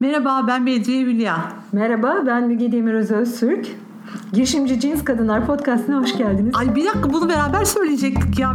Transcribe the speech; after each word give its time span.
Merhaba 0.00 0.44
ben 0.46 0.66
Bedriye 0.66 1.02
Hülya. 1.02 1.52
Merhaba 1.72 2.22
ben 2.26 2.46
Müge 2.46 2.72
Demir 2.72 2.94
Öztürk. 2.94 3.66
Girişimci 4.32 4.80
Cins 4.80 5.04
Kadınlar 5.04 5.46
Podcast'ına 5.46 6.00
hoş 6.00 6.18
geldiniz. 6.18 6.54
Ay 6.56 6.74
bir 6.74 6.84
dakika 6.84 7.12
bunu 7.12 7.28
beraber 7.28 7.64
söyleyecektik 7.64 8.38
ya. 8.38 8.52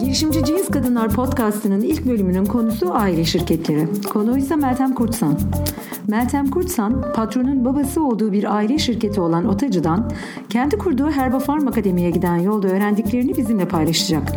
Girişimci 0.00 0.44
Cins 0.44 0.68
Kadınlar 0.68 1.08
Podcast'ının 1.08 1.80
ilk 1.80 2.06
bölümünün 2.06 2.44
konusu 2.44 2.94
aile 2.94 3.24
şirketleri. 3.24 3.88
Konu 4.12 4.38
ise 4.38 4.56
Meltem 4.56 4.92
Kurtsan. 4.94 5.38
Meltem 6.08 6.46
Kurtsan, 6.46 7.12
patronun 7.14 7.64
babası 7.64 8.02
olduğu 8.02 8.32
bir 8.32 8.56
aile 8.56 8.78
şirketi 8.78 9.20
olan 9.20 9.44
Otacı'dan 9.44 10.10
kendi 10.50 10.78
kurduğu 10.78 11.10
Herbafarm 11.10 11.68
Akademi'ye 11.68 12.10
giden 12.10 12.36
yolda 12.36 12.68
öğrendiklerini 12.68 13.36
bizimle 13.36 13.68
paylaşacak. 13.68 14.32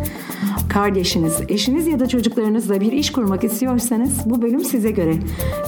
Kardeşiniz, 0.72 1.40
eşiniz 1.48 1.86
ya 1.86 2.00
da 2.00 2.08
çocuklarınızla 2.08 2.80
bir 2.80 2.92
iş 2.92 3.12
kurmak 3.12 3.44
istiyorsanız 3.44 4.12
bu 4.26 4.42
bölüm 4.42 4.64
size 4.64 4.90
göre 4.90 5.14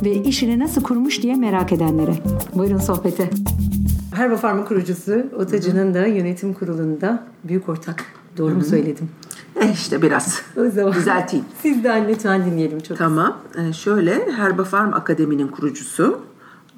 ve 0.04 0.12
işini 0.14 0.58
nasıl 0.58 0.82
kurmuş 0.82 1.22
diye 1.22 1.34
merak 1.34 1.72
edenlere. 1.72 2.14
Buyurun 2.54 2.78
sohbete. 2.78 3.30
Herbafarm 4.14 4.64
kurucusu, 4.64 5.24
Otacı'nın 5.38 5.94
da 5.94 6.06
yönetim 6.06 6.54
kurulunda 6.54 7.26
büyük 7.44 7.68
ortak. 7.68 8.04
Doğru 8.38 8.54
mu 8.54 8.64
söyledim? 8.64 9.10
E 9.60 9.70
işte 9.72 10.02
biraz 10.02 10.42
O 10.56 10.70
zaman 10.70 10.92
düzelteyim. 10.92 11.44
sizden 11.62 12.08
lütfen 12.08 12.44
dinleyelim 12.44 12.80
çok. 12.80 12.98
Tamam. 12.98 13.36
E, 13.58 13.72
şöyle 13.72 14.32
Herbafarm 14.32 14.92
Akademi'nin 14.94 15.48
kurucusu 15.48 16.20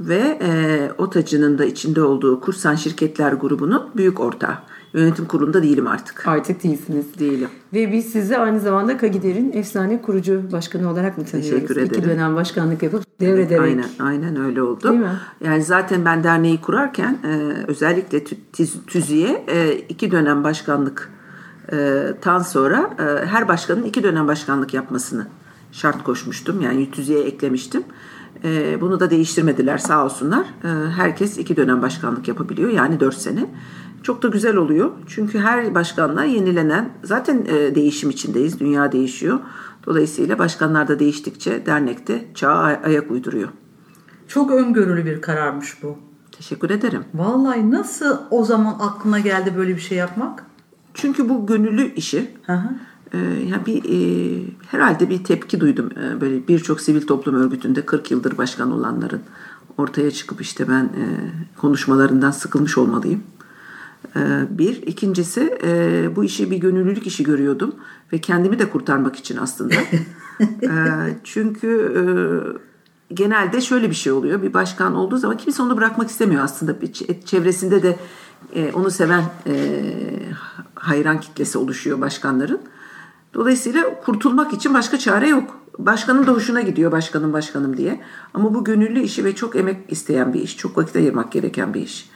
ve 0.01 0.39
e, 0.43 0.91
OTAC'ının 0.99 1.59
da 1.59 1.65
içinde 1.65 2.03
olduğu 2.03 2.41
Kursan 2.41 2.75
Şirketler 2.75 3.33
grubunun 3.33 3.91
büyük 3.97 4.21
ortağı. 4.21 4.59
Yönetim 4.95 5.25
kurulunda 5.25 5.63
değilim 5.63 5.87
artık. 5.87 6.29
Artık 6.29 6.65
değilsiniz. 6.65 7.19
Değilim. 7.19 7.49
Ve 7.73 7.93
biz 7.93 8.07
sizi 8.13 8.39
aynı 8.39 8.61
zamanda 8.61 8.97
Kagider'in 8.97 9.53
efsane 9.53 10.03
kurucu 10.03 10.43
başkanı 10.53 10.91
olarak 10.91 11.19
mı 11.19 11.25
tanıyoruz? 11.25 11.51
Teşekkür 11.51 11.77
ederim. 11.77 11.93
İki 11.93 12.05
dönem 12.09 12.35
başkanlık 12.35 12.83
yapıp 12.83 13.21
devrederek. 13.21 13.61
Aynen, 13.63 13.89
aynen 13.99 14.37
öyle 14.45 14.63
oldu. 14.63 14.89
Değil 14.89 15.01
mi? 15.01 15.21
Yani 15.45 15.63
zaten 15.63 16.05
ben 16.05 16.25
derneği 16.25 16.61
kurarken 16.61 17.19
e, 17.25 17.53
özellikle 17.69 18.19
tü- 18.19 18.37
tüz- 18.53 18.87
TÜZİ'ye 18.87 19.45
e, 19.49 19.73
iki 19.73 20.11
dönem 20.11 20.45
başkanlık 20.45 21.11
e, 21.73 22.07
tan 22.21 22.39
sonra 22.39 22.91
her 23.27 23.49
başkanın 23.49 23.83
iki 23.83 24.03
dönem 24.03 24.29
başkanlık 24.29 24.75
yapmasını 24.75 25.27
şart 25.73 26.05
koşmuştum. 26.05 26.61
Yani 26.61 26.91
TÜZİ'ye 26.91 27.25
eklemiştim. 27.25 27.83
E, 28.45 28.81
bunu 28.81 29.01
da 29.01 29.11
değiştirmediler 29.11 29.79
sağ 29.79 30.05
olsunlar. 30.05 30.47
E, 30.65 30.69
herkes 30.97 31.39
iki 31.39 31.57
dönem 31.57 31.83
başkanlık 31.83 32.29
yapabiliyor 32.29 32.71
yani 32.71 33.01
dört 33.01 33.15
sene. 33.17 33.47
Çok 34.03 34.23
da 34.23 34.29
güzel 34.29 34.57
oluyor. 34.57 34.91
Çünkü 35.07 35.39
her 35.39 35.75
başkanla 35.75 36.25
yenilenen 36.25 36.91
zaten 37.03 37.45
e, 37.49 37.75
değişim 37.75 38.11
içindeyiz. 38.11 38.61
Dünya 38.61 38.93
değişiyor. 38.93 39.39
Dolayısıyla 39.87 40.39
başkanlar 40.39 40.89
da 40.89 40.99
değiştikçe 40.99 41.67
dernekte 41.67 42.25
çağa 42.35 42.55
ay- 42.55 42.79
ayak 42.85 43.11
uyduruyor. 43.11 43.49
Çok 44.29 44.51
öngörülü 44.51 45.05
bir 45.05 45.21
kararmış 45.21 45.83
bu. 45.83 45.99
Teşekkür 46.33 46.71
ederim. 46.71 47.05
Vallahi 47.15 47.71
nasıl 47.71 48.19
o 48.31 48.45
zaman 48.45 48.77
aklına 48.81 49.21
geldi 49.21 49.53
böyle 49.57 49.77
bir 49.77 49.81
şey 49.81 49.99
yapmak? 49.99 50.45
Çünkü 50.95 51.29
bu 51.29 51.47
gönüllü 51.47 51.95
işi. 51.95 52.31
Hı 52.47 52.53
hı. 52.53 52.69
E, 53.15 53.49
ya 53.49 53.67
bir 53.67 53.85
e, 53.85 54.43
herhalde 54.71 55.11
bir 55.11 55.25
tepki 55.25 55.61
duydum. 55.61 55.91
E, 55.91 56.21
böyle 56.21 56.49
birçok 56.49 56.81
sivil 56.81 57.07
toplum 57.07 57.35
örgütünde 57.35 57.87
40 57.87 58.11
yıldır 58.11 58.39
başkan 58.39 58.73
olanların 58.73 59.21
ortaya 59.79 60.11
çıkıp 60.11 60.41
işte 60.41 60.69
ben 60.69 60.85
e, 60.85 61.05
konuşmalarından 61.57 62.31
sıkılmış 62.31 62.79
olmalıyım. 62.79 63.23
E, 64.17 64.45
bir. 64.51 64.83
ikincisi 64.83 65.59
e, 65.65 66.09
bu 66.17 66.25
işi 66.25 66.51
bir 66.51 66.57
gönüllülük 66.57 67.07
işi 67.07 67.25
görüyordum 67.25 67.75
ve 68.13 68.19
kendimi 68.19 68.59
de 68.59 68.71
kurtarmak 68.71 69.17
için 69.17 69.37
aslında. 69.37 69.75
E, 70.63 70.71
çünkü 71.25 71.69
e, 71.97 72.05
genelde 73.15 73.61
şöyle 73.61 73.91
bir 73.91 73.95
şey 73.95 74.13
oluyor. 74.13 74.43
Bir 74.43 74.55
başkan 74.55 74.95
olduğu 74.95 75.17
zaman 75.19 75.37
kimse 75.37 75.63
onu 75.63 75.77
bırakmak 75.77 76.11
istemiyor 76.11 76.45
aslında. 76.45 76.81
Bir 76.81 76.93
Çevresinde 77.25 77.83
de 77.83 77.99
e, 78.55 78.73
onu 78.73 78.91
seven 78.91 79.23
e, 79.47 79.55
hayran 80.75 81.21
kitlesi 81.21 81.59
oluşuyor 81.59 82.01
başkanların. 82.01 82.61
Dolayısıyla 83.35 84.01
kurtulmak 84.05 84.53
için 84.53 84.75
başka 84.75 84.99
çare 84.99 85.29
yok. 85.29 85.59
Başkanın 85.79 86.27
da 86.27 86.33
hoşuna 86.33 86.61
gidiyor 86.61 86.93
başkanım 86.93 87.33
başkanım 87.33 87.77
diye. 87.77 88.01
Ama 88.35 88.55
bu 88.55 88.65
gönüllü 88.65 89.01
işi 89.01 89.25
ve 89.25 89.35
çok 89.35 89.57
emek 89.57 89.77
isteyen 89.89 90.35
bir 90.35 90.41
iş. 90.41 90.57
Çok 90.57 90.79
vakit 90.79 90.97
ayırmak 90.97 91.33
gereken 91.33 91.75
bir 91.75 91.81
iş. 91.81 92.11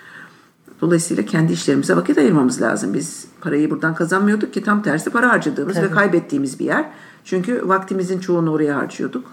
Dolayısıyla 0.80 1.24
kendi 1.24 1.52
işlerimize 1.52 1.96
vakit 1.96 2.18
ayırmamız 2.18 2.62
lazım. 2.62 2.94
Biz 2.94 3.26
parayı 3.40 3.70
buradan 3.70 3.94
kazanmıyorduk 3.94 4.54
ki 4.54 4.62
tam 4.62 4.82
tersi 4.82 5.10
para 5.10 5.30
harcadığımız 5.30 5.76
ve 5.76 5.90
kaybettiğimiz 5.90 6.58
bir 6.60 6.64
yer. 6.64 6.90
Çünkü 7.24 7.68
vaktimizin 7.68 8.18
çoğunu 8.18 8.52
oraya 8.52 8.76
harcıyorduk. 8.76 9.24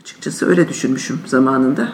Açıkçası 0.00 0.48
öyle 0.48 0.68
düşünmüşüm 0.68 1.20
zamanında. 1.26 1.88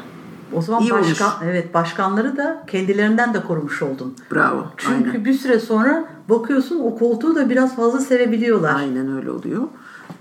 O 0.52 0.62
zaman 0.62 0.82
İyi 0.82 0.92
olmuş. 0.92 1.10
başkan, 1.10 1.32
evet 1.44 1.74
başkanları 1.74 2.36
da 2.36 2.64
kendilerinden 2.66 3.34
de 3.34 3.42
korumuş 3.42 3.82
oldun. 3.82 4.16
Bravo. 4.32 4.66
Çünkü 4.76 5.10
Aynen. 5.10 5.24
bir 5.24 5.34
süre 5.34 5.60
sonra 5.60 6.04
bakıyorsun 6.28 6.80
o 6.80 6.98
koltuğu 6.98 7.34
da 7.34 7.50
biraz 7.50 7.76
fazla 7.76 8.00
sevebiliyorlar. 8.00 8.74
Aynen 8.74 9.16
öyle 9.16 9.30
oluyor. 9.30 9.62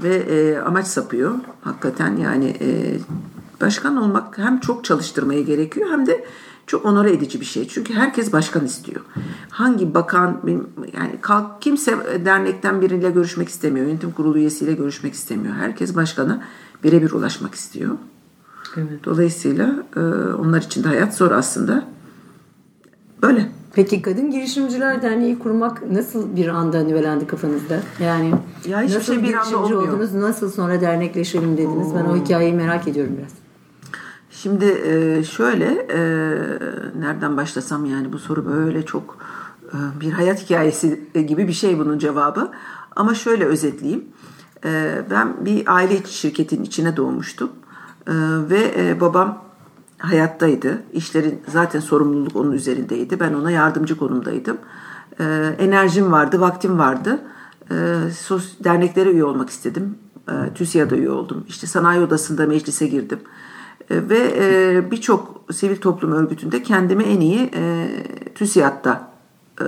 Ve 0.04 0.16
e, 0.16 0.58
amaç 0.58 0.88
sapıyor. 0.88 1.36
Hakikaten 1.62 2.16
yani 2.18 2.56
e, 2.62 3.00
başkan 3.62 3.98
olmak 3.98 4.38
hem 4.38 4.60
çok 4.60 4.84
çalıştırmaya 4.84 5.42
gerekiyor 5.42 5.90
hem 5.92 6.06
de 6.06 6.26
çok 6.68 6.86
onore 6.86 7.14
edici 7.14 7.40
bir 7.40 7.46
şey. 7.46 7.68
Çünkü 7.68 7.94
herkes 7.94 8.34
başkan 8.34 8.66
istiyor. 8.66 9.02
Hangi 9.50 9.94
bakan 9.94 10.42
yani 10.94 11.22
kalk 11.22 11.62
kimse 11.62 12.26
dernekten 12.26 12.82
biriyle 12.82 13.12
görüşmek 13.12 13.50
istemiyor. 13.50 13.86
Yönetim 13.88 14.12
kurulu 14.12 14.38
üyesiyle 14.38 14.74
görüşmek 14.74 15.14
istemiyor. 15.14 15.56
Herkes 15.56 15.96
başkana 15.96 16.44
birebir 16.84 17.12
ulaşmak 17.12 17.56
istiyor. 17.56 17.98
Evet. 18.78 19.06
Dolayısıyla 19.06 19.84
e, 19.96 20.00
onlar 20.34 20.62
için 20.62 20.84
de 20.84 20.88
hayat 20.88 21.16
zor 21.16 21.32
aslında. 21.32 21.84
Böyle. 23.22 23.61
Peki 23.74 24.02
Kadın 24.02 24.32
Girişimciler 24.32 25.02
Derneği 25.02 25.40
kurmak 25.40 25.92
nasıl 25.92 26.36
bir 26.36 26.48
anda 26.48 26.84
nüvelendi 26.84 27.28
kafanızda? 27.28 27.80
Yani 28.04 28.34
Ya 28.68 28.84
nasıl 28.84 29.02
şey 29.02 29.24
bir 29.24 29.34
anda 29.34 29.58
olmuyor. 29.58 29.88
oldunuz? 29.88 30.14
Nasıl 30.14 30.52
sonra 30.52 30.82
dernekleşelim 30.82 31.58
dediniz? 31.58 31.88
Ben 31.96 32.06
o 32.06 32.16
hikayeyi 32.16 32.54
merak 32.54 32.88
ediyorum 32.88 33.16
biraz. 33.18 33.32
Şimdi 34.30 34.66
e, 34.66 35.24
şöyle 35.24 35.66
e, 35.66 36.00
nereden 37.00 37.38
başlasam 37.38 37.86
yani 37.86 38.14
bu 38.14 38.20
soru 38.20 38.46
böyle 38.46 38.86
çok 38.86 39.18
e, 39.66 40.02
bir 40.02 40.12
hayat 40.12 40.44
hikayesi 40.46 41.02
gibi 41.28 41.48
bir 41.48 41.54
şey 41.54 41.80
bunun 41.80 41.98
cevabı. 42.00 42.52
Ama 42.96 43.14
şöyle 43.16 43.46
özetleyeyim. 43.46 44.06
Ben 45.12 45.46
bir 45.46 45.76
aile 45.76 45.98
içi 45.98 46.14
şirketin 46.14 46.64
içine 46.64 46.98
doğmuştum 46.98 47.50
ve 48.50 48.96
babam 49.02 49.44
hayattaydı. 50.02 50.82
İşlerin 50.94 51.42
zaten 51.48 51.80
sorumluluk 51.80 52.36
onun 52.36 52.52
üzerindeydi. 52.52 53.20
Ben 53.20 53.34
ona 53.34 53.52
yardımcı 53.52 53.98
konumdaydım. 53.98 54.58
E, 55.20 55.24
Enerjim 55.60 56.12
vardı, 56.12 56.40
vaktim 56.42 56.80
vardı. 56.80 57.20
E, 57.72 57.74
sos- 58.12 58.64
Derneklere 58.64 59.12
üye 59.12 59.24
olmak 59.24 59.50
istedim. 59.50 59.96
E, 60.30 60.54
TÜSİAD'a 60.54 60.96
üye 60.96 61.10
oldum. 61.10 61.46
İşte 61.48 61.68
sanayi 61.68 62.02
odasında 62.02 62.46
meclise 62.48 62.88
girdim. 62.88 63.20
E, 63.90 64.10
Ve 64.10 64.34
e, 64.38 64.92
birçok 64.92 65.46
sivil 65.54 65.76
toplum 65.78 66.12
örgütünde 66.12 66.64
kendimi 66.64 67.04
en 67.04 67.20
iyi 67.22 67.52
e, 67.56 67.88
TÜSİAD'da 68.36 69.08
e, 69.62 69.66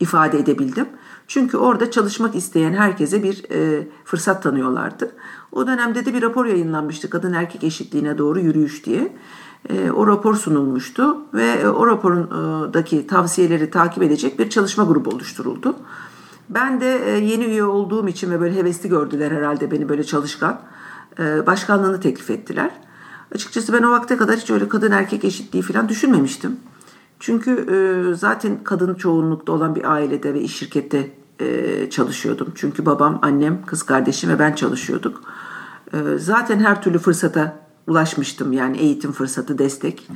ifade 0.00 0.38
edebildim. 0.38 0.86
Çünkü 1.28 1.56
orada 1.56 1.90
çalışmak 1.90 2.34
isteyen 2.34 2.72
herkese 2.72 3.22
bir 3.22 3.44
e, 3.50 3.88
fırsat 4.04 4.42
tanıyorlardı. 4.42 5.12
O 5.52 5.66
dönemde 5.66 6.06
de 6.06 6.14
bir 6.14 6.22
rapor 6.22 6.46
yayınlanmıştı 6.46 7.10
kadın 7.10 7.32
erkek 7.32 7.64
eşitliğine 7.64 8.18
doğru 8.18 8.40
yürüyüş 8.40 8.86
diye. 8.86 9.12
E, 9.68 9.90
o 9.90 10.06
rapor 10.06 10.34
sunulmuştu 10.34 11.16
ve 11.34 11.46
e, 11.46 11.68
o 11.68 11.86
raporundaki 11.86 13.06
tavsiyeleri 13.06 13.70
takip 13.70 14.02
edecek 14.02 14.38
bir 14.38 14.50
çalışma 14.50 14.84
grubu 14.84 15.10
oluşturuldu. 15.10 15.76
Ben 16.48 16.80
de 16.80 16.98
e, 17.04 17.24
yeni 17.24 17.44
üye 17.44 17.64
olduğum 17.64 18.08
için 18.08 18.30
ve 18.30 18.40
böyle 18.40 18.56
hevesli 18.56 18.88
gördüler 18.88 19.30
herhalde 19.30 19.70
beni 19.70 19.88
böyle 19.88 20.04
çalışkan. 20.04 20.60
e, 21.18 21.46
Başkanlığını 21.46 22.00
teklif 22.00 22.30
ettiler. 22.30 22.70
Açıkçası 23.34 23.72
ben 23.72 23.82
o 23.82 23.90
vakte 23.90 24.16
kadar 24.16 24.36
hiç 24.36 24.50
öyle 24.50 24.68
kadın 24.68 24.92
erkek 24.92 25.24
eşitliği 25.24 25.62
falan 25.62 25.88
düşünmemiştim. 25.88 26.56
Çünkü 27.20 27.50
e, 27.50 28.14
zaten 28.14 28.64
kadın 28.64 28.94
çoğunlukta 28.94 29.52
olan 29.52 29.74
bir 29.74 29.92
ailede 29.92 30.34
ve 30.34 30.40
iş 30.40 30.56
şirkette 30.56 31.10
e, 31.40 31.90
çalışıyordum. 31.90 32.52
Çünkü 32.54 32.86
babam, 32.86 33.18
annem, 33.22 33.66
kız 33.66 33.82
kardeşim 33.82 34.30
ve 34.30 34.38
ben 34.38 34.52
çalışıyorduk. 34.52 35.22
E, 35.92 36.18
zaten 36.18 36.60
her 36.60 36.82
türlü 36.82 36.98
fırsata 36.98 37.56
ulaşmıştım. 37.86 38.52
Yani 38.52 38.78
eğitim 38.78 39.12
fırsatı, 39.12 39.58
destek. 39.58 40.08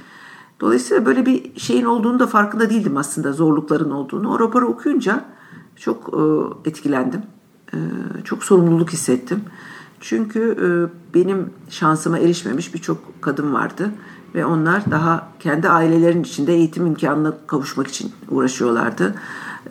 Dolayısıyla 0.61 1.07
böyle 1.07 1.27
bir 1.27 1.61
şeyin 1.61 1.85
olduğunu 1.85 2.19
da 2.19 2.27
farkında 2.27 2.71
değildim 2.71 2.97
aslında 2.97 3.33
zorlukların 3.33 3.91
olduğunu. 3.91 4.35
O 4.35 4.41
raporu 4.41 4.67
okuyunca 4.67 5.25
çok 5.77 6.15
e, 6.15 6.21
etkilendim. 6.69 7.23
E, 7.75 7.79
çok 8.25 8.45
sorumluluk 8.45 8.91
hissettim. 8.91 9.41
Çünkü 10.01 10.41
e, 10.41 10.67
benim 11.15 11.51
şansıma 11.71 12.19
erişmemiş 12.19 12.75
birçok 12.75 13.23
kadın 13.23 13.55
vardı 13.55 13.91
ve 14.35 14.47
onlar 14.47 14.91
daha 14.91 15.29
kendi 15.41 15.69
ailelerinin 15.69 16.23
içinde 16.23 16.55
eğitim 16.55 16.87
imkanına 16.87 17.33
kavuşmak 17.47 17.87
için 17.87 18.13
uğraşıyorlardı. 18.31 19.15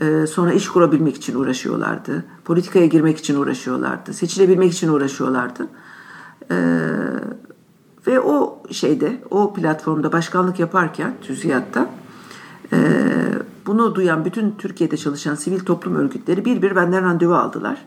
Ee, 0.01 0.27
sonra 0.27 0.54
iş 0.54 0.69
kurabilmek 0.69 1.15
için 1.15 1.36
uğraşıyorlardı. 1.36 2.24
Politikaya 2.45 2.86
girmek 2.86 3.18
için 3.18 3.36
uğraşıyorlardı. 3.36 4.13
Seçilebilmek 4.13 4.74
için 4.74 4.88
uğraşıyorlardı. 4.88 5.68
Ee, 6.51 6.56
ve 8.07 8.19
o 8.19 8.63
şeyde, 8.71 9.21
o 9.30 9.53
platformda 9.53 10.12
başkanlık 10.12 10.59
yaparken 10.59 11.13
TÜSİAD'da 11.21 11.89
e, 12.74 12.77
bunu 13.65 13.95
duyan 13.95 14.25
bütün 14.25 14.56
Türkiye'de 14.57 14.98
çalışan 14.98 15.36
sivil 15.36 15.59
toplum 15.59 15.95
örgütleri 15.95 16.45
bir 16.45 16.62
bir 16.62 16.75
benden 16.75 17.03
randevu 17.03 17.33
aldılar. 17.33 17.86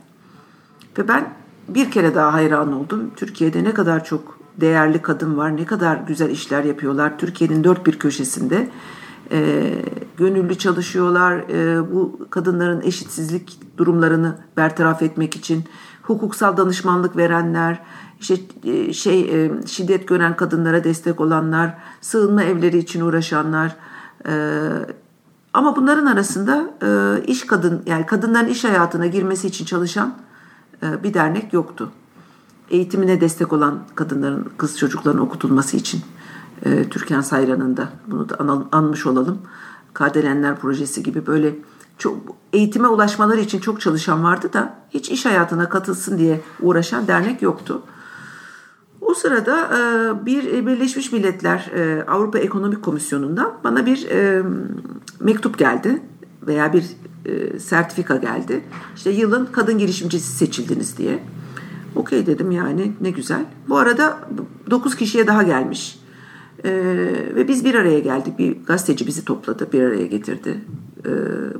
Ve 0.98 1.08
ben 1.08 1.34
bir 1.68 1.90
kere 1.90 2.14
daha 2.14 2.32
hayran 2.32 2.72
oldum. 2.72 3.10
Türkiye'de 3.16 3.64
ne 3.64 3.74
kadar 3.74 4.04
çok 4.04 4.38
değerli 4.60 5.02
kadın 5.02 5.36
var, 5.36 5.56
ne 5.56 5.64
kadar 5.64 5.96
güzel 5.96 6.30
işler 6.30 6.64
yapıyorlar. 6.64 7.18
Türkiye'nin 7.18 7.64
dört 7.64 7.86
bir 7.86 7.98
köşesinde 7.98 8.68
e, 9.32 9.72
gönüllü 10.16 10.58
çalışıyorlar. 10.58 11.36
E, 11.36 11.92
bu 11.92 12.26
kadınların 12.30 12.80
eşitsizlik 12.80 13.58
durumlarını 13.76 14.38
bertaraf 14.56 15.02
etmek 15.02 15.36
için 15.36 15.64
hukuksal 16.02 16.56
danışmanlık 16.56 17.16
verenler, 17.16 17.82
işte 18.20 18.36
e, 18.64 18.92
şey 18.92 19.44
e, 19.44 19.50
şiddet 19.66 20.08
gören 20.08 20.36
kadınlara 20.36 20.84
destek 20.84 21.20
olanlar, 21.20 21.78
sığınma 22.00 22.42
evleri 22.42 22.78
için 22.78 23.00
uğraşanlar. 23.00 23.76
E, 24.28 24.32
ama 25.54 25.76
bunların 25.76 26.06
arasında 26.06 26.70
e, 26.82 27.22
iş 27.26 27.46
kadın 27.46 27.82
yani 27.86 28.06
kadınların 28.06 28.48
iş 28.48 28.64
hayatına 28.64 29.06
girmesi 29.06 29.46
için 29.46 29.64
çalışan 29.64 30.14
e, 30.82 31.02
bir 31.02 31.14
dernek 31.14 31.52
yoktu. 31.52 31.90
Eğitimine 32.70 33.20
destek 33.20 33.52
olan 33.52 33.78
kadınların, 33.94 34.48
kız 34.56 34.78
çocukların 34.78 35.20
okutulması 35.20 35.76
için 35.76 36.00
e, 36.64 36.88
Türkan 36.88 37.20
Sayran'ın 37.20 37.78
bunu 38.06 38.28
da 38.28 38.36
an, 38.38 38.68
anmış 38.72 39.06
olalım. 39.06 39.38
Kardelenler 39.94 40.56
projesi 40.56 41.02
gibi 41.02 41.26
böyle 41.26 41.56
çok 41.98 42.16
eğitime 42.52 42.88
ulaşmaları 42.88 43.40
için 43.40 43.60
çok 43.60 43.80
çalışan 43.80 44.24
vardı 44.24 44.52
da 44.52 44.74
hiç 44.90 45.10
iş 45.10 45.26
hayatına 45.26 45.68
katılsın 45.68 46.18
diye 46.18 46.40
uğraşan 46.60 47.08
dernek 47.08 47.42
yoktu. 47.42 47.82
O 49.00 49.14
sırada 49.14 49.70
e, 49.78 50.26
bir 50.26 50.66
Birleşmiş 50.66 51.12
Milletler 51.12 51.70
e, 51.76 52.04
Avrupa 52.04 52.38
Ekonomik 52.38 52.82
Komisyonu'ndan 52.82 53.52
bana 53.64 53.86
bir 53.86 54.08
e, 54.10 54.42
mektup 55.20 55.58
geldi 55.58 56.02
veya 56.46 56.72
bir 56.72 56.84
sertifika 57.58 58.16
geldi. 58.16 58.64
İşte 58.96 59.10
yılın 59.10 59.48
kadın 59.52 59.78
girişimcisi 59.78 60.32
seçildiniz 60.32 60.98
diye. 60.98 61.22
Okey 61.96 62.26
dedim 62.26 62.50
yani 62.50 62.92
ne 63.00 63.10
güzel. 63.10 63.44
Bu 63.68 63.78
arada 63.78 64.18
9 64.70 64.96
kişiye 64.96 65.26
daha 65.26 65.42
gelmiş. 65.42 65.98
Ve 67.34 67.48
biz 67.48 67.64
bir 67.64 67.74
araya 67.74 67.98
geldik. 67.98 68.38
Bir 68.38 68.56
gazeteci 68.66 69.06
bizi 69.06 69.24
topladı, 69.24 69.68
bir 69.72 69.82
araya 69.82 70.06
getirdi. 70.06 70.60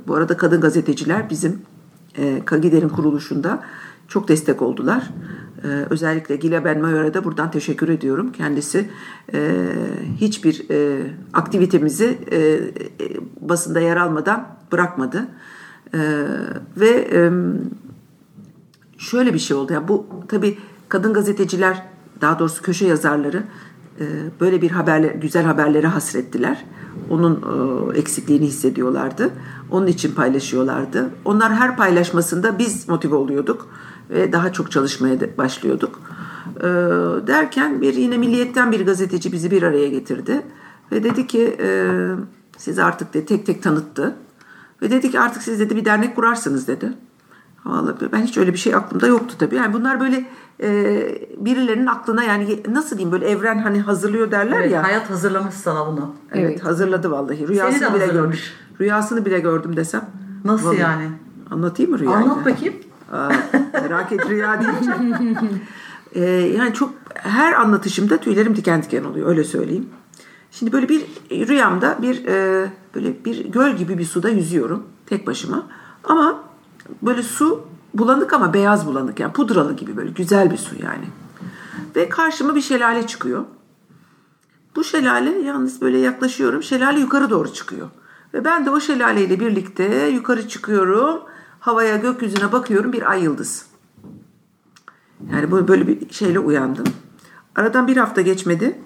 bu 0.07 0.15
arada 0.15 0.37
kadın 0.37 0.61
gazeteciler 0.61 1.29
bizim 1.29 1.61
e, 2.17 2.41
Kagider'in 2.45 2.89
kuruluşunda 2.89 3.63
çok 4.07 4.27
destek 4.27 4.61
oldular. 4.61 5.09
Ee, 5.63 5.67
özellikle 5.89 6.35
Gila 6.35 6.65
Ben 6.65 6.81
Mayor'a 6.81 7.13
da 7.13 7.23
buradan 7.23 7.51
teşekkür 7.51 7.89
ediyorum. 7.89 8.31
Kendisi 8.31 8.89
e, 9.33 9.67
hiçbir 10.17 10.65
e, 10.69 11.07
aktivitemizi 11.33 12.17
e, 12.31 12.37
e, 12.37 12.61
basında 13.41 13.79
yer 13.79 13.97
almadan 13.97 14.47
bırakmadı. 14.71 15.27
E, 15.93 15.99
ve 16.77 17.07
e, 17.11 17.31
şöyle 18.97 19.33
bir 19.33 19.39
şey 19.39 19.57
oldu. 19.57 19.73
Yani 19.73 19.87
bu 19.87 20.05
tabii 20.27 20.57
kadın 20.89 21.13
gazeteciler, 21.13 21.83
daha 22.21 22.39
doğrusu 22.39 22.61
köşe 22.61 22.87
yazarları 22.87 23.37
e, 23.37 23.43
böyle 24.39 24.61
bir 24.61 24.71
haberle, 24.71 25.07
güzel 25.07 25.43
haberlere 25.43 25.87
hasrettiler. 25.87 26.65
Onun 27.09 27.43
e, 27.93 27.99
eksikliğini 27.99 28.45
hissediyorlardı. 28.45 29.29
Onun 29.71 29.87
için 29.87 30.11
paylaşıyorlardı. 30.11 31.09
Onlar 31.25 31.53
her 31.53 31.77
paylaşmasında 31.77 32.59
biz 32.59 32.89
motive 32.89 33.15
oluyorduk 33.15 33.67
ve 34.09 34.31
daha 34.31 34.53
çok 34.53 34.71
çalışmaya 34.71 35.37
başlıyorduk. 35.37 36.01
E, 36.59 36.63
derken 37.27 37.81
bir 37.81 37.93
yine 37.93 38.17
milliyetten 38.17 38.71
bir 38.71 38.85
gazeteci 38.85 39.31
bizi 39.31 39.51
bir 39.51 39.63
araya 39.63 39.87
getirdi 39.87 40.41
ve 40.91 41.03
dedi 41.03 41.27
ki 41.27 41.57
e, 41.59 41.89
siz 42.57 42.79
artık 42.79 43.13
de 43.13 43.25
tek 43.25 43.45
tek 43.45 43.63
tanıttı 43.63 44.15
ve 44.81 44.91
dedi 44.91 45.11
ki 45.11 45.19
artık 45.19 45.43
siz 45.43 45.59
dedi 45.59 45.75
bir 45.75 45.85
dernek 45.85 46.15
kurarsınız 46.15 46.67
dedi. 46.67 46.93
Vallahi 47.65 48.11
ben 48.11 48.21
hiç 48.21 48.37
öyle 48.37 48.53
bir 48.53 48.57
şey 48.57 48.75
aklımda 48.75 49.07
yoktu 49.07 49.35
tabii. 49.39 49.55
Yani 49.55 49.73
bunlar 49.73 49.99
böyle 49.99 50.25
e, 50.61 50.69
birilerinin 51.37 51.85
aklına 51.85 52.23
yani 52.23 52.63
nasıl 52.69 52.97
diyeyim 52.97 53.11
böyle 53.11 53.29
evren 53.29 53.57
hani 53.57 53.81
hazırlıyor 53.81 54.31
derler 54.31 54.59
evet, 54.59 54.71
ya. 54.71 54.83
Hayat 54.83 55.09
hazırlamış 55.09 55.55
sana 55.55 55.87
bunu. 55.87 56.15
Evet, 56.31 56.49
evet. 56.49 56.65
hazırladı 56.65 57.11
vallahi. 57.11 57.47
Rüyasını 57.47 57.93
bile 57.93 58.07
gördüm. 58.07 58.39
Rüyasını 58.79 59.25
bile 59.25 59.39
gördüm 59.39 59.75
desem. 59.75 60.09
Nasıl 60.45 60.67
vallahi. 60.67 60.81
yani? 60.81 61.09
Anlatayım 61.51 61.91
mı 61.91 61.99
rüyayı? 61.99 62.17
Anlat 62.17 62.45
bakayım. 62.45 62.73
Aa, 63.11 63.31
merak 63.73 64.11
et 64.11 64.29
rüya 64.29 64.61
diyeceğim. 64.61 65.15
ee, 66.15 66.21
yani 66.57 66.73
çok 66.73 66.93
her 67.13 67.53
anlatışımda 67.53 68.17
tüylerim 68.17 68.55
diken 68.55 68.83
diken 68.83 69.03
oluyor 69.03 69.27
öyle 69.27 69.43
söyleyeyim. 69.43 69.89
Şimdi 70.51 70.71
böyle 70.71 70.89
bir 70.89 71.05
rüyamda 71.31 71.97
bir 72.01 72.25
e, 72.25 72.67
böyle 72.95 73.25
bir 73.25 73.45
göl 73.45 73.75
gibi 73.75 73.97
bir 73.97 74.05
suda 74.05 74.29
yüzüyorum 74.29 74.83
tek 75.05 75.27
başıma. 75.27 75.63
Ama 76.03 76.39
böyle 77.01 77.23
su 77.23 77.67
bulanık 77.93 78.33
ama 78.33 78.53
beyaz 78.53 78.87
bulanık 78.87 79.19
yani 79.19 79.33
pudralı 79.33 79.75
gibi 79.75 79.97
böyle 79.97 80.11
güzel 80.11 80.51
bir 80.51 80.57
su 80.57 80.75
yani. 80.83 81.05
Ve 81.95 82.09
karşıma 82.09 82.55
bir 82.55 82.61
şelale 82.61 83.07
çıkıyor. 83.07 83.43
Bu 84.75 84.83
şelale 84.83 85.29
yalnız 85.29 85.81
böyle 85.81 85.97
yaklaşıyorum. 85.97 86.63
Şelale 86.63 86.99
yukarı 86.99 87.29
doğru 87.29 87.53
çıkıyor. 87.53 87.89
Ve 88.33 88.45
ben 88.45 88.65
de 88.65 88.69
o 88.69 88.79
şelaleyle 88.79 89.39
birlikte 89.39 90.07
yukarı 90.07 90.47
çıkıyorum 90.47 91.21
havaya 91.59 91.97
gökyüzüne 91.97 92.51
bakıyorum 92.51 92.93
bir 92.93 93.11
ay 93.11 93.23
yıldız. 93.23 93.65
Yani 95.31 95.51
böyle 95.51 95.87
bir 95.87 96.09
şeyle 96.09 96.39
uyandım. 96.39 96.85
Aradan 97.55 97.87
bir 97.87 97.97
hafta 97.97 98.21
geçmedi. 98.21 98.79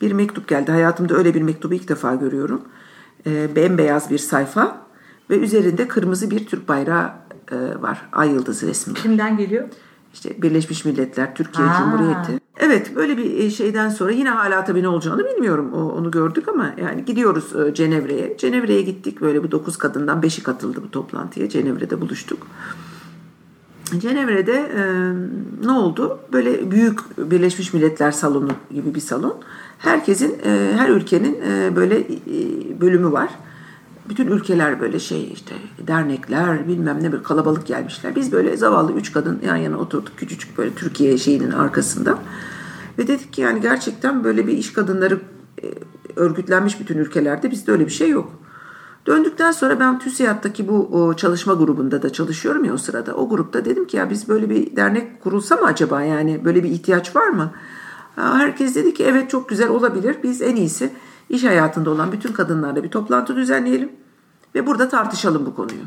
Bir 0.00 0.12
mektup 0.12 0.48
geldi. 0.48 0.70
Hayatımda 0.70 1.14
öyle 1.14 1.34
bir 1.34 1.42
mektubu 1.42 1.74
ilk 1.74 1.88
defa 1.88 2.14
görüyorum. 2.14 2.62
E, 3.26 3.56
bembeyaz 3.56 4.10
bir 4.10 4.18
sayfa 4.18 4.86
ve 5.30 5.38
üzerinde 5.38 5.88
kırmızı 5.88 6.30
bir 6.30 6.46
Türk 6.46 6.68
bayrağı 6.68 7.12
e, 7.52 7.82
var. 7.82 8.08
Ay 8.12 8.30
yıldızı 8.30 8.66
resmi. 8.66 8.94
Kimden 8.94 9.36
geliyor? 9.36 9.68
İşte 10.14 10.42
Birleşmiş 10.42 10.84
Milletler, 10.84 11.34
Türkiye 11.34 11.68
ha. 11.68 11.78
Cumhuriyeti. 11.78 12.40
Evet 12.58 12.96
böyle 12.96 13.16
bir 13.16 13.38
e, 13.38 13.50
şeyden 13.50 13.88
sonra 13.88 14.12
yine 14.12 14.30
hala 14.30 14.64
tabii 14.64 14.82
ne 14.82 14.88
olacağını 14.88 15.24
bilmiyorum. 15.24 15.72
Onu 15.72 16.10
gördük 16.10 16.48
ama 16.48 16.74
yani 16.82 17.04
gidiyoruz 17.04 17.56
e, 17.56 17.74
Cenevre'ye. 17.74 18.36
Cenevre'ye 18.38 18.82
gittik 18.82 19.20
böyle 19.20 19.42
bu 19.42 19.50
dokuz 19.50 19.76
kadından 19.76 20.22
beşi 20.22 20.42
katıldı 20.42 20.80
bu 20.82 20.90
toplantıya. 20.90 21.48
Cenevre'de 21.48 22.00
buluştuk. 22.00 22.46
Cenevre'de 23.98 24.52
e, 24.52 24.82
ne 25.66 25.72
oldu? 25.72 26.18
Böyle 26.32 26.70
büyük 26.70 27.30
Birleşmiş 27.30 27.74
Milletler 27.74 28.12
salonu 28.12 28.50
gibi 28.70 28.94
bir 28.94 29.00
salon. 29.00 29.36
Herkesin, 29.78 30.38
e, 30.44 30.72
her 30.76 30.88
ülkenin 30.88 31.38
e, 31.48 31.76
böyle 31.76 31.98
e, 32.00 32.80
bölümü 32.80 33.12
var 33.12 33.30
bütün 34.08 34.26
ülkeler 34.26 34.80
böyle 34.80 34.98
şey 34.98 35.32
işte 35.32 35.54
dernekler 35.86 36.68
bilmem 36.68 37.02
ne 37.02 37.12
bir 37.12 37.22
kalabalık 37.22 37.66
gelmişler. 37.66 38.16
Biz 38.16 38.32
böyle 38.32 38.56
zavallı 38.56 38.92
üç 38.92 39.12
kadın 39.12 39.40
yan 39.46 39.56
yana 39.56 39.78
oturduk 39.78 40.12
küçücük 40.16 40.58
böyle 40.58 40.74
Türkiye 40.74 41.18
şeyinin 41.18 41.50
arkasında. 41.50 42.18
Ve 42.98 43.08
dedik 43.08 43.32
ki 43.32 43.40
yani 43.40 43.60
gerçekten 43.60 44.24
böyle 44.24 44.46
bir 44.46 44.52
iş 44.52 44.72
kadınları 44.72 45.20
e, 45.62 45.66
örgütlenmiş 46.16 46.80
bütün 46.80 46.98
ülkelerde 46.98 47.50
bizde 47.50 47.72
öyle 47.72 47.86
bir 47.86 47.92
şey 47.92 48.10
yok. 48.10 48.32
Döndükten 49.06 49.52
sonra 49.52 49.80
ben 49.80 49.98
TÜSİAD'daki 49.98 50.68
bu 50.68 51.14
çalışma 51.16 51.54
grubunda 51.54 52.02
da 52.02 52.12
çalışıyorum 52.12 52.64
ya 52.64 52.74
o 52.74 52.76
sırada. 52.76 53.14
O 53.14 53.28
grupta 53.28 53.64
dedim 53.64 53.86
ki 53.86 53.96
ya 53.96 54.10
biz 54.10 54.28
böyle 54.28 54.50
bir 54.50 54.76
dernek 54.76 55.22
kurulsa 55.22 55.56
mı 55.56 55.66
acaba 55.66 56.02
yani 56.02 56.44
böyle 56.44 56.64
bir 56.64 56.70
ihtiyaç 56.70 57.16
var 57.16 57.28
mı? 57.28 57.52
Herkes 58.16 58.74
dedi 58.74 58.94
ki 58.94 59.04
evet 59.04 59.30
çok 59.30 59.48
güzel 59.48 59.68
olabilir. 59.68 60.16
Biz 60.22 60.42
en 60.42 60.56
iyisi 60.56 60.90
iş 61.30 61.44
hayatında 61.44 61.90
olan 61.90 62.12
bütün 62.12 62.32
kadınlarla 62.32 62.82
bir 62.82 62.90
toplantı 62.90 63.36
düzenleyelim 63.36 63.92
ve 64.54 64.66
burada 64.66 64.88
tartışalım 64.88 65.46
bu 65.46 65.54
konuyu. 65.54 65.82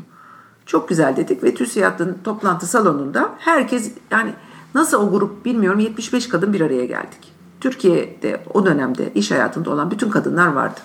Çok 0.66 0.88
güzel 0.88 1.16
dedik 1.16 1.44
ve 1.44 1.54
TÜSİAD'ın 1.54 2.18
toplantı 2.24 2.66
salonunda 2.66 3.30
herkes 3.38 3.92
yani 4.10 4.34
nasıl 4.74 5.08
o 5.08 5.10
grup 5.10 5.44
bilmiyorum 5.44 5.80
75 5.80 6.28
kadın 6.28 6.52
bir 6.52 6.60
araya 6.60 6.84
geldik. 6.84 7.32
Türkiye'de 7.60 8.42
o 8.54 8.66
dönemde 8.66 9.12
iş 9.14 9.30
hayatında 9.30 9.70
olan 9.70 9.90
bütün 9.90 10.10
kadınlar 10.10 10.46
vardı. 10.46 10.80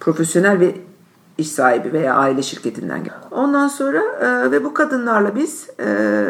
Profesyonel 0.00 0.60
ve 0.60 0.74
iş 1.38 1.52
sahibi 1.52 1.92
veya 1.92 2.14
aile 2.14 2.42
şirketinden. 2.42 3.06
Ondan 3.30 3.68
sonra 3.68 4.02
e, 4.20 4.50
ve 4.50 4.64
bu 4.64 4.74
kadınlarla 4.74 5.36
biz 5.36 5.68
e, 5.80 6.26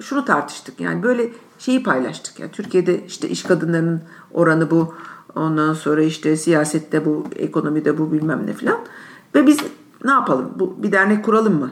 şunu 0.00 0.24
tartıştık. 0.24 0.80
Yani 0.80 1.02
böyle 1.02 1.30
şeyi 1.58 1.82
paylaştık. 1.82 2.40
Yani 2.40 2.50
Türkiye'de 2.50 3.04
işte 3.06 3.28
iş 3.28 3.42
kadınlarının 3.42 4.02
oranı 4.32 4.70
bu 4.70 4.94
Ondan 5.36 5.72
sonra 5.72 6.02
işte 6.02 6.36
siyasette 6.36 7.04
bu, 7.04 7.24
ekonomide 7.36 7.98
bu 7.98 8.12
bilmem 8.12 8.46
ne 8.46 8.52
filan. 8.52 8.78
Ve 9.34 9.46
biz 9.46 9.58
ne 10.04 10.10
yapalım? 10.10 10.52
Bu 10.56 10.82
bir 10.82 10.92
dernek 10.92 11.24
kuralım 11.24 11.58
mı? 11.58 11.70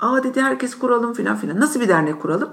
Aa 0.00 0.24
dedi 0.24 0.40
herkes 0.40 0.78
kuralım 0.78 1.12
filan 1.12 1.36
filan. 1.36 1.60
Nasıl 1.60 1.80
bir 1.80 1.88
dernek 1.88 2.22
kuralım? 2.22 2.48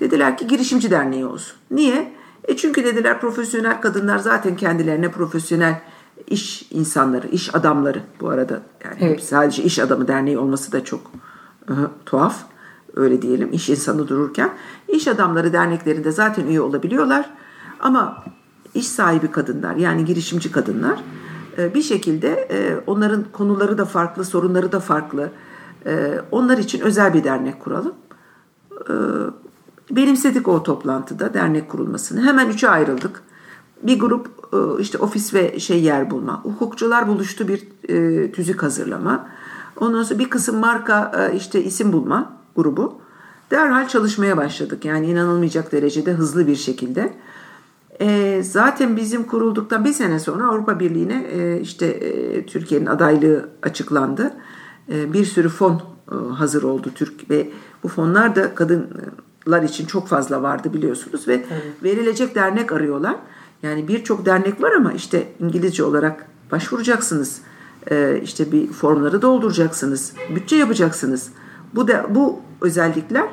Dediler 0.00 0.36
ki 0.36 0.46
girişimci 0.46 0.90
derneği 0.90 1.26
olsun. 1.26 1.56
Niye? 1.70 2.12
E 2.44 2.56
çünkü 2.56 2.84
dediler 2.84 3.20
profesyonel 3.20 3.80
kadınlar 3.80 4.18
zaten 4.18 4.56
kendilerine 4.56 5.10
profesyonel 5.10 5.80
iş 6.26 6.68
insanları, 6.70 7.28
iş 7.28 7.54
adamları 7.54 8.02
bu 8.20 8.28
arada. 8.28 8.62
Yani 8.84 8.96
evet. 9.00 9.24
sadece 9.24 9.62
iş 9.62 9.78
adamı 9.78 10.08
derneği 10.08 10.38
olması 10.38 10.72
da 10.72 10.84
çok 10.84 11.00
e, 11.68 11.74
tuhaf. 12.06 12.44
Öyle 12.96 13.22
diyelim 13.22 13.52
iş 13.52 13.68
insanı 13.68 14.08
dururken. 14.08 14.50
İş 14.88 15.08
adamları 15.08 15.52
derneklerinde 15.52 16.10
zaten 16.10 16.46
üye 16.46 16.60
olabiliyorlar. 16.60 17.30
Ama 17.80 18.24
iş 18.76 18.88
sahibi 18.88 19.30
kadınlar 19.30 19.76
yani 19.76 20.04
girişimci 20.04 20.52
kadınlar 20.52 21.00
e, 21.58 21.74
bir 21.74 21.82
şekilde 21.82 22.48
e, 22.50 22.80
onların 22.86 23.24
konuları 23.32 23.78
da 23.78 23.84
farklı, 23.84 24.24
sorunları 24.24 24.72
da 24.72 24.80
farklı. 24.80 25.30
E, 25.86 26.20
onlar 26.30 26.58
için 26.58 26.80
özel 26.80 27.14
bir 27.14 27.24
dernek 27.24 27.60
kuralım. 27.60 27.94
Benimsedik 29.90 30.48
o 30.48 30.62
toplantıda 30.62 31.34
dernek 31.34 31.68
kurulmasını. 31.68 32.22
Hemen 32.22 32.48
üçe 32.48 32.68
ayrıldık. 32.68 33.22
Bir 33.82 33.98
grup 33.98 34.28
işte 34.80 34.98
ofis 34.98 35.34
ve 35.34 35.60
şey 35.60 35.82
yer 35.82 36.10
bulma. 36.10 36.42
Hukukçular 36.42 37.08
buluştu 37.08 37.48
bir 37.48 37.62
tüzük 38.32 38.62
hazırlama. 38.62 39.28
Ondan 39.80 40.02
sonra 40.02 40.18
bir 40.18 40.30
kısım 40.30 40.56
marka 40.56 41.30
işte 41.36 41.64
isim 41.64 41.92
bulma 41.92 42.32
grubu. 42.56 42.98
Derhal 43.50 43.88
çalışmaya 43.88 44.36
başladık. 44.36 44.84
Yani 44.84 45.06
inanılmayacak 45.06 45.72
derecede 45.72 46.12
hızlı 46.12 46.46
bir 46.46 46.56
şekilde. 46.56 47.14
E, 48.00 48.42
zaten 48.42 48.96
bizim 48.96 49.22
kurulduktan 49.22 49.84
bir 49.84 49.92
sene 49.92 50.18
sonra 50.18 50.48
Avrupa 50.48 50.80
Birliği'ne 50.80 51.26
e, 51.32 51.60
işte 51.60 51.86
e, 51.86 52.46
Türkiye'nin 52.46 52.86
adaylığı 52.86 53.48
açıklandı. 53.62 54.34
E, 54.92 55.12
bir 55.12 55.24
sürü 55.24 55.48
fon 55.48 55.82
e, 56.12 56.14
hazır 56.34 56.62
oldu 56.62 56.90
Türk 56.94 57.30
ve 57.30 57.50
bu 57.82 57.88
fonlar 57.88 58.36
da 58.36 58.54
kadınlar 58.54 59.62
için 59.62 59.86
çok 59.86 60.08
fazla 60.08 60.42
vardı 60.42 60.72
biliyorsunuz 60.72 61.28
ve 61.28 61.34
evet. 61.34 61.82
verilecek 61.82 62.34
dernek 62.34 62.72
arıyorlar. 62.72 63.16
Yani 63.62 63.88
birçok 63.88 64.26
dernek 64.26 64.62
var 64.62 64.72
ama 64.72 64.92
işte 64.92 65.28
İngilizce 65.40 65.84
olarak 65.84 66.26
başvuracaksınız. 66.52 67.40
E, 67.90 68.20
işte 68.22 68.52
bir 68.52 68.66
formları 68.72 69.22
dolduracaksınız. 69.22 70.12
Bütçe 70.34 70.56
yapacaksınız. 70.56 71.28
Bu 71.74 71.88
da 71.88 72.06
bu 72.10 72.40
özellikler 72.60 73.28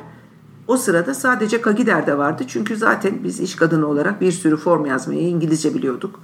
o 0.68 0.78
sırada 0.78 1.14
sadece 1.14 1.62
Kagider'de 1.62 2.18
vardı. 2.18 2.44
Çünkü 2.48 2.78
zaten 2.78 3.14
biz 3.24 3.40
iş 3.40 3.56
kadını 3.56 3.88
olarak 3.88 4.22
bir 4.22 4.32
sürü 4.32 4.58
form 4.58 4.86
yazmayı 4.86 5.22
İngilizce 5.22 5.74
biliyorduk. 5.74 6.20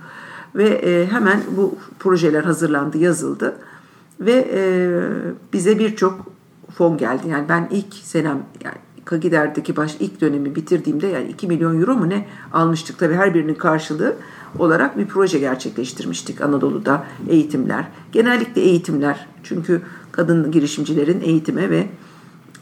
Ve 0.55 0.69
e, 0.69 1.07
hemen 1.07 1.41
bu 1.57 1.75
projeler 1.99 2.43
hazırlandı, 2.43 2.97
yazıldı. 2.97 3.55
Ve 4.19 4.47
e, 4.53 4.61
bize 5.53 5.79
birçok 5.79 6.25
fon 6.75 6.97
geldi. 6.97 7.27
Yani 7.29 7.49
ben 7.49 7.67
ilk 7.71 7.93
senem 7.93 8.43
yani 8.63 8.77
Kagider'deki 9.05 9.75
baş 9.75 9.95
ilk 9.99 10.21
dönemi 10.21 10.55
bitirdiğimde 10.55 11.07
yani 11.07 11.27
2 11.27 11.47
milyon 11.47 11.81
euro 11.81 11.95
mu 11.95 12.09
ne 12.09 12.25
almıştık. 12.53 12.99
Tabii 12.99 13.13
her 13.13 13.33
birinin 13.33 13.55
karşılığı 13.55 14.15
olarak 14.59 14.97
bir 14.97 15.07
proje 15.07 15.39
gerçekleştirmiştik 15.39 16.41
Anadolu'da 16.41 17.05
eğitimler. 17.29 17.87
Genellikle 18.11 18.61
eğitimler. 18.61 19.27
Çünkü 19.43 19.81
kadın 20.11 20.51
girişimcilerin 20.51 21.21
eğitime 21.21 21.69
ve 21.69 21.87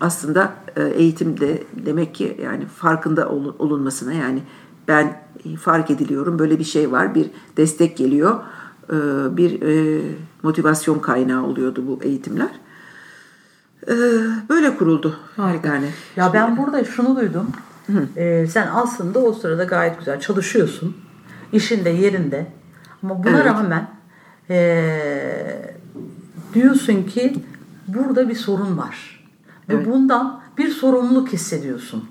aslında 0.02 0.54
e, 0.76 0.84
eğitimde 0.84 1.64
demek 1.86 2.16
ki 2.16 2.38
yani 2.44 2.66
farkında 2.66 3.30
olunmasına 3.60 4.14
yani 4.14 4.44
ben 4.88 5.22
fark 5.60 5.92
ediliyorum 5.92 6.40
böyle 6.40 6.60
bir 6.60 6.64
şey 6.64 6.92
var 6.92 7.16
bir 7.16 7.30
destek 7.58 7.98
geliyor 7.98 8.40
e, 8.90 8.98
bir 9.38 9.62
e, 9.62 10.02
motivasyon 10.44 11.00
kaynağı 11.00 11.44
oluyordu 11.46 11.84
bu 11.88 12.04
eğitimler. 12.04 12.50
Böyle 14.50 14.78
kuruldu. 14.78 15.20
Harika. 15.36 15.68
Yani. 15.68 15.90
Ya 16.16 16.34
ben 16.34 16.58
burada 16.58 16.84
şunu 16.84 17.16
duydum. 17.16 17.48
Ee, 18.18 18.48
sen 18.52 18.68
aslında 18.74 19.20
o 19.20 19.34
sırada 19.34 19.64
gayet 19.64 20.00
güzel 20.00 20.20
çalışıyorsun. 20.20 20.98
İşinde 21.52 21.90
yerinde. 21.90 22.48
Ama 23.04 23.24
buna 23.24 23.36
evet. 23.36 23.46
rağmen 23.46 23.90
ee, 24.50 25.76
diyorsun 26.54 27.04
ki 27.04 27.34
burada 27.88 28.30
bir 28.30 28.36
sorun 28.36 28.78
var 28.78 29.17
Evet. 29.70 29.88
Ve 29.88 29.92
bundan 29.92 30.42
bir 30.58 30.70
sorumluluk 30.70 31.34
hissediyorsun. 31.34 32.10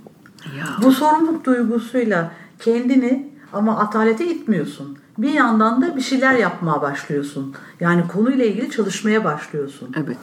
Ya. 0.59 0.67
Bu 0.83 0.93
sorumluluk 0.93 1.45
duygusuyla 1.45 2.33
kendini 2.59 3.33
ama 3.53 3.79
atalete 3.79 4.27
itmiyorsun. 4.27 4.99
Bir 5.19 5.31
yandan 5.31 5.83
da 5.83 5.97
bir 5.97 6.01
şeyler 6.01 6.35
yapmaya 6.35 6.83
başlıyorsun. 6.83 7.55
Yani 7.81 8.09
konuyla 8.09 8.45
ilgili 8.45 8.71
çalışmaya 8.71 9.25
başlıyorsun. 9.25 9.93
Evet. 9.97 10.19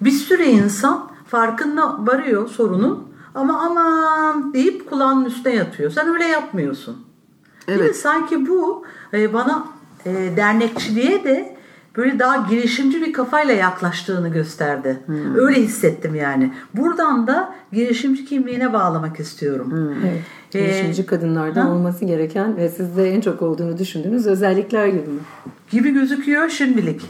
Bir 0.00 0.10
sürü 0.10 0.42
insan 0.42 1.10
farkında 1.26 2.06
varıyor 2.06 2.48
sorunun 2.48 3.08
ama 3.34 3.60
aman 3.60 4.54
deyip 4.54 4.90
kulağının 4.90 5.24
üstüne 5.24 5.54
yatıyor. 5.54 5.90
Sen 5.90 6.08
öyle 6.08 6.24
yapmıyorsun. 6.24 6.96
Evet. 7.68 7.78
Değil 7.78 7.90
mi? 7.90 7.96
Sanki 7.96 8.48
bu 8.48 8.84
e, 9.12 9.32
bana 9.34 9.64
e, 10.06 10.36
dernekçiliğe 10.36 11.24
de 11.24 11.56
böyle 11.96 12.18
daha 12.18 12.36
girişimci 12.50 13.00
bir 13.00 13.12
kafayla 13.12 13.54
yaklaştığını 13.54 14.28
gösterdi. 14.28 15.00
Hmm. 15.06 15.34
Öyle 15.34 15.62
hissettim 15.62 16.14
yani. 16.14 16.52
Buradan 16.74 17.26
da 17.26 17.54
girişimci 17.72 18.24
kimliğine 18.24 18.72
bağlamak 18.72 19.20
istiyorum. 19.20 19.70
Hmm. 19.70 20.06
Evet. 20.06 20.22
Ee, 20.54 20.60
girişimci 20.60 21.06
kadınlardan 21.06 21.66
ha? 21.66 21.72
olması 21.72 22.04
gereken 22.04 22.56
ve 22.56 22.68
sizde 22.68 23.10
en 23.10 23.20
çok 23.20 23.42
olduğunu 23.42 23.78
düşündüğünüz 23.78 24.26
özellikler 24.26 24.86
gibi 24.86 25.08
mi? 25.08 25.20
Gibi 25.70 25.90
gözüküyor 25.90 26.48
şimdilik. 26.48 27.02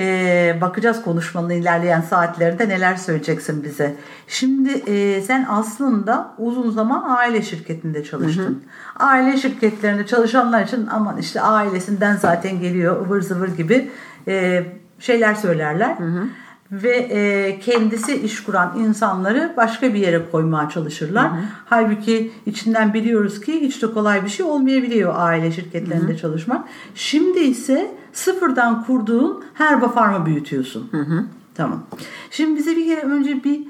Ee, 0.00 0.58
bakacağız 0.60 1.02
konuşmanın 1.02 1.50
ilerleyen 1.50 2.00
saatlerinde 2.00 2.68
neler 2.68 2.96
söyleyeceksin 2.96 3.64
bize. 3.64 3.96
Şimdi 4.28 4.70
e, 4.70 5.22
sen 5.22 5.46
aslında 5.48 6.34
uzun 6.38 6.70
zaman 6.70 7.04
aile 7.16 7.42
şirketinde 7.42 8.04
çalıştın. 8.04 8.42
Hı 8.42 8.48
hı. 8.48 9.06
Aile 9.06 9.36
şirketlerinde 9.36 10.06
çalışanlar 10.06 10.64
için 10.64 10.86
aman 10.90 11.18
işte 11.18 11.40
ailesinden 11.40 12.16
zaten 12.16 12.60
geliyor 12.60 13.06
ıvır 13.06 13.20
zıvır 13.20 13.48
gibi 13.48 13.90
e, 14.28 14.64
şeyler 14.98 15.34
söylerler. 15.34 15.96
Hı 15.98 16.04
hı. 16.04 16.26
Ve 16.72 16.96
e, 16.96 17.58
kendisi 17.60 18.16
iş 18.16 18.42
kuran 18.42 18.78
insanları 18.78 19.54
başka 19.56 19.94
bir 19.94 19.98
yere 19.98 20.30
koymaya 20.30 20.68
çalışırlar. 20.68 21.30
Hı 21.30 21.36
hı. 21.36 21.40
Halbuki 21.66 22.32
içinden 22.46 22.94
biliyoruz 22.94 23.40
ki 23.40 23.60
hiç 23.60 23.82
de 23.82 23.92
kolay 23.92 24.24
bir 24.24 24.28
şey 24.28 24.46
olmayabiliyor 24.46 25.14
aile 25.16 25.52
şirketlerinde 25.52 26.12
hı 26.12 26.14
hı. 26.14 26.18
çalışmak. 26.18 26.68
Şimdi 26.94 27.38
ise 27.38 27.90
sıfırdan 28.12 28.84
kurduğun 28.84 29.44
Herba 29.54 29.88
Farm'ı 29.88 30.26
büyütüyorsun. 30.26 30.88
Hı 30.90 31.00
hı. 31.00 31.24
Tamam. 31.54 31.82
Şimdi 32.30 32.58
bize 32.58 32.76
bir 32.76 32.86
kere 32.86 33.00
önce 33.00 33.44
bir 33.44 33.60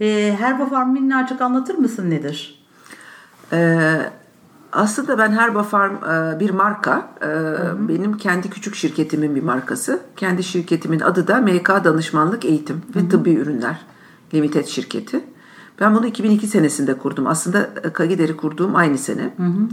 e, 0.00 0.36
Herba 0.38 0.66
Farm 0.66 0.92
minnacık 0.92 1.40
anlatır 1.40 1.74
mısın 1.74 2.10
nedir? 2.10 2.66
Ee, 3.52 3.98
aslında 4.76 5.18
ben 5.18 5.32
Herba 5.32 5.62
Farm 5.62 5.94
e, 5.94 6.40
bir 6.40 6.50
marka. 6.50 7.08
E, 7.22 7.28
benim 7.88 8.16
kendi 8.16 8.50
küçük 8.50 8.74
şirketimin 8.74 9.34
bir 9.34 9.42
markası. 9.42 10.00
Kendi 10.16 10.42
şirketimin 10.42 11.00
adı 11.00 11.28
da 11.28 11.40
MK 11.40 11.68
Danışmanlık 11.68 12.44
Eğitim 12.44 12.82
ve 12.96 13.08
Tıbbi 13.08 13.34
Ürünler 13.34 13.76
Limited 14.34 14.66
şirketi. 14.66 15.24
Ben 15.80 15.94
bunu 15.94 16.06
2002 16.06 16.46
senesinde 16.46 16.94
kurdum. 16.98 17.26
Aslında 17.26 17.74
Kagider'i 17.92 18.36
kurduğum 18.36 18.76
aynı 18.76 18.98
sene. 18.98 19.34
Hı 19.36 19.42
hı. 19.42 19.68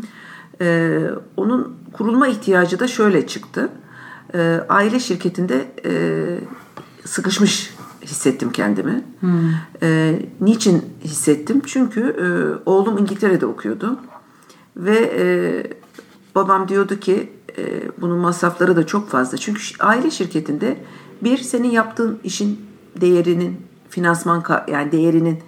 Ee, 0.62 1.10
onun 1.38 1.76
kurulma 1.94 2.28
ihtiyacı 2.28 2.80
da 2.80 2.88
şöyle 2.88 3.28
çıktı. 3.28 3.70
Ee, 4.34 4.60
aile 4.70 5.00
şirketinde 5.00 5.72
e, 5.86 5.94
sıkışmış 7.06 7.74
hissettim 8.02 8.52
kendimi. 8.52 9.04
Hmm. 9.20 9.52
Niçin 10.42 10.86
hissettim? 11.04 11.62
Çünkü 11.66 12.02
e, 12.02 12.26
oğlum 12.70 12.98
İngiltere'de 12.98 13.46
okuyordu. 13.46 14.00
Ve 14.78 15.14
e, 15.18 15.26
babam 16.36 16.68
diyordu 16.68 17.00
ki 17.00 17.30
e, 17.58 17.82
bunun 18.02 18.18
masrafları 18.18 18.76
da 18.76 18.86
çok 18.86 19.10
fazla. 19.10 19.38
Çünkü 19.38 19.62
aile 19.80 20.12
şirketinde 20.12 20.78
bir 21.24 21.38
senin 21.38 21.70
yaptığın 21.72 22.20
işin 22.24 22.66
değerinin 23.02 23.62
finansman 23.90 24.44
yani 24.68 24.92
değerinin 24.92 25.40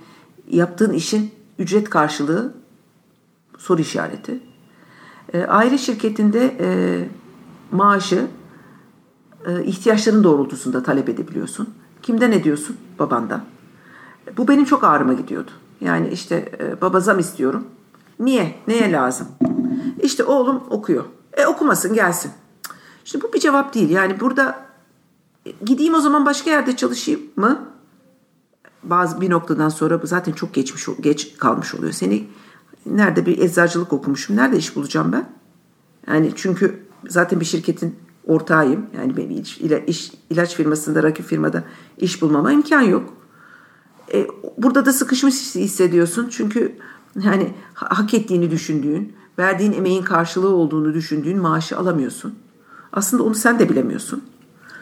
yaptığın 0.51 0.94
işin 0.94 1.32
ücret 1.60 1.89
karşılığı 1.89 2.53
soru 3.58 3.82
işareti. 3.82 4.39
E, 5.34 5.44
aile 5.44 5.77
şirketinde 5.77 6.58
e, 6.60 6.67
maaşı 7.72 8.27
e, 9.46 9.63
ihtiyaçların 9.63 10.24
doğrultusunda 10.24 10.84
talep 10.84 11.10
edebiliyorsun. 11.10 11.70
Kimden 12.01 12.32
ediyorsun? 12.32 12.77
Babandan. 13.00 13.44
Bu 14.38 14.48
benim 14.48 14.65
çok 14.65 14.84
ağrıma 14.84 15.13
gidiyordu. 15.13 15.51
Yani 15.82 16.08
işte 16.08 16.51
e, 16.60 16.82
baba 16.82 17.00
zam 17.00 17.20
istiyorum. 17.20 17.67
Niye? 18.19 18.55
Neye 18.67 18.91
lazım? 18.91 19.27
İşte 20.01 20.24
oğlum 20.24 20.63
okuyor. 20.69 21.03
E 21.34 21.45
okumasın 21.45 21.93
gelsin. 21.93 22.31
Şimdi 23.05 23.25
bu 23.25 23.34
bir 23.34 23.39
cevap 23.39 23.74
değil. 23.74 23.89
Yani 23.89 24.19
burada 24.19 24.65
gideyim 25.65 25.93
o 25.93 26.00
zaman 26.00 26.25
başka 26.25 26.50
yerde 26.50 26.75
çalışayım 26.75 27.22
mı? 27.36 27.65
Bazı 28.84 29.22
bir 29.22 29.29
noktadan 29.29 29.69
sonra 29.69 30.01
zaten 30.03 30.31
çok 30.31 30.53
geçmiş 30.53 30.88
geç 31.01 31.38
kalmış 31.38 31.75
oluyor. 31.75 31.93
Seni 31.93 32.27
nerede 32.86 33.25
bir 33.25 33.38
eczacılık 33.38 33.93
okumuşum. 33.93 34.36
Nerede 34.36 34.57
iş 34.57 34.75
bulacağım 34.75 35.12
ben? 35.12 35.29
Yani 36.07 36.31
çünkü 36.36 36.86
zaten 37.07 37.39
bir 37.39 37.45
şirketin 37.45 37.95
ortağıyım. 38.27 38.86
Yani 38.98 39.17
benim 39.17 39.31
iş, 39.31 39.62
iş, 39.88 40.12
ilaç 40.29 40.55
firmasında, 40.55 41.03
rakip 41.03 41.25
firmada 41.25 41.63
iş 41.98 42.22
bulmama 42.22 42.51
imkan 42.51 42.81
yok. 42.81 43.13
E, 44.13 44.27
burada 44.57 44.86
da 44.86 44.93
sıkışmış 44.93 45.55
hissediyorsun. 45.55 46.27
Çünkü 46.31 46.77
yani 47.24 47.53
hak 47.74 48.13
ettiğini 48.13 48.51
düşündüğün, 48.51 49.13
verdiğin 49.39 49.72
emeğin 49.72 50.03
karşılığı 50.03 50.55
olduğunu 50.55 50.93
düşündüğün 50.93 51.38
maaşı 51.38 51.77
alamıyorsun. 51.77 52.36
Aslında 52.93 53.24
onu 53.24 53.36
sen 53.36 53.60
de 53.60 53.69
bilemiyorsun. 53.69 54.24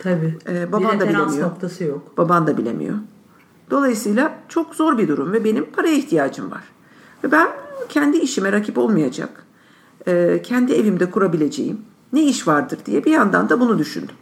Tabii. 0.04 0.38
Ee, 0.48 0.72
baban 0.72 0.96
bir 0.96 1.00
da 1.00 1.10
bilemiyor. 1.10 1.48
noktası 1.48 1.84
yok. 1.84 2.18
Baban 2.18 2.48
da 2.48 2.58
bilemiyor. 2.58 2.96
Dolayısıyla 3.72 4.40
çok 4.50 4.76
zor 4.76 4.98
bir 4.98 5.08
durum 5.08 5.34
ve 5.34 5.44
benim 5.44 5.72
paraya 5.72 5.96
ihtiyacım 5.96 6.52
var. 6.52 6.64
Ve 7.24 7.32
ben 7.32 7.48
kendi 7.90 8.18
işime 8.18 8.52
rakip 8.52 8.78
olmayacak, 8.78 9.46
e, 10.08 10.42
kendi 10.42 10.74
evimde 10.74 11.12
kurabileceğim 11.12 11.82
ne 12.14 12.24
iş 12.24 12.48
vardır 12.48 12.80
diye 12.86 13.06
bir 13.06 13.12
yandan 13.12 13.50
da 13.50 13.60
bunu 13.60 13.80
düşündüm. 13.80 14.16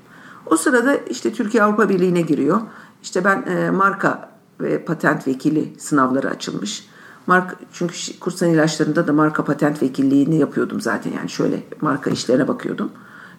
O 0.46 0.58
sırada 0.58 0.96
işte 0.96 1.34
Türkiye 1.34 1.64
Avrupa 1.64 1.90
Birliği'ne 1.90 2.22
giriyor. 2.22 2.62
İşte 3.04 3.24
ben 3.24 3.42
e, 3.42 3.72
marka 3.72 4.32
ve 4.62 4.86
patent 4.86 5.28
vekili 5.28 5.74
sınavları 5.78 6.30
açılmış. 6.30 6.88
Marka, 7.28 7.56
çünkü 7.74 8.20
kursan 8.20 8.50
ilaçlarında 8.50 9.08
da 9.08 9.14
marka 9.14 9.46
patent 9.46 9.84
vekilliğini 9.84 10.38
yapıyordum 10.38 10.82
zaten. 10.82 11.12
Yani 11.18 11.30
şöyle 11.30 11.64
marka 11.82 12.10
işlerine 12.10 12.48
bakıyordum. 12.48 12.92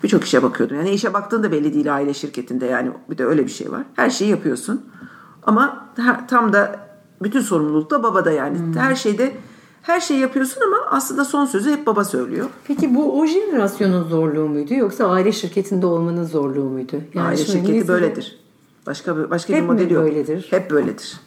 Birçok 0.03 0.25
işe 0.25 0.43
bakıyordum. 0.43 0.77
Yani 0.77 0.91
işe 0.91 1.15
baktığın 1.15 1.43
da 1.43 1.53
belli 1.53 1.75
değil 1.75 1.95
aile 1.95 2.15
şirketinde 2.15 2.67
yani 2.67 2.91
bir 3.11 3.19
de 3.19 3.25
öyle 3.25 3.45
bir 3.45 3.51
şey 3.51 3.73
var. 3.73 3.83
Her 3.97 4.11
şeyi 4.11 4.31
yapıyorsun. 4.31 4.87
Ama 5.43 5.89
tam 6.29 6.53
da 6.53 6.81
bütün 7.23 7.41
sorumluluk 7.41 7.91
da 7.91 8.03
babada 8.03 8.31
yani. 8.31 8.59
Hmm. 8.59 8.77
Her 8.77 8.95
şeyde 8.95 9.33
her 9.83 10.01
şeyi 10.01 10.21
yapıyorsun 10.21 10.62
ama 10.67 10.77
aslında 10.91 11.25
son 11.25 11.47
sözü 11.47 11.71
hep 11.71 11.87
baba 11.87 12.05
söylüyor. 12.05 12.49
Peki 12.65 12.95
bu 12.95 13.21
o 13.21 13.27
jenerasyonun 13.27 14.09
zorluğu 14.09 14.49
muydu 14.49 14.75
yoksa 14.75 15.11
aile 15.11 15.33
şirketinde 15.33 15.87
olmanın 15.87 16.25
zorluğu 16.25 16.65
muydu? 16.65 16.97
Yani 17.15 17.27
aile 17.27 17.45
şirketi 17.45 17.89
böyledir. 17.89 18.39
Başka 18.87 19.31
başka 19.31 19.53
hep 19.53 19.62
bir 19.62 19.67
model 19.67 19.91
yok. 19.91 20.05
böyledir? 20.05 20.47
Hep 20.51 20.71
böyledir. 20.71 21.21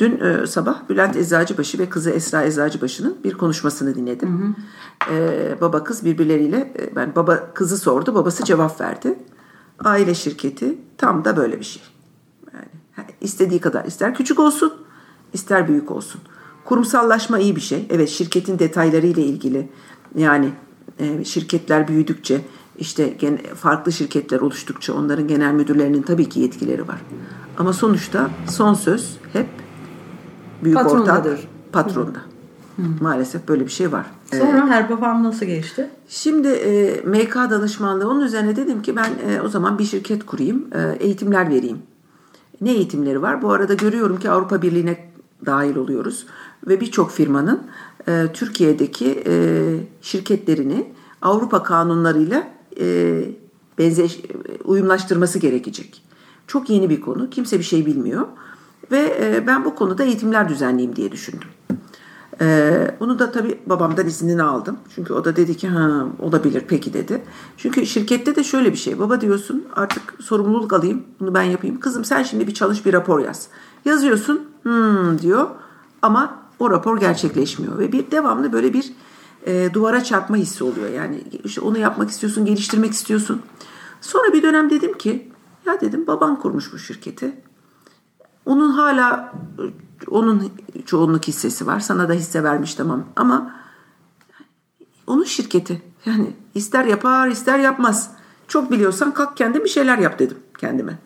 Dün 0.00 0.20
e, 0.20 0.46
sabah 0.46 0.88
Bülent 0.88 1.16
Eczacıbaşı 1.16 1.78
ve 1.78 1.88
kızı 1.88 2.10
Esra 2.10 2.44
Eczacıbaşı'nın 2.44 3.16
bir 3.24 3.34
konuşmasını 3.34 3.94
dinledim. 3.94 4.54
Hı 5.08 5.12
hı. 5.12 5.14
E, 5.14 5.60
baba 5.60 5.84
kız 5.84 6.04
birbirleriyle 6.04 6.72
e, 6.78 6.96
ben 6.96 7.14
baba 7.16 7.52
kızı 7.54 7.78
sordu, 7.78 8.14
babası 8.14 8.44
cevap 8.44 8.80
verdi. 8.80 9.18
Aile 9.84 10.14
şirketi 10.14 10.78
tam 10.98 11.24
da 11.24 11.36
böyle 11.36 11.58
bir 11.58 11.64
şey. 11.64 11.82
Yani 12.98 13.08
istediği 13.20 13.60
kadar 13.60 13.84
ister 13.84 14.14
küçük 14.14 14.38
olsun, 14.38 14.72
ister 15.32 15.68
büyük 15.68 15.90
olsun. 15.90 16.20
Kurumsallaşma 16.64 17.38
iyi 17.38 17.56
bir 17.56 17.60
şey. 17.60 17.86
Evet 17.90 18.08
şirketin 18.08 18.58
detayları 18.58 19.06
ile 19.06 19.22
ilgili 19.22 19.68
yani 20.16 20.52
e, 20.98 21.24
şirketler 21.24 21.88
büyüdükçe 21.88 22.40
işte 22.78 23.16
farklı 23.56 23.92
şirketler 23.92 24.40
oluştukça 24.40 24.94
onların 24.94 25.28
genel 25.28 25.52
müdürlerinin 25.52 26.02
tabii 26.02 26.28
ki 26.28 26.40
yetkileri 26.40 26.88
var. 26.88 27.00
Ama 27.58 27.72
sonuçta 27.72 28.30
son 28.48 28.74
söz 28.74 29.16
hep 29.32 29.46
büyük 30.64 30.76
Patrondadır. 30.76 31.32
ortak 31.32 31.48
patronda. 31.72 32.18
Hı. 32.76 32.82
Maalesef 33.00 33.48
böyle 33.48 33.64
bir 33.64 33.70
şey 33.70 33.92
var. 33.92 34.06
Sonra 34.30 34.58
ee, 34.58 34.70
Herbafarm 34.70 35.22
nasıl 35.22 35.46
geçti? 35.46 35.90
Şimdi 36.08 36.48
e, 36.48 37.00
MK 37.04 37.34
danışmanlığı 37.34 38.08
onun 38.08 38.20
üzerine 38.20 38.56
dedim 38.56 38.82
ki 38.82 38.96
ben 38.96 39.10
e, 39.28 39.40
o 39.40 39.48
zaman 39.48 39.78
bir 39.78 39.84
şirket 39.84 40.26
kurayım, 40.26 40.64
e, 40.72 40.96
eğitimler 41.00 41.50
vereyim. 41.50 41.78
Ne 42.60 42.72
eğitimleri 42.72 43.22
var? 43.22 43.42
Bu 43.42 43.52
arada 43.52 43.74
görüyorum 43.74 44.18
ki 44.18 44.30
Avrupa 44.30 44.62
Birliği'ne 44.62 45.10
dahil 45.46 45.76
oluyoruz 45.76 46.26
ve 46.66 46.80
birçok 46.80 47.10
firmanın 47.10 47.62
e, 48.08 48.26
Türkiye'deki 48.32 49.22
e, 49.26 49.64
şirketlerini 50.02 50.92
Avrupa 51.22 51.62
kanunlarıyla 51.62 52.48
e, 52.80 53.24
benzer 53.78 54.16
uyumlaştırması 54.64 55.38
gerekecek. 55.38 56.02
Çok 56.46 56.70
yeni 56.70 56.90
bir 56.90 57.00
konu. 57.00 57.30
Kimse 57.30 57.58
bir 57.58 57.64
şey 57.64 57.86
bilmiyor. 57.86 58.26
Ve 58.90 59.16
e, 59.20 59.46
ben 59.46 59.64
bu 59.64 59.74
konuda 59.74 60.04
eğitimler 60.04 60.48
düzenleyeyim 60.48 60.96
diye 60.96 61.12
düşündüm. 61.12 61.48
E, 62.40 62.96
bunu 63.00 63.18
da 63.18 63.32
tabii 63.32 63.60
babamdan 63.66 64.06
iznini 64.06 64.42
aldım. 64.42 64.78
Çünkü 64.94 65.12
o 65.12 65.24
da 65.24 65.36
dedi 65.36 65.56
ki 65.56 65.68
ha 65.68 66.06
olabilir 66.18 66.64
peki 66.68 66.92
dedi. 66.92 67.22
Çünkü 67.56 67.86
şirkette 67.86 68.36
de 68.36 68.44
şöyle 68.44 68.72
bir 68.72 68.78
şey. 68.78 68.98
Baba 68.98 69.20
diyorsun 69.20 69.64
artık 69.76 70.14
sorumluluk 70.20 70.72
alayım 70.72 71.02
bunu 71.20 71.34
ben 71.34 71.42
yapayım. 71.42 71.80
Kızım 71.80 72.04
sen 72.04 72.22
şimdi 72.22 72.46
bir 72.46 72.54
çalış 72.54 72.86
bir 72.86 72.92
rapor 72.92 73.20
yaz. 73.20 73.48
Yazıyorsun 73.84 74.48
hmm 74.62 75.18
diyor 75.18 75.48
ama 76.02 76.38
o 76.58 76.70
rapor 76.70 77.00
gerçekleşmiyor. 77.00 77.78
Ve 77.78 77.92
bir 77.92 78.10
devamlı 78.10 78.52
böyle 78.52 78.72
bir 78.72 78.92
e, 79.46 79.70
duvara 79.72 80.04
çarpma 80.04 80.36
hissi 80.36 80.64
oluyor. 80.64 80.88
Yani 80.88 81.22
işte 81.44 81.60
onu 81.60 81.78
yapmak 81.78 82.10
istiyorsun, 82.10 82.44
geliştirmek 82.44 82.92
istiyorsun. 82.92 83.42
Sonra 84.00 84.32
bir 84.32 84.42
dönem 84.42 84.70
dedim 84.70 84.98
ki 84.98 85.32
ya 85.66 85.80
dedim 85.80 86.06
baban 86.06 86.40
kurmuş 86.40 86.72
bu 86.72 86.78
şirketi. 86.78 87.32
Onun 88.46 88.70
hala 88.70 89.32
onun 90.10 90.52
çoğunluk 90.86 91.28
hissesi 91.28 91.66
var. 91.66 91.80
Sana 91.80 92.08
da 92.08 92.12
hisse 92.12 92.44
vermiş 92.44 92.74
tamam. 92.74 93.04
Ama 93.16 93.54
onun 95.06 95.24
şirketi. 95.24 95.82
Yani 96.06 96.32
ister 96.54 96.84
yapar 96.84 97.28
ister 97.28 97.58
yapmaz. 97.58 98.10
Çok 98.48 98.70
biliyorsan 98.70 99.14
kalk 99.14 99.36
kendin 99.36 99.64
bir 99.64 99.68
şeyler 99.68 99.98
yap 99.98 100.18
dedim 100.18 100.38
kendime. 100.58 100.98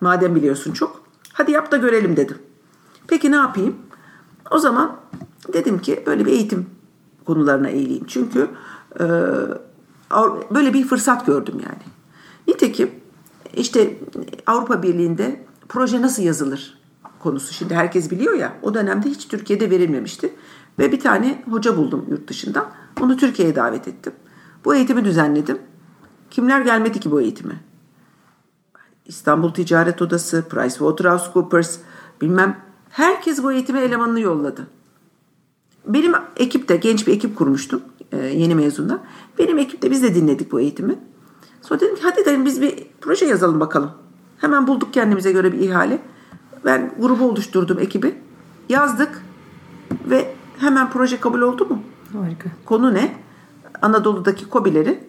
Madem 0.00 0.34
biliyorsun 0.34 0.72
çok. 0.72 1.04
Hadi 1.32 1.52
yap 1.52 1.72
da 1.72 1.76
görelim 1.76 2.16
dedim. 2.16 2.38
Peki 3.06 3.30
ne 3.30 3.36
yapayım? 3.36 3.76
O 4.50 4.58
zaman 4.58 4.96
dedim 5.52 5.78
ki 5.78 6.02
böyle 6.06 6.26
bir 6.26 6.32
eğitim 6.32 6.66
konularına 7.24 7.68
eğileyim. 7.68 8.04
Çünkü 8.06 8.48
e, 9.00 9.04
böyle 10.54 10.74
bir 10.74 10.84
fırsat 10.86 11.26
gördüm 11.26 11.54
yani. 11.54 11.82
Nitekim 12.48 12.90
işte 13.54 13.98
Avrupa 14.46 14.82
Birliği'nde 14.82 15.44
proje 15.74 16.02
nasıl 16.02 16.22
yazılır 16.22 16.78
konusu. 17.18 17.54
Şimdi 17.54 17.74
herkes 17.74 18.10
biliyor 18.10 18.34
ya 18.34 18.56
o 18.62 18.74
dönemde 18.74 19.08
hiç 19.08 19.28
Türkiye'de 19.28 19.70
verilmemişti. 19.70 20.34
Ve 20.78 20.92
bir 20.92 21.00
tane 21.00 21.44
hoca 21.50 21.76
buldum 21.76 22.06
yurt 22.10 22.28
dışından. 22.28 22.70
Onu 23.00 23.16
Türkiye'ye 23.16 23.56
davet 23.56 23.88
ettim. 23.88 24.12
Bu 24.64 24.74
eğitimi 24.74 25.04
düzenledim. 25.04 25.58
Kimler 26.30 26.60
gelmedi 26.60 27.00
ki 27.00 27.10
bu 27.10 27.20
eğitime? 27.20 27.54
İstanbul 29.06 29.50
Ticaret 29.50 30.02
Odası, 30.02 30.44
PricewaterhouseCoopers, 30.48 31.78
bilmem 32.20 32.60
herkes 32.90 33.42
bu 33.42 33.52
eğitime 33.52 33.80
elemanını 33.80 34.20
yolladı. 34.20 34.66
Benim 35.86 36.12
ekipte 36.36 36.76
genç 36.76 37.06
bir 37.06 37.12
ekip 37.12 37.36
kurmuştum 37.36 37.82
e, 38.12 38.16
yeni 38.18 38.54
mezundan. 38.54 39.00
Benim 39.38 39.58
ekipte 39.58 39.90
biz 39.90 40.02
de 40.02 40.14
dinledik 40.14 40.52
bu 40.52 40.60
eğitimi. 40.60 40.98
Sonra 41.62 41.80
dedim 41.80 41.94
ki 41.94 42.02
hadi 42.02 42.24
dedim 42.24 42.44
biz 42.44 42.62
bir 42.62 42.86
proje 43.00 43.26
yazalım 43.26 43.60
bakalım. 43.60 44.03
Hemen 44.44 44.66
bulduk 44.66 44.94
kendimize 44.94 45.32
göre 45.32 45.52
bir 45.52 45.58
ihale. 45.58 45.98
Ben 46.64 46.90
grubu 46.98 47.24
oluşturdum 47.24 47.78
ekibi. 47.78 48.14
Yazdık 48.68 49.22
ve 50.10 50.34
hemen 50.58 50.90
proje 50.90 51.20
kabul 51.20 51.40
oldu 51.40 51.66
mu? 51.66 51.78
Harika. 52.12 52.48
Konu 52.64 52.94
ne? 52.94 53.12
Anadolu'daki 53.82 54.48
kobileri 54.48 55.00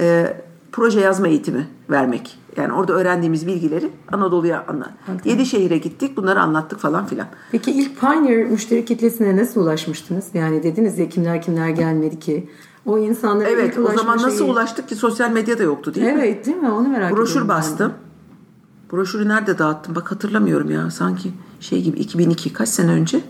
e, 0.00 0.36
proje 0.72 1.00
yazma 1.00 1.28
eğitimi 1.28 1.66
vermek. 1.90 2.38
Yani 2.56 2.72
orada 2.72 2.92
öğrendiğimiz 2.92 3.46
bilgileri 3.46 3.90
Anadolu'ya 4.12 4.64
anlat. 4.68 4.90
Yedi 5.24 5.46
şehire 5.46 5.78
gittik 5.78 6.16
bunları 6.16 6.40
anlattık 6.40 6.78
falan 6.78 7.06
filan. 7.06 7.26
Peki 7.52 7.70
ilk 7.70 8.00
Pioneer 8.00 8.44
müşteri 8.46 8.84
kitlesine 8.84 9.36
nasıl 9.36 9.60
ulaşmıştınız? 9.60 10.26
Yani 10.34 10.62
dediniz 10.62 10.98
ya 10.98 11.08
kimler 11.08 11.42
kimler 11.42 11.68
gelmedi 11.68 12.18
ki. 12.18 12.48
O 12.86 12.98
insanlara 12.98 13.48
Evet 13.48 13.78
o 13.78 13.92
zaman 13.96 14.16
nasıl 14.16 14.38
şeyi... 14.38 14.50
ulaştık 14.50 14.88
ki 14.88 14.94
sosyal 14.94 15.30
medya 15.30 15.58
da 15.58 15.62
yoktu 15.62 15.94
değil 15.94 16.06
evet, 16.06 16.16
mi? 16.16 16.22
Evet 16.22 16.46
değil 16.46 16.56
mi 16.56 16.70
onu 16.70 16.88
merak 16.88 17.04
ediyorum. 17.04 17.16
Broşür 17.16 17.48
bastım. 17.48 17.92
Ben. 17.98 18.03
Broşürü 18.94 19.28
nerede 19.28 19.58
dağıttım 19.58 19.94
bak 19.94 20.10
hatırlamıyorum 20.10 20.70
ya 20.70 20.90
sanki 20.90 21.32
şey 21.60 21.82
gibi 21.82 21.98
2002 21.98 22.52
kaç 22.52 22.68
sene 22.68 22.90
önce? 22.90 23.20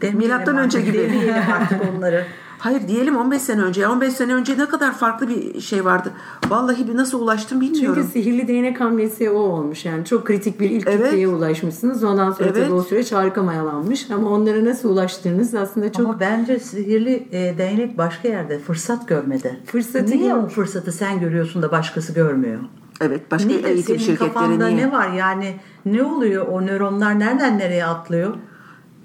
Demeyelim 0.00 0.18
Milattan 0.18 0.56
önce 0.56 0.80
gibi. 0.80 0.98
Demeyelim 0.98 1.34
artık 1.52 1.80
onları. 1.96 2.26
Hayır 2.58 2.88
diyelim 2.88 3.16
15 3.16 3.42
sene 3.42 3.62
önce. 3.62 3.88
15 3.88 4.12
sene 4.12 4.34
önce 4.34 4.58
ne 4.58 4.66
kadar 4.66 4.94
farklı 4.94 5.28
bir 5.28 5.60
şey 5.60 5.84
vardı. 5.84 6.12
Vallahi 6.48 6.88
bir 6.88 6.96
nasıl 6.96 7.20
ulaştım 7.20 7.60
bilmiyorum. 7.60 8.02
Çünkü 8.02 8.12
sihirli 8.12 8.48
değnek 8.48 8.80
hamlesi 8.80 9.30
o 9.30 9.38
olmuş. 9.38 9.84
Yani 9.84 10.04
çok 10.04 10.26
kritik 10.26 10.60
bir 10.60 10.70
ilk 10.70 10.88
evet. 10.88 11.04
kitleye 11.04 11.28
ulaşmışsınız. 11.28 12.04
Ondan 12.04 12.32
sonra 12.32 12.48
evet. 12.48 12.64
tabii 12.64 12.74
o 12.74 12.82
süreç 12.82 13.12
harika 13.12 13.42
mayalanmış. 13.42 14.10
Ama 14.10 14.30
onlara 14.30 14.64
nasıl 14.64 14.90
ulaştığınız 14.90 15.54
aslında 15.54 15.92
çok... 15.92 16.06
Ama 16.06 16.20
bence 16.20 16.58
sihirli 16.58 17.28
e, 17.32 17.58
değnek 17.58 17.98
başka 17.98 18.28
yerde. 18.28 18.58
Fırsat 18.58 19.08
görmedi. 19.08 19.60
Fırsatı 19.66 20.10
Niye 20.10 20.28
yok. 20.28 20.44
o 20.44 20.48
fırsatı 20.48 20.92
sen 20.92 21.20
görüyorsun 21.20 21.62
da 21.62 21.70
başkası 21.70 22.12
görmüyor? 22.12 22.60
Evet 23.00 23.30
başka 23.30 23.48
niye? 23.48 23.58
eğitim 23.58 23.84
Senin 23.84 23.98
şirketleri 23.98 24.32
kafanda 24.32 24.66
niye? 24.66 24.86
ne 24.86 24.92
var 24.92 25.08
yani 25.08 25.56
ne 25.86 26.02
oluyor 26.02 26.46
o 26.46 26.66
nöronlar 26.66 27.18
nereden 27.18 27.58
nereye 27.58 27.84
atlıyor? 27.84 28.34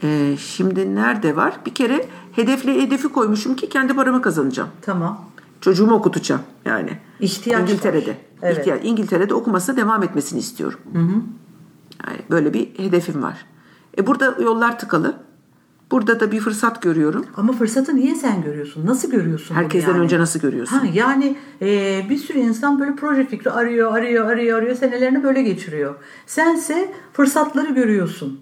Ee, 0.04 0.38
şimdi 0.38 0.96
nerede 0.96 1.36
var? 1.36 1.54
Bir 1.66 1.74
kere 1.74 2.06
hedefli 2.32 2.82
hedefi 2.82 3.08
koymuşum 3.08 3.56
ki 3.56 3.70
kendi 3.70 3.96
paramı 3.96 4.22
kazanacağım. 4.22 4.70
Tamam. 4.82 5.26
Çocuğumu 5.62 5.96
okutacağım 5.96 6.42
yani. 6.66 6.98
İhtiyaç 7.20 7.62
İngiltere'de. 7.70 8.10
Var. 8.10 8.18
Evet. 8.42 8.58
İhtiyaç, 8.58 8.82
İngiltere'de 8.84 9.34
okumasına 9.34 9.78
devam 9.78 10.04
etmesini 10.04 10.40
istiyorum. 10.40 10.80
Hı 10.94 11.00
hı. 11.00 11.14
Yani 12.08 12.20
böyle 12.30 12.54
bir 12.54 12.80
hedefim 12.80 13.24
var. 13.24 13.46
E 13.98 14.08
burada 14.08 14.36
yollar 14.42 14.80
tıkalı. 14.80 15.16
Burada 15.92 16.20
da 16.20 16.32
bir 16.32 16.40
fırsat 16.40 16.82
görüyorum. 16.82 17.26
Ama 17.38 17.54
fırsatı 17.54 17.96
niye 17.96 18.16
sen 18.16 18.42
görüyorsun? 18.42 18.86
Nasıl 18.86 19.12
görüyorsun? 19.12 19.56
Herkesten 19.56 19.92
yani? 19.92 20.02
önce 20.02 20.20
nasıl 20.20 20.40
görüyorsun? 20.40 20.78
Ha, 20.78 20.86
yani 20.94 21.36
e, 21.62 22.02
bir 22.10 22.18
sürü 22.18 22.40
insan 22.40 22.80
böyle 22.80 22.96
proje 22.96 23.26
fikri 23.26 23.52
arıyor, 23.52 23.98
arıyor, 23.98 24.32
arıyor, 24.32 24.58
arıyor. 24.58 24.76
Senelerini 24.76 25.24
böyle 25.24 25.42
geçiriyor. 25.44 25.96
Sense 26.28 26.94
fırsatları 27.14 27.74
görüyorsun. 27.74 28.40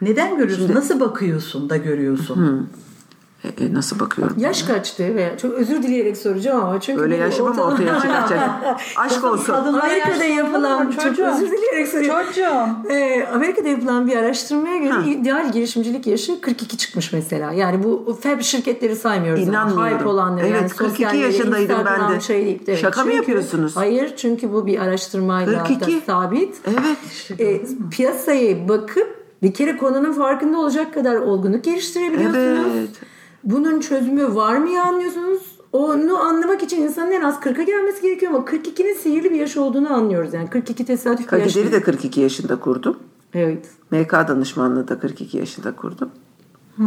Neden 0.00 0.36
görüyorsun? 0.36 0.66
Şimdi, 0.66 0.78
Nasıl 0.78 1.00
bakıyorsun 1.00 1.70
da 1.70 1.76
görüyorsun? 1.76 2.36
Hı. 2.36 2.64
E, 3.44 3.64
e, 3.64 3.74
nasıl 3.74 4.00
bakıyorum? 4.00 4.36
Yaş 4.38 4.62
kaçtı 4.62 5.14
veya 5.14 5.38
çok 5.38 5.54
özür 5.54 5.82
dileyerek 5.82 6.16
soracağım 6.16 6.64
ama 6.64 6.80
çünkü 6.80 7.00
Öyle 7.02 7.16
yaşım 7.16 7.46
ama 7.46 7.62
ortaya 7.62 8.00
çıkacak. 8.00 8.40
Aşk 8.96 9.24
olsun. 9.24 9.52
Amerika'da 9.52 10.24
yapılan 10.24 10.86
mu 10.86 10.92
çok 10.92 11.02
çocuğum? 11.02 11.24
özür 11.24 11.50
dileyerek 11.50 11.88
soruyorum. 11.88 12.26
Çocuğum. 12.26 12.90
Ee, 12.90 13.26
Amerika'da 13.34 13.68
yapılan 13.68 14.06
bir 14.06 14.16
araştırmaya 14.16 14.76
göre 14.76 15.10
ideal 15.10 15.52
girişimcilik 15.52 16.06
yaşı 16.06 16.40
42 16.40 16.76
çıkmış 16.76 17.12
mesela. 17.12 17.52
Yani 17.52 17.84
bu 17.84 18.18
fab 18.22 18.40
şirketleri 18.40 18.96
saymıyoruz. 18.96 19.48
İnanmıyorum. 19.48 19.98
Hype 19.98 20.08
olanları. 20.08 20.46
Evet, 20.46 20.60
yani 20.60 20.68
42 20.68 20.90
sosyal 20.90 21.12
medya, 21.12 21.26
yaşındaydım 21.26 21.78
ben 21.84 22.14
de. 22.14 22.20
Şey 22.20 22.44
deyip, 22.44 22.62
evet. 22.68 22.78
Şaka 22.78 23.00
mı 23.00 23.06
Çünkü- 23.06 23.16
yapıyorsunuz? 23.16 23.76
Hayır 23.76 24.16
çünkü 24.16 24.52
bu 24.52 24.66
bir 24.66 24.78
araştırmayla 24.78 25.64
42. 25.64 25.96
da 25.96 26.00
sabit. 26.06 26.56
Evet. 26.66 27.40
E, 27.40 27.60
piyasaya 27.90 28.68
bakıp 28.68 29.20
bir 29.42 29.54
kere 29.54 29.76
konunun 29.76 30.12
farkında 30.12 30.58
olacak 30.58 30.94
kadar 30.94 31.16
olgunluk 31.16 31.64
geliştirebiliyorsunuz. 31.64 32.72
Evet. 32.76 32.90
Bunun 33.44 33.80
çözümü 33.80 34.34
var 34.34 34.56
mı 34.56 34.68
ya 34.70 34.84
anlıyorsunuz? 34.84 35.42
Onu 35.72 36.18
anlamak 36.18 36.62
için 36.62 36.82
insanın 36.82 37.10
en 37.10 37.20
az 37.20 37.34
40'a 37.34 37.62
gelmesi 37.62 38.02
gerekiyor 38.02 38.32
ama 38.34 38.44
42'nin 38.44 38.94
sihirli 38.94 39.30
bir 39.30 39.36
yaş 39.36 39.56
olduğunu 39.56 39.92
anlıyoruz. 39.92 40.34
Yani 40.34 40.50
42 40.50 40.84
tesadüf 40.84 41.32
bir 41.32 41.38
yaş 41.38 41.56
değil. 41.56 41.72
de 41.72 41.82
42 41.82 42.20
yaşında 42.20 42.60
kurdum. 42.60 42.96
Evet. 43.34 43.66
MK 43.90 44.12
danışmanlığı 44.12 44.88
da 44.88 44.98
42 44.98 45.38
yaşında 45.38 45.76
kurdum. 45.76 46.10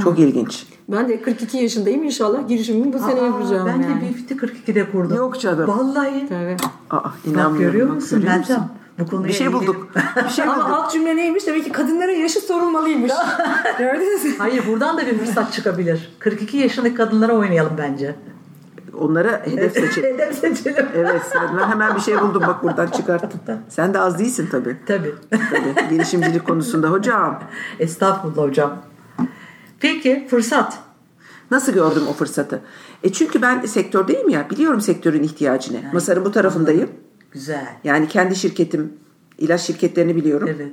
Çok 0.04 0.20
ilginç. 0.20 0.66
Ben 0.90 1.10
de 1.10 1.22
42 1.22 1.58
yaşındayım. 1.58 2.04
İnşallah 2.04 2.48
girişimimi 2.48 2.94
bu 2.94 3.00
sene 3.00 3.22
Aa, 3.22 3.26
yapacağım 3.26 3.68
ben 3.68 3.82
yani. 3.82 4.02
de 4.02 4.10
Bifit'i 4.10 4.36
42'de 4.36 4.92
kurdum. 4.92 5.18
Yok 5.18 5.40
canım. 5.40 5.68
Vallahi. 5.68 6.26
Tabii. 6.30 6.58
Aa, 6.90 7.04
Bak 7.04 7.14
inanmıyorum. 7.26 7.58
görüyor 7.72 7.88
Bak, 7.88 7.96
musun 7.96 8.20
görüyor 8.22 8.38
Meltem? 8.38 8.70
Bu 9.00 9.06
konuya 9.08 9.28
Bir 9.28 9.34
şey 9.34 9.48
ilgili- 9.48 9.60
bulduk. 9.62 9.88
Bir 10.26 10.30
şey 10.30 10.46
Ama 10.48 10.56
bulduk. 10.56 10.70
alt 10.70 10.92
cümle 10.92 11.16
neymiş? 11.16 11.48
Demek 11.48 11.64
ki 11.64 11.72
kadınların 11.72 12.12
yaşı 12.12 12.40
sorulmalıymış. 12.42 13.12
Gördünüz 13.80 14.26
mü? 14.26 14.32
Hayır 14.38 14.68
buradan 14.68 14.98
da 14.98 15.06
bir 15.06 15.18
fırsat 15.18 15.54
çıkabilir. 15.54 16.16
42 16.20 16.58
yaşındaki 16.58 16.96
kadınlara 16.96 17.34
oynayalım 17.34 17.74
bence. 17.78 18.16
Onlara 19.00 19.42
hedef 19.46 19.74
seçelim. 19.74 20.14
Hedef 20.14 20.36
seçelim. 20.36 20.86
Evet 20.96 21.22
sen- 21.34 21.58
ben 21.60 21.68
hemen 21.70 21.96
bir 21.96 22.02
şey 22.02 22.22
buldum 22.22 22.44
bak 22.48 22.64
buradan 22.64 22.88
çıkarttım. 22.88 23.40
Sen 23.70 23.94
de 23.94 24.00
az 24.00 24.20
değilsin 24.20 24.48
tabii. 24.52 24.78
Tabii. 24.88 25.16
tabii. 25.30 25.90
Girişimcilik 25.90 26.46
konusunda 26.48 26.88
hocam. 26.92 27.40
Estağfurullah 27.80 28.44
hocam. 28.50 28.78
Peki 29.80 30.28
fırsat. 30.30 30.78
Nasıl 31.52 31.72
gördüm 31.74 32.04
o 32.10 32.14
fırsatı? 32.14 32.62
E 33.04 33.12
çünkü 33.14 33.42
ben 33.42 33.62
sektördeyim 33.62 34.30
ya 34.30 34.50
biliyorum 34.50 34.82
sektörün 34.82 35.24
ihtiyacını. 35.24 35.78
Masarın 35.94 36.26
bu 36.26 36.32
tarafındayım. 36.32 36.90
Güzel. 37.34 37.68
Yani 37.84 38.08
kendi 38.08 38.36
şirketim, 38.36 38.94
ilaç 39.38 39.62
şirketlerini 39.62 40.16
biliyorum. 40.16 40.50
Evet. 40.56 40.72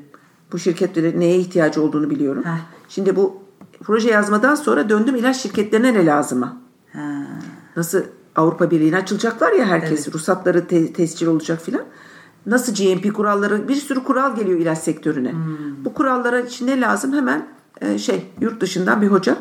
Bu 0.53 0.59
şirketlerin 0.59 1.21
neye 1.21 1.39
ihtiyacı 1.39 1.83
olduğunu 1.83 2.11
biliyorum. 2.11 2.45
Heh. 2.45 2.59
Şimdi 2.89 3.17
bu 3.17 3.43
proje 3.83 4.11
yazmadan 4.11 4.55
sonra 4.55 4.89
döndüm 4.89 5.17
ilaç 5.17 5.37
şirketlerine 5.37 5.95
ne 5.95 6.07
lazıma? 6.07 6.57
Ha. 6.93 7.27
Nasıl 7.77 8.03
Avrupa 8.37 8.71
Birliği'ne 8.71 8.97
açılacaklar 8.97 9.53
ya 9.53 9.67
herkes. 9.67 10.15
Ruhsatları 10.15 10.67
te- 10.67 10.93
tescil 10.93 11.27
olacak 11.27 11.63
filan. 11.63 11.83
Nasıl 12.47 12.75
GMP 12.75 13.15
kuralları 13.15 13.69
bir 13.69 13.75
sürü 13.75 14.05
kural 14.05 14.37
geliyor 14.37 14.59
ilaç 14.59 14.79
sektörüne. 14.79 15.33
Hmm. 15.33 15.85
Bu 15.85 15.95
kurallara 15.95 16.41
için 16.41 16.67
ne 16.67 16.81
lazım? 16.81 17.13
Hemen 17.13 17.47
e, 17.81 17.99
şey 17.99 18.27
yurt 18.41 18.61
dışından 18.61 19.03
bir 19.03 19.07
hoca. 19.07 19.37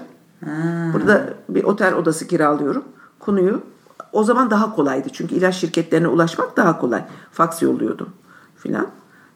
Burada 0.93 1.33
bir 1.49 1.63
otel 1.63 1.93
odası 1.93 2.27
kiralıyorum. 2.27 2.83
Konuyu 3.19 3.61
o 4.11 4.23
zaman 4.23 4.51
daha 4.51 4.75
kolaydı. 4.75 5.09
Çünkü 5.13 5.35
ilaç 5.35 5.55
şirketlerine 5.55 6.07
ulaşmak 6.07 6.57
daha 6.57 6.79
kolay. 6.79 7.05
Faks 7.31 7.61
yolluyordum 7.61 8.09
filan. 8.55 8.87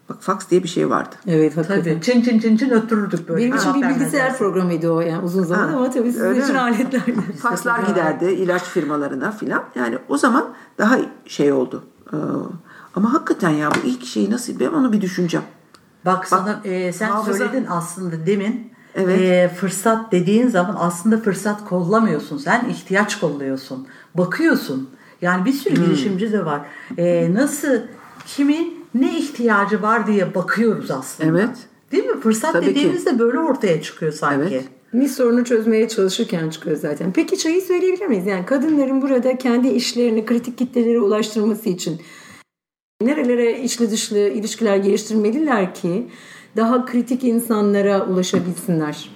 Bak 0.09 0.17
faks 0.21 0.49
diye 0.49 0.63
bir 0.63 0.67
şey 0.67 0.89
vardı. 0.89 1.15
Evet 1.27 1.57
hakikaten. 1.57 1.83
Tabii. 1.83 2.01
Çin 2.01 2.21
çin 2.21 2.39
çin 2.39 2.57
çin 2.57 2.69
öttürürdük 2.69 3.29
böyle. 3.29 3.45
Benim 3.45 3.55
için 3.57 3.73
bir 3.73 3.89
bilgisayar 3.89 4.37
programıydı 4.37 4.91
o 4.91 5.01
yani 5.01 5.23
uzun 5.25 5.43
zaman 5.43 5.67
Ha, 5.69 5.75
ama 5.77 5.89
tabii 5.89 6.11
sizin 6.11 6.25
öyle 6.25 6.39
için 6.41 6.53
mi? 6.53 6.59
aletler. 6.59 7.01
Fakslar 7.41 7.79
giderdi 7.79 8.25
ilaç 8.25 8.63
firmalarına 8.63 9.31
filan. 9.31 9.63
Yani 9.75 9.97
o 10.09 10.17
zaman 10.17 10.45
daha 10.77 10.97
şey 11.27 11.51
oldu. 11.51 11.83
Ee, 12.13 12.17
ama 12.95 13.13
hakikaten 13.13 13.49
ya 13.49 13.69
bu 13.71 13.87
ilk 13.87 14.05
şeyi 14.05 14.31
nasıl 14.31 14.59
ben 14.59 14.67
onu 14.69 14.93
bir 14.93 15.01
düşüneceğim. 15.01 15.45
Bak 16.05 16.27
sana 16.27 16.61
e, 16.63 16.93
sen 16.93 17.09
hafıza- 17.09 17.37
söyledin 17.37 17.65
aslında 17.69 18.25
demin. 18.25 18.72
Evet. 18.95 19.19
E, 19.21 19.51
fırsat 19.55 20.11
dediğin 20.11 20.47
zaman 20.47 20.75
aslında 20.79 21.17
fırsat 21.17 21.65
kollamıyorsun. 21.65 22.37
Sen 22.37 22.69
ihtiyaç 22.69 23.19
kolluyorsun. 23.19 23.87
Bakıyorsun. 24.15 24.89
Yani 25.21 25.45
bir 25.45 25.51
sürü 25.53 25.75
Hmm. 25.77 25.85
girişimci 25.85 26.31
de 26.31 26.45
var. 26.45 26.61
E, 26.97 27.33
nasıl 27.33 27.77
kimin 28.27 28.85
ne 28.93 29.17
ihtiyacı 29.17 29.81
var 29.81 30.07
diye 30.07 30.35
bakıyoruz 30.35 30.91
aslında. 30.91 31.29
Evet. 31.39 31.57
Değil 31.91 32.05
mi? 32.05 32.19
Fırsat 32.21 32.53
Tabii 32.53 32.65
ki. 32.65 32.71
dediğimizde 32.75 33.19
böyle 33.19 33.39
ortaya 33.39 33.81
çıkıyor 33.81 34.11
sanki. 34.11 34.53
Evet. 34.55 34.65
Bir 34.93 35.07
sorunu 35.07 35.45
çözmeye 35.45 35.87
çalışırken 35.87 36.49
çıkıyor 36.49 36.75
zaten. 36.77 37.13
Peki 37.13 37.37
şeyi 37.41 37.61
söyleyebilir 37.61 38.05
miyiz? 38.05 38.25
Yani 38.25 38.45
kadınların 38.45 39.01
burada 39.01 39.37
kendi 39.37 39.67
işlerini 39.67 40.25
kritik 40.25 40.57
kitlelere 40.57 40.99
ulaştırması 40.99 41.69
için 41.69 42.01
nerelere 43.01 43.61
içli 43.63 43.91
dışlı 43.91 44.17
ilişkiler 44.19 44.77
geliştirmeliler 44.77 45.73
ki 45.75 46.07
daha 46.57 46.85
kritik 46.85 47.23
insanlara 47.23 48.05
ulaşabilsinler? 48.05 49.09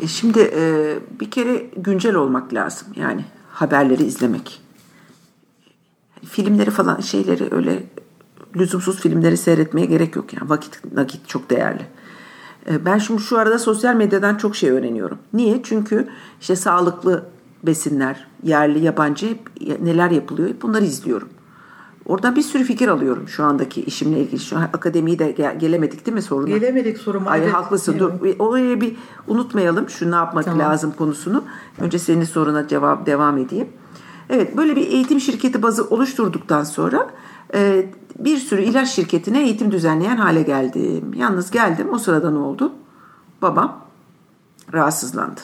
E 0.00 0.06
şimdi 0.06 0.50
e, 0.54 0.94
bir 1.20 1.30
kere 1.30 1.66
güncel 1.76 2.14
olmak 2.14 2.54
lazım. 2.54 2.88
Yani 2.96 3.24
haberleri 3.52 4.04
izlemek. 4.04 4.62
Filmleri 6.24 6.70
falan 6.70 7.00
şeyleri 7.00 7.48
öyle 7.54 7.82
lüzumsuz 8.56 9.00
filmleri 9.00 9.36
seyretmeye 9.36 9.86
gerek 9.86 10.16
yok. 10.16 10.34
Yani 10.34 10.50
vakit 10.50 10.94
nakit 10.94 11.28
çok 11.28 11.50
değerli. 11.50 11.86
E, 12.70 12.84
ben 12.84 12.98
şimdi 12.98 13.22
şu 13.22 13.38
arada 13.38 13.58
sosyal 13.58 13.94
medyadan 13.94 14.36
çok 14.36 14.56
şey 14.56 14.70
öğreniyorum. 14.70 15.18
Niye? 15.32 15.60
Çünkü 15.62 16.08
işte 16.40 16.56
sağlıklı 16.56 17.24
besinler, 17.62 18.26
yerli, 18.42 18.84
yabancı 18.84 19.38
neler 19.80 20.10
yapılıyor 20.10 20.50
bunları 20.62 20.84
izliyorum. 20.84 21.28
Oradan 22.06 22.36
bir 22.36 22.42
sürü 22.42 22.64
fikir 22.64 22.88
alıyorum 22.88 23.28
şu 23.28 23.44
andaki 23.44 23.82
işimle 23.82 24.20
ilgili. 24.20 24.40
Şu 24.40 24.56
an 24.56 24.62
akademiyi 24.62 25.18
de 25.18 25.30
gel- 25.30 25.58
gelemedik 25.58 26.06
değil 26.06 26.14
mi 26.14 26.22
soruna? 26.22 26.48
Gelemedik 26.48 26.98
soruma. 26.98 27.30
Ay 27.30 27.40
Evet. 27.42 27.54
haklısın. 27.54 27.98
Dur. 27.98 28.10
Oraya 28.38 28.80
bir 28.80 28.96
unutmayalım 29.26 29.88
şu 29.90 30.10
ne 30.10 30.14
yapmak 30.14 30.44
Tamam. 30.44 30.60
lazım 30.60 30.92
konusunu. 30.98 31.44
Önce 31.78 31.98
senin 31.98 32.24
soruna 32.24 32.68
cevap 32.68 33.06
devam 33.06 33.38
edeyim. 33.38 33.68
Evet 34.30 34.56
böyle 34.56 34.76
bir 34.76 34.86
eğitim 34.86 35.20
şirketi 35.20 35.62
bazı 35.62 35.84
oluşturduktan 35.84 36.64
sonra 36.64 37.10
e, 37.54 37.86
bir 38.18 38.36
sürü 38.36 38.62
ilaç 38.62 38.88
şirketine 38.88 39.42
eğitim 39.42 39.72
düzenleyen 39.72 40.16
hale 40.16 40.42
geldim. 40.42 41.12
Yalnız 41.16 41.50
geldim 41.50 41.88
o 41.92 41.98
sırada 41.98 42.30
ne 42.30 42.38
oldu? 42.38 42.72
Babam 43.42 43.80
rahatsızlandı. 44.72 45.40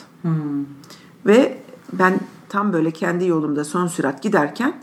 Ve 1.25 1.57
ben 1.93 2.19
tam 2.49 2.73
böyle 2.73 2.91
kendi 2.91 3.25
yolumda 3.27 3.63
son 3.63 3.87
sürat 3.87 4.23
giderken 4.23 4.73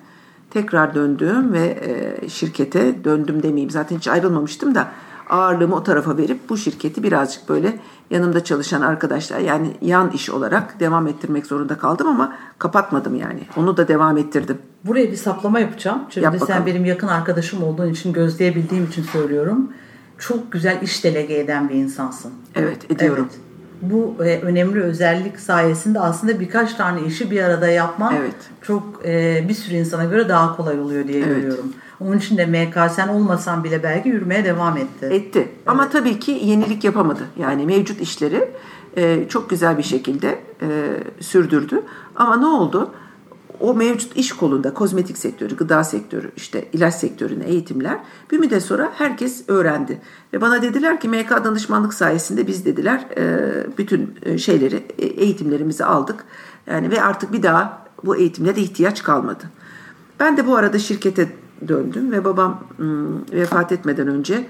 tekrar 0.57 0.95
döndüm 0.95 1.53
ve 1.53 1.79
e, 2.23 2.29
şirkete 2.29 3.05
döndüm 3.05 3.43
demeyeyim. 3.43 3.71
Zaten 3.71 3.97
hiç 3.97 4.09
ayrılmamıştım 4.09 4.75
da 4.75 4.89
ağırlığımı 5.31 5.77
o 5.77 5.83
tarafa 5.83 6.17
verip 6.17 6.49
bu 6.49 6.57
şirketi 6.57 7.03
birazcık 7.03 7.49
böyle 7.49 7.79
yanımda 8.11 8.45
çalışan 8.45 8.83
arkadaşlar 8.83 9.39
yani 9.39 9.71
yan 9.81 10.11
iş 10.11 10.31
olarak 10.31 10.81
devam 10.81 11.07
ettirmek 11.07 11.47
zorunda 11.47 11.79
kaldım 11.79 12.07
ama 12.09 12.37
kapatmadım 12.59 13.15
yani. 13.15 13.41
Onu 13.57 13.77
da 13.77 13.89
devam 13.89 14.19
ettirdim. 14.19 14.59
Buraya 14.85 15.11
bir 15.13 15.17
saplama 15.17 15.61
yapacağım. 15.61 16.03
Çünkü 16.11 16.25
Yap 16.25 16.35
sen 16.39 16.41
bakalım. 16.41 16.67
benim 16.67 16.85
yakın 16.85 17.09
arkadaşım 17.09 17.63
olduğun 17.63 17.91
için, 17.91 18.13
gözleyebildiğim 18.13 18.85
için 18.85 19.03
söylüyorum. 19.03 19.73
Çok 20.19 20.53
güzel 20.53 20.83
iş 20.83 21.05
delege 21.05 21.39
eden 21.39 21.69
bir 21.69 21.75
insansın. 21.75 22.33
Evet 22.55 22.91
ediyorum. 22.91 23.29
Evet. 23.31 23.46
Bu 23.83 24.17
e, 24.25 24.41
önemli 24.41 24.83
özellik 24.83 25.41
sayesinde 25.41 26.01
aslında 26.01 26.41
birkaç 26.41 26.75
tane 26.75 27.03
işi 27.07 27.31
bir 27.31 27.43
arada 27.43 27.69
yapman 27.69 28.15
Evet. 28.15 28.35
çok 28.63 28.83
e, 29.05 29.45
bir 29.49 29.55
sürü 29.55 29.75
insana 29.75 30.05
göre 30.05 30.29
daha 30.29 30.57
kolay 30.57 30.81
oluyor 30.81 31.09
diye 31.09 31.19
Evet. 31.19 31.29
görüyorum. 31.37 31.73
Onun 32.01 32.19
için 32.19 32.37
de 32.37 32.47
MK 32.47 32.91
sen 32.93 33.09
olmasan 33.09 33.65
bile 33.65 33.83
belki 33.83 34.09
yürümeye 34.09 34.45
devam 34.45 34.77
etti. 34.77 35.07
Etti. 35.07 35.49
Ama 35.67 35.89
tabii 35.91 36.19
ki 36.19 36.41
yenilik 36.45 36.85
yapamadı. 36.85 37.23
Yani 37.39 37.67
mevcut 37.67 38.01
işleri 38.01 38.49
e, 38.97 39.29
çok 39.29 39.51
güzel 39.51 39.79
bir 39.79 39.83
şekilde 39.83 40.39
e, 40.63 40.69
sürdürdü. 41.21 41.83
Ama 42.17 42.37
ne 42.37 42.47
oldu? 42.47 42.91
O 43.61 43.75
mevcut 43.75 44.17
iş 44.17 44.33
kolunda 44.33 44.75
kozmetik 44.75 45.19
sektörü, 45.19 45.57
gıda 45.57 45.85
sektörü, 45.85 46.31
işte 46.37 46.69
ilaç 46.73 46.95
sektörüne 46.95 47.45
eğitimler 47.45 47.99
bir 48.31 48.39
müddet 48.39 48.63
sonra 48.63 48.93
herkes 48.95 49.45
öğrendi. 49.49 50.01
Ve 50.33 50.41
bana 50.41 50.63
dediler 50.63 51.01
ki 51.01 51.09
MK 51.09 51.31
danışmanlık 51.31 51.95
sayesinde 51.95 52.47
biz 52.47 52.65
dediler 52.65 53.07
e, 53.17 53.39
bütün 53.79 54.15
e, 54.23 54.39
şeyleri, 54.39 54.87
e, 54.99 55.07
eğitimlerimizi 55.07 55.85
aldık. 55.85 56.25
Yani 56.67 56.91
ve 56.91 57.03
artık 57.03 57.33
bir 57.33 57.43
daha 57.43 57.87
bu 58.05 58.17
eğitimlere 58.17 58.61
ihtiyaç 58.61 59.03
kalmadı. 59.03 59.45
Ben 60.21 60.37
de 60.37 60.47
bu 60.47 60.57
arada 60.57 60.79
şirkete 60.79 61.33
döndüm 61.69 62.13
ve 62.13 62.25
babam 62.25 62.65
vefat 63.33 63.73
etmeden 63.73 64.09
önce 64.09 64.47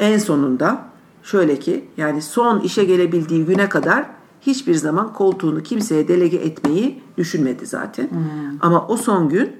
en 0.00 0.18
sonunda 0.18 0.84
şöyle 1.22 1.58
ki 1.58 1.84
yani 1.96 2.22
son 2.22 2.60
işe 2.60 2.84
gelebildiği 2.84 3.44
güne 3.44 3.68
kadar 3.68 4.15
hiçbir 4.46 4.74
zaman 4.74 5.12
koltuğunu 5.12 5.62
kimseye 5.62 6.08
delege 6.08 6.36
etmeyi 6.36 7.02
düşünmedi 7.18 7.66
zaten. 7.66 8.08
Ama 8.60 8.86
o 8.86 8.96
son 8.96 9.28
gün 9.28 9.52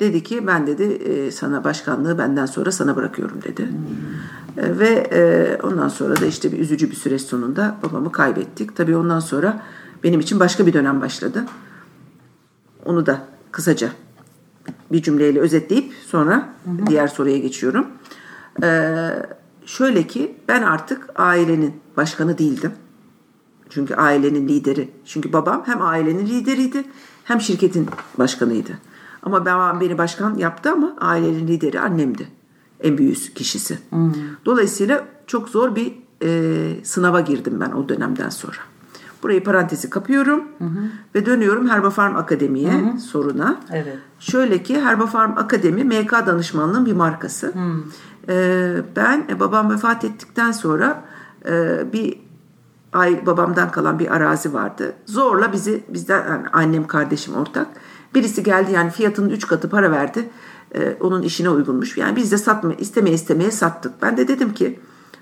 dedi 0.00 0.22
ki 0.22 0.46
ben 0.46 0.66
dedi 0.66 0.82
e, 0.82 1.30
sana 1.30 1.64
başkanlığı 1.64 2.18
benden 2.18 2.46
sonra 2.46 2.72
sana 2.72 2.96
bırakıyorum 2.96 3.42
dedi. 3.42 3.68
E, 4.56 4.78
Ve 4.78 4.88
e, 5.12 5.58
ondan 5.62 5.88
sonra 5.88 6.20
da 6.20 6.26
işte 6.26 6.52
bir 6.52 6.58
üzücü 6.58 6.90
bir 6.90 6.96
süreç 6.96 7.22
sonunda 7.22 7.76
babamı 7.82 8.12
kaybettik. 8.12 8.76
Tabii 8.76 8.96
ondan 8.96 9.20
sonra 9.20 9.62
benim 10.04 10.20
için 10.20 10.40
başka 10.40 10.66
bir 10.66 10.72
dönem 10.72 11.00
başladı. 11.00 11.44
Onu 12.84 13.06
da 13.06 13.26
kısaca 13.52 13.88
bir 14.92 15.02
cümleyle 15.02 15.40
özetleyip 15.40 15.92
sonra 16.06 16.48
diğer 16.86 17.08
soruya 17.08 17.38
geçiyorum. 17.38 17.86
Ee, 18.62 19.10
şöyle 19.66 20.06
ki 20.06 20.36
ben 20.48 20.62
artık 20.62 21.08
ailenin 21.16 21.74
başkanı 21.96 22.38
değildim. 22.38 22.72
Çünkü 23.70 23.94
ailenin 23.94 24.48
lideri. 24.48 24.88
Çünkü 25.04 25.32
babam 25.32 25.62
hem 25.66 25.82
ailenin 25.82 26.26
lideriydi 26.26 26.84
hem 27.24 27.40
şirketin 27.40 27.88
başkanıydı. 28.18 28.72
Ama 29.22 29.40
babam 29.40 29.80
beni 29.80 29.98
başkan 29.98 30.34
yaptı 30.34 30.72
ama 30.72 30.96
ailenin 31.00 31.48
lideri 31.48 31.80
annemdi. 31.80 32.28
En 32.80 32.98
büyük 32.98 33.36
kişisi. 33.36 33.78
Dolayısıyla 34.44 35.04
çok 35.26 35.48
zor 35.48 35.76
bir 35.76 35.92
e, 36.22 36.84
sınava 36.84 37.20
girdim 37.20 37.60
ben 37.60 37.70
o 37.70 37.88
dönemden 37.88 38.28
sonra. 38.28 38.56
Burayı 39.22 39.44
parantezi 39.44 39.90
kapıyorum 39.90 40.44
ve 41.14 41.26
dönüyorum 41.26 41.68
Herbafarm 41.68 42.16
Akademi'ye 42.16 42.70
soruna. 42.98 43.60
Evet. 43.72 43.98
Şöyle 44.18 44.62
ki 44.62 44.80
Herbafarm 44.80 45.38
Akademi 45.38 45.84
MK 45.84 46.12
danışmanlığın 46.12 46.86
bir 46.86 46.92
markası. 46.92 47.52
Ee, 48.28 48.76
ben 48.96 49.26
e, 49.28 49.40
babam 49.40 49.70
vefat 49.70 50.04
ettikten 50.04 50.52
sonra 50.52 51.04
e, 51.48 51.84
bir 51.92 52.18
ay 52.92 53.26
babamdan 53.26 53.70
kalan 53.70 53.98
bir 53.98 54.14
arazi 54.14 54.54
vardı. 54.54 54.94
Zorla 55.06 55.52
bizi 55.52 55.84
bizden 55.88 56.28
yani 56.28 56.48
annem 56.52 56.86
kardeşim 56.86 57.34
ortak. 57.36 57.66
Birisi 58.14 58.42
geldi 58.42 58.72
yani 58.72 58.90
fiyatının 58.90 59.30
3 59.30 59.46
katı 59.46 59.70
para 59.70 59.90
verdi. 59.90 60.30
Ee, 60.74 60.96
onun 61.00 61.22
işine 61.22 61.50
uygunmuş. 61.50 61.96
Yani 61.96 62.16
biz 62.16 62.32
de 62.32 62.38
satma 62.38 62.74
istemeye 62.74 63.14
istemeye 63.14 63.50
sattık. 63.50 64.02
Ben 64.02 64.16
de 64.16 64.28
dedim 64.28 64.54
ki 64.54 64.80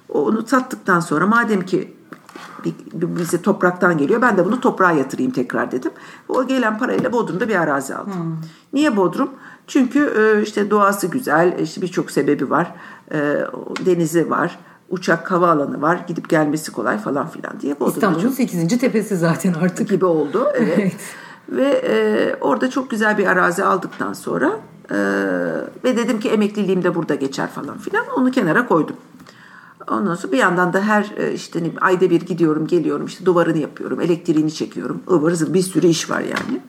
onu 0.08 0.46
sattıktan 0.46 1.00
sonra 1.00 1.26
madem 1.26 1.62
ki 1.62 1.94
bize 2.92 3.42
topraktan 3.42 3.98
geliyor. 3.98 4.22
Ben 4.22 4.36
de 4.36 4.44
bunu 4.44 4.60
toprağa 4.60 4.92
yatırayım 4.92 5.32
tekrar 5.32 5.72
dedim. 5.72 5.92
O 6.28 6.46
gelen 6.46 6.78
parayla 6.78 7.12
Bodrum'da 7.12 7.48
bir 7.48 7.56
arazi 7.56 7.94
aldım. 7.94 8.40
Niye 8.72 8.96
Bodrum? 8.96 9.30
Çünkü 9.66 9.98
e, 10.18 10.42
işte 10.42 10.70
doğası 10.70 11.06
güzel, 11.06 11.58
işte 11.58 11.82
birçok 11.82 12.10
sebebi 12.10 12.50
var. 12.50 12.74
E, 13.12 13.18
denizi 13.86 14.30
var, 14.30 14.58
uçak 14.90 15.30
havaalanı 15.30 15.82
var, 15.82 16.04
gidip 16.08 16.28
gelmesi 16.28 16.72
kolay 16.72 16.98
falan 16.98 17.28
filan 17.28 17.60
diye 17.60 17.76
İstanbul'un 17.86 18.22
çok 18.22 18.34
8. 18.34 18.78
tepesi 18.78 19.16
zaten 19.16 19.52
artık. 19.52 19.88
gibi 19.88 20.04
oldu. 20.04 20.46
Evet. 20.54 20.78
Evet. 20.78 20.94
Ve 21.48 21.68
e, 21.68 22.34
orada 22.40 22.70
çok 22.70 22.90
güzel 22.90 23.18
bir 23.18 23.26
arazi 23.26 23.64
aldıktan 23.64 24.12
sonra 24.12 24.52
e, 24.90 24.96
ve 25.84 25.96
dedim 25.96 26.20
ki 26.20 26.30
emekliliğim 26.30 26.84
de 26.84 26.94
burada 26.94 27.14
geçer 27.14 27.48
falan 27.48 27.78
filan. 27.78 28.06
Onu 28.16 28.30
kenara 28.30 28.66
koydum. 28.66 28.96
Ondan 29.90 30.14
sonra 30.14 30.32
bir 30.32 30.38
yandan 30.38 30.72
da 30.72 30.80
her 30.80 31.12
e, 31.16 31.32
işte 31.32 31.62
ne 31.62 31.70
ayda 31.80 32.10
bir 32.10 32.20
gidiyorum 32.20 32.66
geliyorum 32.66 33.06
işte 33.06 33.26
duvarını 33.26 33.58
yapıyorum 33.58 34.00
elektriğini 34.00 34.54
çekiyorum 34.54 35.02
ıvır 35.10 35.32
zıvır 35.32 35.54
bir 35.54 35.62
sürü 35.62 35.86
iş 35.86 36.10
var 36.10 36.20
yani. 36.20 36.60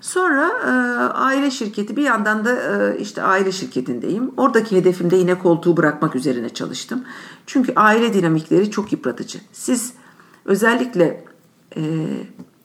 Sonra 0.00 0.48
e, 0.66 0.70
aile 1.12 1.50
şirketi 1.50 1.96
bir 1.96 2.02
yandan 2.02 2.44
da 2.44 2.52
e, 2.52 2.98
işte 2.98 3.22
aile 3.22 3.52
şirketindeyim. 3.52 4.30
Oradaki 4.36 4.76
hedefim 4.76 5.10
de 5.10 5.16
yine 5.16 5.38
koltuğu 5.38 5.76
bırakmak 5.76 6.16
üzerine 6.16 6.48
çalıştım. 6.48 7.04
Çünkü 7.46 7.72
aile 7.76 8.14
dinamikleri 8.14 8.70
çok 8.70 8.92
yıpratıcı. 8.92 9.38
Siz 9.52 9.92
özellikle 10.44 11.24
e, 11.76 11.82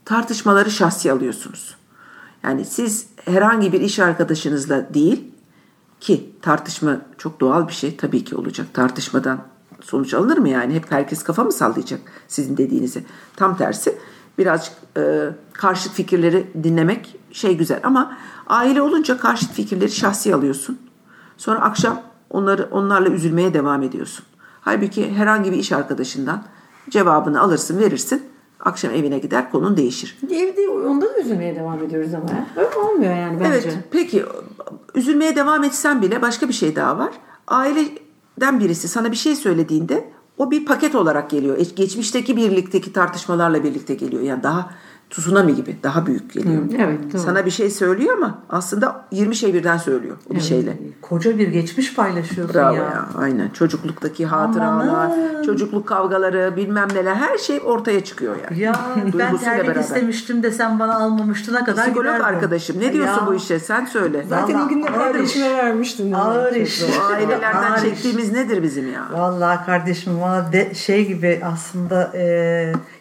tartışmaları 0.06 0.72
şahsi 0.72 1.12
alıyorsunuz. 1.12 1.76
Yani 2.44 2.66
siz 2.66 3.08
herhangi 3.26 3.74
bir 3.74 3.82
iş 3.82 4.00
arkadaşınızla 4.00 4.94
değil 4.94 5.24
ki 6.00 6.32
tartışma 6.42 7.02
çok 7.18 7.40
doğal 7.40 7.68
bir 7.68 7.74
şey 7.74 7.98
tabii 7.98 8.24
ki 8.24 8.36
olacak. 8.36 8.68
Tartışmadan 8.74 9.40
sonuç 9.82 10.14
alınır 10.14 10.38
mı 10.38 10.50
yani? 10.50 10.74
Hep 10.74 10.92
herkes 10.92 11.24
kafa 11.24 11.44
mı 11.44 11.52
sallayacak 11.52 12.00
sizin 12.28 12.58
dediğinizi? 12.58 13.04
Tam 13.36 13.58
tersi 13.58 13.98
birazcık 14.38 14.74
e, 14.98 15.30
karşıt 15.54 15.94
fikirleri 15.94 16.48
dinlemek 16.64 17.16
şey 17.32 17.58
güzel 17.58 17.80
ama 17.84 18.18
aile 18.48 18.82
olunca 18.82 19.18
karşıt 19.18 19.52
fikirleri 19.52 19.92
şahsi 19.92 20.36
alıyorsun. 20.36 20.80
Sonra 21.38 21.60
akşam 21.62 22.02
onları 22.30 22.68
onlarla 22.72 23.10
üzülmeye 23.10 23.54
devam 23.54 23.84
ediyorsun. 23.84 24.26
Halbuki 24.62 25.14
herhangi 25.14 25.52
bir 25.52 25.58
iş 25.58 25.72
arkadaşından 25.72 26.44
cevabını 26.90 27.42
alırsın, 27.42 27.80
verirsin. 27.80 28.24
Akşam 28.60 28.92
evine 28.92 29.20
gider, 29.20 29.52
konun 29.52 29.78
değişir. 29.78 30.18
Evde 30.32 30.70
onda 30.70 31.06
da 31.06 31.20
üzülmeye 31.20 31.56
devam 31.56 31.84
ediyoruz 31.84 32.14
ama. 32.14 32.26
Öyle 32.56 32.76
olmuyor 32.76 33.16
yani 33.16 33.40
bence. 33.40 33.52
Evet 33.54 33.78
peki 33.92 34.26
üzülmeye 34.96 35.36
devam 35.36 35.64
etsen 35.64 36.02
bile 36.02 36.22
başka 36.22 36.48
bir 36.48 36.54
şey 36.54 36.76
daha 36.76 36.98
var. 36.98 37.12
Aileden 37.48 38.60
birisi 38.60 38.88
sana 38.88 39.12
bir 39.12 39.16
şey 39.16 39.36
söylediğinde 39.36 40.10
o 40.38 40.52
bir 40.52 40.66
paket 40.66 40.96
olarak 40.96 41.30
geliyor. 41.30 41.58
E, 41.58 41.64
Geçmişteki 41.64 42.38
birlikteki 42.38 42.94
tartışmalarla 42.94 43.64
birlikte 43.64 43.94
geliyor. 43.96 44.24
Yani 44.24 44.44
daha 44.44 44.70
tsunami 45.10 45.56
gibi 45.56 45.76
daha 45.84 46.06
büyük 46.06 46.34
geliyor. 46.34 46.62
evet, 46.80 47.00
doğru. 47.14 47.22
Sana 47.22 47.46
bir 47.46 47.52
şey 47.52 47.70
söylüyor 47.70 48.18
ama 48.18 48.40
aslında 48.50 49.06
20 49.12 49.36
şey 49.36 49.54
birden 49.54 49.78
söylüyor 49.78 50.18
o 50.32 50.36
bir 50.36 50.42
şeyle. 50.42 50.78
Koca 51.02 51.38
bir 51.40 51.48
geçmiş 51.48 51.96
paylaşıyorsun 51.96 52.54
Bravo 52.56 52.76
ya. 52.76 52.82
ya. 52.84 53.06
Aynen. 53.18 53.50
Çocukluktaki 53.50 54.26
hatıralar, 54.26 54.88
Amanın. 54.88 55.44
çocukluk 55.44 55.88
kavgaları, 55.88 56.54
bilmem 56.58 56.88
neler 56.96 57.16
her 57.16 57.38
şey 57.38 57.62
ortaya 57.66 58.04
çıkıyor 58.04 58.36
yani. 58.44 58.60
Ya 58.62 58.74
ben 59.20 59.38
terlik 59.38 59.66
beraber. 59.68 59.82
istemiştim 59.82 60.44
de 60.44 60.52
sen 60.52 60.80
bana 60.80 60.96
almamıştın 60.96 61.54
ne 61.54 61.64
kadar 61.64 61.86
Psikolog 61.86 62.22
arkadaşım 62.22 62.80
ne 62.80 62.94
diyorsun 62.94 63.22
Ya. 63.22 63.28
bu 63.28 63.34
işe? 63.36 63.60
Sen 63.60 63.86
söyle. 63.86 64.26
Zaten 64.30 64.56
Vallahi 64.60 64.90
ağır 64.90 65.14
kardeşime 65.14 65.46
iş. 65.48 65.54
vermiştim. 65.58 66.16
Ağır 66.16 66.56
iş. 66.56 66.84
Ailelerden 67.14 67.72
Ağır 67.72 67.78
iş. 67.78 67.82
çektiğimiz 67.84 68.32
nedir 68.32 68.64
bizim 68.64 68.94
ya? 68.94 69.06
Vallahi 69.14 69.66
kardeşim 69.66 70.22
valla 70.22 70.46
şey 70.74 71.08
gibi 71.08 71.42
aslında 71.46 72.12
e, 72.16 72.24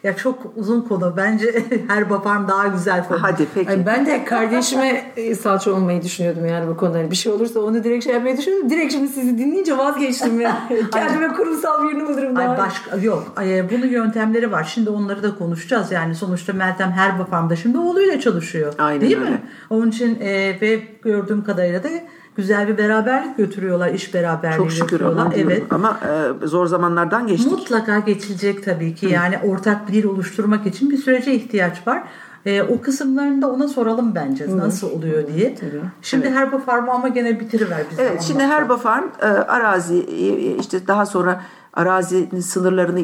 ya 0.03 0.15
çok 0.17 0.39
uzun 0.55 0.81
konu. 0.81 1.13
Bence 1.17 1.65
her 1.95 2.09
baparm 2.09 2.47
daha 2.47 2.67
güzel 2.67 3.07
konu. 3.07 3.23
Hadi 3.23 3.47
peki. 3.55 3.69
Ay 3.69 3.85
ben 3.85 4.05
de 4.05 4.25
kardeşime 4.25 5.11
e, 5.17 5.35
salça 5.35 5.71
olmayı 5.71 6.01
düşünüyordum 6.01 6.45
yani 6.45 6.67
bu 6.67 6.77
konuda. 6.77 6.97
Hani 6.97 7.11
bir 7.11 7.15
şey 7.15 7.31
olursa 7.31 7.59
onu 7.59 7.83
direkt 7.83 8.03
şey 8.03 8.13
yapmayı 8.13 8.37
düşünüyordum. 8.37 8.69
Direkt 8.69 8.93
şimdi 8.93 9.07
sizi 9.07 9.37
dinleyince 9.37 9.77
vazgeçtim 9.77 10.41
ya. 10.41 10.57
Kendime 10.93 11.27
kurumsal 11.27 11.83
birini 11.83 12.07
bulurum 12.07 12.35
daha. 12.35 12.49
Ay 12.49 12.57
başka 12.57 12.97
yok. 12.97 13.33
Ay, 13.35 13.69
bunun 13.71 13.87
yöntemleri 13.87 14.51
var. 14.51 14.63
Şimdi 14.63 14.89
onları 14.89 15.23
da 15.23 15.35
konuşacağız. 15.35 15.91
Yani 15.91 16.15
sonuçta 16.15 16.53
Meltem 16.53 16.91
her 16.91 17.19
baparmda 17.19 17.55
şimdi 17.55 17.77
oğluyla 17.77 18.19
çalışıyor. 18.19 18.73
Aynen 18.77 19.01
Değil 19.01 19.17
öyle. 19.17 19.29
mi? 19.29 19.41
Onun 19.69 19.89
için 19.89 20.19
e, 20.19 20.61
ve 20.61 20.79
gördüğüm 21.03 21.43
kadarıyla 21.43 21.83
da 21.83 21.89
güzel 22.35 22.67
bir 22.67 22.77
beraberlik 22.77 23.37
götürüyorlar. 23.37 23.89
iş 23.89 24.13
beraberliği 24.13 24.57
Çok 24.57 24.71
şükür 24.71 24.85
götürüyorlar. 24.89 25.25
ama 25.25 25.33
Evet. 25.35 25.63
ama 25.69 25.99
e, 26.43 26.47
zor 26.47 26.65
zamanlardan 26.67 27.27
geçtik. 27.27 27.51
Mutlaka 27.51 27.99
geçilecek 27.99 28.65
tabii 28.65 28.95
ki. 28.95 29.05
Yani 29.05 29.39
ortak 29.47 29.87
bir 29.87 29.93
dil 29.93 30.03
oluşturmak 30.03 30.65
için 30.65 30.89
bir 30.89 30.97
sürece 30.97 31.33
ihtiyaç 31.33 31.87
var. 31.87 32.03
Ee, 32.45 32.61
o 32.63 32.81
kısımlarını 32.81 33.41
da 33.41 33.51
ona 33.51 33.67
soralım 33.67 34.15
bence 34.15 34.57
nasıl 34.57 34.91
oluyor 34.91 35.27
diye. 35.27 35.55
Tabii. 35.55 35.81
Şimdi 36.01 36.29
Herba 36.29 36.57
Farm'ı 36.57 36.91
ama 36.91 37.07
gene 37.07 37.39
bitiriver 37.39 37.79
bize. 37.91 38.01
Evet 38.03 38.21
şimdi. 38.21 38.43
Herba 38.43 38.77
Farm 38.77 39.05
e, 39.21 39.25
arazi 39.25 39.97
e, 39.97 40.55
işte 40.57 40.87
daha 40.87 41.05
sonra 41.05 41.41
arazinin 41.73 42.39
sınırlarını 42.41 42.99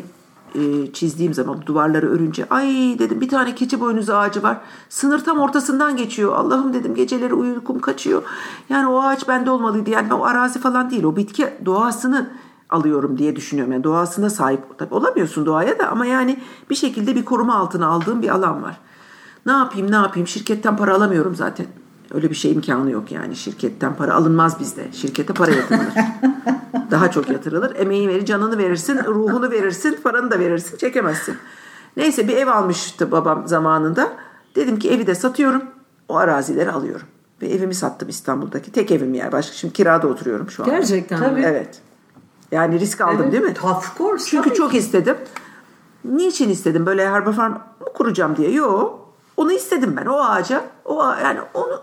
e, 0.56 0.94
çizdiğim 0.94 1.34
zaman 1.34 1.66
duvarları 1.66 2.10
örünce 2.10 2.50
ay 2.50 2.68
dedim 3.00 3.22
bir 3.22 3.30
tane 3.30 3.56
keçi 3.56 3.80
boynuzu 3.80 4.14
ağacı 4.14 4.44
var. 4.44 4.58
Sınır 4.90 5.20
tam 5.20 5.40
ortasından 5.40 5.98
geçiyor. 5.98 6.36
Allah'ım 6.36 6.74
dedim 6.74 6.96
geceleri 6.96 7.34
uykum 7.34 7.80
kaçıyor. 7.80 8.24
Yani 8.70 8.88
o 8.88 9.02
ağaç 9.02 9.28
bende 9.28 9.52
olmalıydı. 9.52 9.90
Yani 9.90 10.14
o 10.14 10.24
arazi 10.24 10.60
falan 10.60 10.90
değil 10.90 11.04
o 11.04 11.16
bitki 11.16 11.54
doğasını 11.66 12.30
alıyorum 12.70 13.18
diye 13.18 13.36
düşünüyorum. 13.36 13.74
Yani 13.74 13.84
doğasına 13.84 14.30
sahip 14.30 14.78
tabii 14.78 14.94
olamıyorsun 14.94 15.46
doğaya 15.46 15.80
da 15.80 15.88
ama 15.88 16.06
yani 16.06 16.40
bir 16.70 16.76
şekilde 16.76 17.16
bir 17.16 17.26
koruma 17.26 17.56
altına 17.56 17.88
aldığım 17.88 18.22
bir 18.22 18.30
alan 18.30 18.64
var. 18.64 18.78
Ne 19.46 19.52
yapayım 19.52 19.92
ne 19.92 19.96
yapayım 19.96 20.28
şirketten 20.28 20.78
para 20.78 20.96
alamıyorum 20.96 21.36
zaten. 21.36 21.66
Öyle 22.13 22.30
bir 22.30 22.36
şey 22.36 22.52
imkanı 22.52 22.91
yok 22.91 23.12
yani 23.12 23.36
şirketten 23.36 23.95
para 23.95 24.13
alınmaz 24.13 24.60
bizde. 24.60 24.88
Şirkete 24.91 25.34
para 25.34 25.52
yatırılır. 25.52 25.93
Daha 26.91 27.12
çok 27.12 27.30
yatırılır. 27.30 27.76
Emeği 27.76 28.10
verir, 28.10 28.26
canını 28.26 28.58
verirsin, 28.58 29.00
ruhunu 29.06 29.52
verirsin, 29.52 30.00
paranı 30.04 30.32
da 30.32 30.39
verirsin, 30.39 30.78
çekemezsin. 30.78 31.36
Neyse 31.97 32.28
bir 32.28 32.38
ev 32.38 32.47
almıştı 32.47 33.12
babam 33.12 33.47
zamanında. 33.47 34.13
Dedim 34.56 34.80
ki 34.80 34.91
evi 34.91 35.08
de 35.08 35.15
satıyorum, 35.15 35.63
o 36.10 36.17
arazileri 36.17 36.71
alıyorum. 36.71 37.08
Ve 37.41 37.47
evimi 37.47 37.76
sattım 37.76 38.10
İstanbul'daki. 38.10 38.71
Tek 38.71 38.91
evim 38.91 39.13
yani. 39.13 39.32
Başka 39.32 39.54
şimdi 39.54 39.74
kirada 39.74 40.08
oturuyorum 40.08 40.50
şu 40.50 40.63
an. 40.63 40.69
Gerçekten? 40.69 41.19
Tabii. 41.19 41.41
Evet. 41.41 41.82
Yani 42.52 42.80
risk 42.80 43.02
aldım 43.02 43.19
Evet, 43.21 43.32
değil 43.32 43.43
mi? 43.43 43.54
Of 43.63 43.97
course. 43.97 44.26
Çünkü 44.30 44.54
çok 44.54 44.71
ki. 44.71 44.78
istedim. 44.78 45.15
Niçin 46.06 46.50
istedim? 46.50 46.86
Böyle 46.86 47.10
herba 47.10 47.32
farm 47.32 47.52
mı 47.54 47.60
kuracağım 47.93 48.36
diye. 48.36 48.52
Yo. 48.52 49.01
Onu 49.42 49.52
istedim 49.52 49.94
ben. 49.98 50.06
O 50.06 50.20
ağaca. 50.24 50.64
O 50.86 51.02
ağa- 51.02 51.20
yani 51.22 51.40
onu 51.54 51.82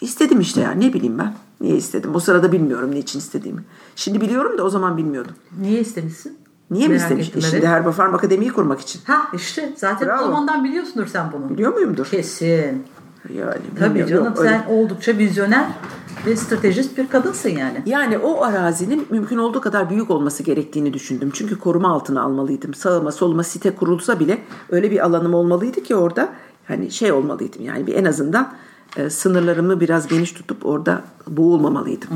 istedim 0.00 0.40
işte 0.40 0.60
yani. 0.60 0.88
Ne 0.88 0.92
bileyim 0.92 1.18
ben. 1.18 1.34
Niye 1.60 1.76
istedim? 1.76 2.10
O 2.14 2.20
sırada 2.20 2.52
bilmiyorum 2.52 2.90
niçin 2.94 3.18
istediğimi. 3.18 3.64
Şimdi 3.96 4.20
biliyorum 4.20 4.58
da 4.58 4.62
o 4.64 4.70
zaman 4.70 4.96
bilmiyordum. 4.96 5.32
Niye 5.60 5.80
istemişsin? 5.80 6.38
Niye 6.70 6.88
mi 6.88 6.92
Merak 6.94 7.02
istemiş? 7.02 7.28
ettim, 7.28 7.42
Şimdi. 7.42 7.66
Herba 7.66 7.92
Farm 7.92 8.14
Akademi'yi 8.14 8.52
kurmak 8.52 8.80
için. 8.80 9.00
Ha 9.06 9.22
işte 9.34 9.72
zaten 9.76 10.08
Bravo. 10.08 10.22
o 10.22 10.26
zamandan 10.26 10.64
biliyorsundur 10.64 11.06
sen 11.06 11.32
bunu. 11.32 11.50
Biliyor 11.50 11.72
muyumdur? 11.72 12.06
Kesin. 12.06 12.84
Yani 13.34 13.54
Tabii 13.78 14.06
canım 14.06 14.24
yok, 14.24 14.38
öyle. 14.38 14.48
sen 14.48 14.74
oldukça 14.74 15.18
vizyoner 15.18 15.66
ve 16.26 16.36
stratejist 16.36 16.98
bir 16.98 17.08
kadınsın 17.08 17.48
yani. 17.48 17.82
Yani 17.86 18.18
o 18.18 18.42
arazinin 18.44 19.06
mümkün 19.10 19.38
olduğu 19.38 19.60
kadar 19.60 19.90
büyük 19.90 20.10
olması 20.10 20.42
gerektiğini 20.42 20.92
düşündüm. 20.94 21.30
Çünkü 21.34 21.58
koruma 21.58 21.92
altına 21.92 22.22
almalıydım. 22.22 22.74
Sağıma 22.74 23.12
soluma 23.12 23.42
site 23.42 23.74
kurulsa 23.74 24.20
bile 24.20 24.38
öyle 24.70 24.90
bir 24.90 25.04
alanım 25.06 25.34
olmalıydı 25.34 25.82
ki 25.82 25.96
orada 25.96 26.28
hani 26.68 26.90
şey 26.90 27.12
olmalıydım. 27.12 27.64
Yani 27.64 27.86
bir 27.86 27.94
en 27.94 28.04
azından 28.04 28.52
e, 28.96 29.10
sınırlarımı 29.10 29.80
biraz 29.80 30.08
geniş 30.08 30.32
tutup 30.32 30.66
orada 30.66 31.02
boğulmamalıydım. 31.28 32.08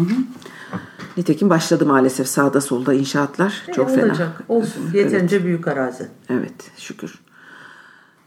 Nitekim 1.17 1.51
başladı 1.51 1.87
maalesef 1.87 2.29
sağda 2.29 2.61
solda 2.61 2.95
inşaatlar. 2.95 3.63
Çok 3.75 3.91
E, 3.91 3.95
fena. 3.95 4.07
Olacak. 4.07 4.43
Olsun. 4.49 4.91
Yeterince 4.95 5.45
büyük 5.45 5.69
arazi. 5.69 6.09
Evet 6.31 6.71
şükür. 6.77 7.15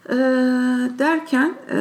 Ee, 0.10 0.14
derken 1.00 1.56
e, 1.72 1.78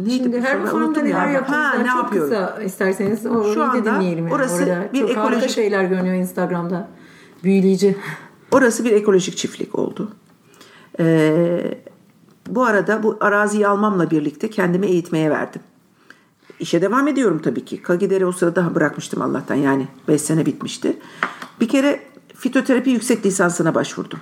neydi 0.00 0.14
Şimdi 0.14 0.40
her 0.40 0.56
Unuttum 0.58 1.04
neler 1.04 1.26
ya. 1.26 1.32
yaptınız? 1.32 1.58
Ha, 1.60 1.74
ne 1.78 1.86
çok 1.86 1.96
yapıyorum? 1.96 2.30
kısa 2.30 2.62
isterseniz 2.62 3.26
orayı 3.26 3.54
Şu 3.54 3.60
da 3.60 3.64
anda 3.70 3.84
dinleyelim. 3.84 4.24
Yani. 4.24 4.34
orası 4.34 4.54
Orada 4.62 4.88
bir 4.92 5.00
çok 5.00 5.10
ekolojik- 5.10 5.48
şeyler 5.48 5.84
görünüyor 5.84 6.14
Instagram'da. 6.14 6.88
Büyüleyici. 7.44 7.96
Orası 8.52 8.84
bir 8.84 8.90
ekolojik 8.92 9.36
çiftlik 9.36 9.78
oldu. 9.78 10.12
Ee, 11.00 11.78
bu 12.54 12.64
arada 12.64 13.02
bu 13.02 13.16
araziyi 13.20 13.68
almamla 13.68 14.10
birlikte 14.10 14.50
kendimi 14.50 14.86
eğitmeye 14.86 15.30
verdim. 15.30 15.60
İşe 16.60 16.82
devam 16.82 17.08
ediyorum 17.08 17.40
tabii 17.44 17.64
ki. 17.64 17.82
Kagider'i 17.82 18.26
o 18.26 18.32
sırada 18.32 18.74
bırakmıştım 18.74 19.22
Allah'tan 19.22 19.54
yani 19.54 19.88
5 20.08 20.20
sene 20.20 20.46
bitmişti. 20.46 20.98
Bir 21.60 21.68
kere 21.68 22.00
fitoterapi 22.34 22.90
yüksek 22.90 23.26
lisansına 23.26 23.74
başvurdum. 23.74 24.18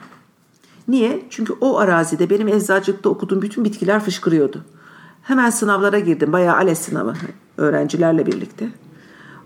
Niye? 0.89 1.23
Çünkü 1.31 1.53
o 1.61 1.79
arazide 1.79 2.31
benim 2.31 2.49
eczacılıkta 2.49 3.09
okuduğum 3.09 3.43
bütün 3.43 3.65
bitkiler 3.65 4.01
fışkırıyordu. 4.01 4.65
Hemen 5.23 5.51
sınavlara 5.51 5.99
girdim. 5.99 6.33
Bayağı 6.33 6.57
ALES 6.57 6.79
sınavı 6.79 7.15
öğrencilerle 7.57 8.27
birlikte. 8.27 8.69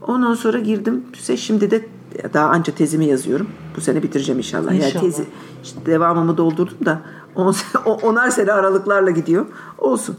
Ondan 0.07 0.35
sonra 0.35 0.59
girdim. 0.59 1.05
İşte 1.15 1.37
şimdi 1.37 1.71
de 1.71 1.87
daha 2.35 2.49
anca 2.49 2.75
tezimi 2.75 3.07
yazıyorum. 3.07 3.49
Bu 3.77 3.81
sene 3.81 4.03
bitireceğim 4.03 4.39
inşallah. 4.39 4.73
İnşallah. 4.73 4.95
Yani 4.95 5.05
tezi 5.05 5.25
işte 5.63 5.87
devamımı 5.87 6.37
doldurdum 6.37 6.87
da 6.87 7.03
on, 7.35 7.55
onar 8.03 8.31
sene 8.31 8.53
aralıklarla 8.53 9.11
gidiyor. 9.11 9.47
Olsun. 9.79 10.17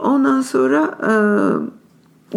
Ondan 0.00 0.40
sonra 0.40 0.98
e, 1.02 1.12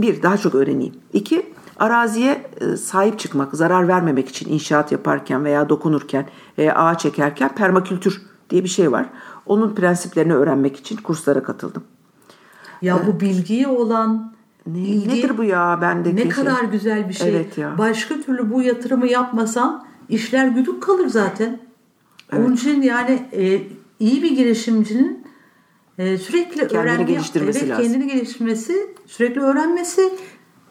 bir 0.02 0.22
daha 0.24 0.38
çok 0.38 0.56
öğreneyim. 0.56 0.94
İki 1.14 1.54
araziye 1.80 2.46
e, 2.62 2.78
sahip 2.78 3.20
çıkmak, 3.20 3.54
zarar 3.54 3.88
vermemek 3.88 4.30
için 4.30 4.50
inşaat 4.54 4.92
yaparken 4.92 5.46
veya 5.46 5.70
dokunurken 5.70 6.26
veya 6.58 6.76
ağaç 6.76 7.02
çekerken 7.02 7.56
permakültür 7.56 8.22
diye 8.50 8.64
bir 8.64 8.70
şey 8.70 8.92
var. 8.92 9.06
Onun 9.46 9.76
prensiplerini 9.76 10.34
öğrenmek 10.34 10.78
için 10.78 10.98
kurslara 10.98 11.44
katıldım. 11.44 11.84
Ya 12.82 13.00
bu 13.08 13.20
bilgiye 13.20 13.68
olan 13.68 14.36
Ne, 14.68 14.80
ilgi 14.80 15.10
nedir 15.10 15.38
bu 15.38 15.44
ya 15.44 15.80
bendeki 15.82 16.16
ne 16.16 16.22
şey? 16.22 16.30
kadar 16.30 16.64
güzel 16.64 17.10
bir 17.10 17.14
şey. 17.14 17.30
Evet 17.30 17.58
ya. 17.58 17.78
Başka 17.78 18.16
türlü 18.16 18.52
bu 18.54 18.62
yatırımı 18.62 19.08
yapmasan 19.08 19.86
işler 20.10 20.48
güdük 20.48 20.84
kalır 20.84 21.08
zaten. 21.08 21.60
Onun 22.38 22.54
için 22.54 22.82
yani 22.82 23.30
e, 23.34 23.62
iyi 24.00 24.24
bir 24.24 24.32
girişimcinin 24.32 25.24
e, 25.98 26.18
sürekli 26.18 26.68
Kendini 26.68 27.06
geliştirmesi 27.06 27.60
evet, 27.60 27.70
lazım. 27.70 27.84
kendini 27.84 28.08
geliştirmesi, 28.14 28.74
sürekli 29.06 29.42
öğrenmesi. 29.42 30.10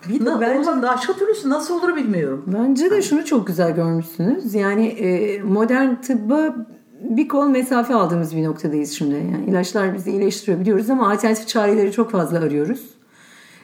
Bir 0.09 0.27
de 0.27 0.31
bence- 0.41 0.83
başka 0.83 1.13
türlüsü 1.13 1.51
nasıl 1.51 1.79
olur 1.79 1.97
bilmiyorum. 1.97 2.45
Bence 2.47 2.91
de 2.91 3.03
şunu 3.03 3.25
çok 3.25 3.47
güzel 3.47 3.75
görmüşsünüz. 3.75 4.55
Yani 4.55 4.87
e, 4.87 5.43
modern 5.43 5.95
tıbba 5.95 6.57
bir 7.01 7.29
kol 7.29 7.47
mesafe 7.47 7.95
aldığımız 7.95 8.37
bir 8.37 8.45
noktadayız 8.45 8.93
şimdi. 8.93 9.15
Yani 9.15 9.45
ilaçlar 9.49 9.95
bizi 9.95 10.11
iyileştiriyor 10.11 10.61
biliyoruz 10.61 10.91
ama 10.91 11.11
alternatif 11.13 11.49
çareleri 11.49 11.93
çok 11.93 12.11
fazla 12.11 12.39
arıyoruz. 12.39 12.81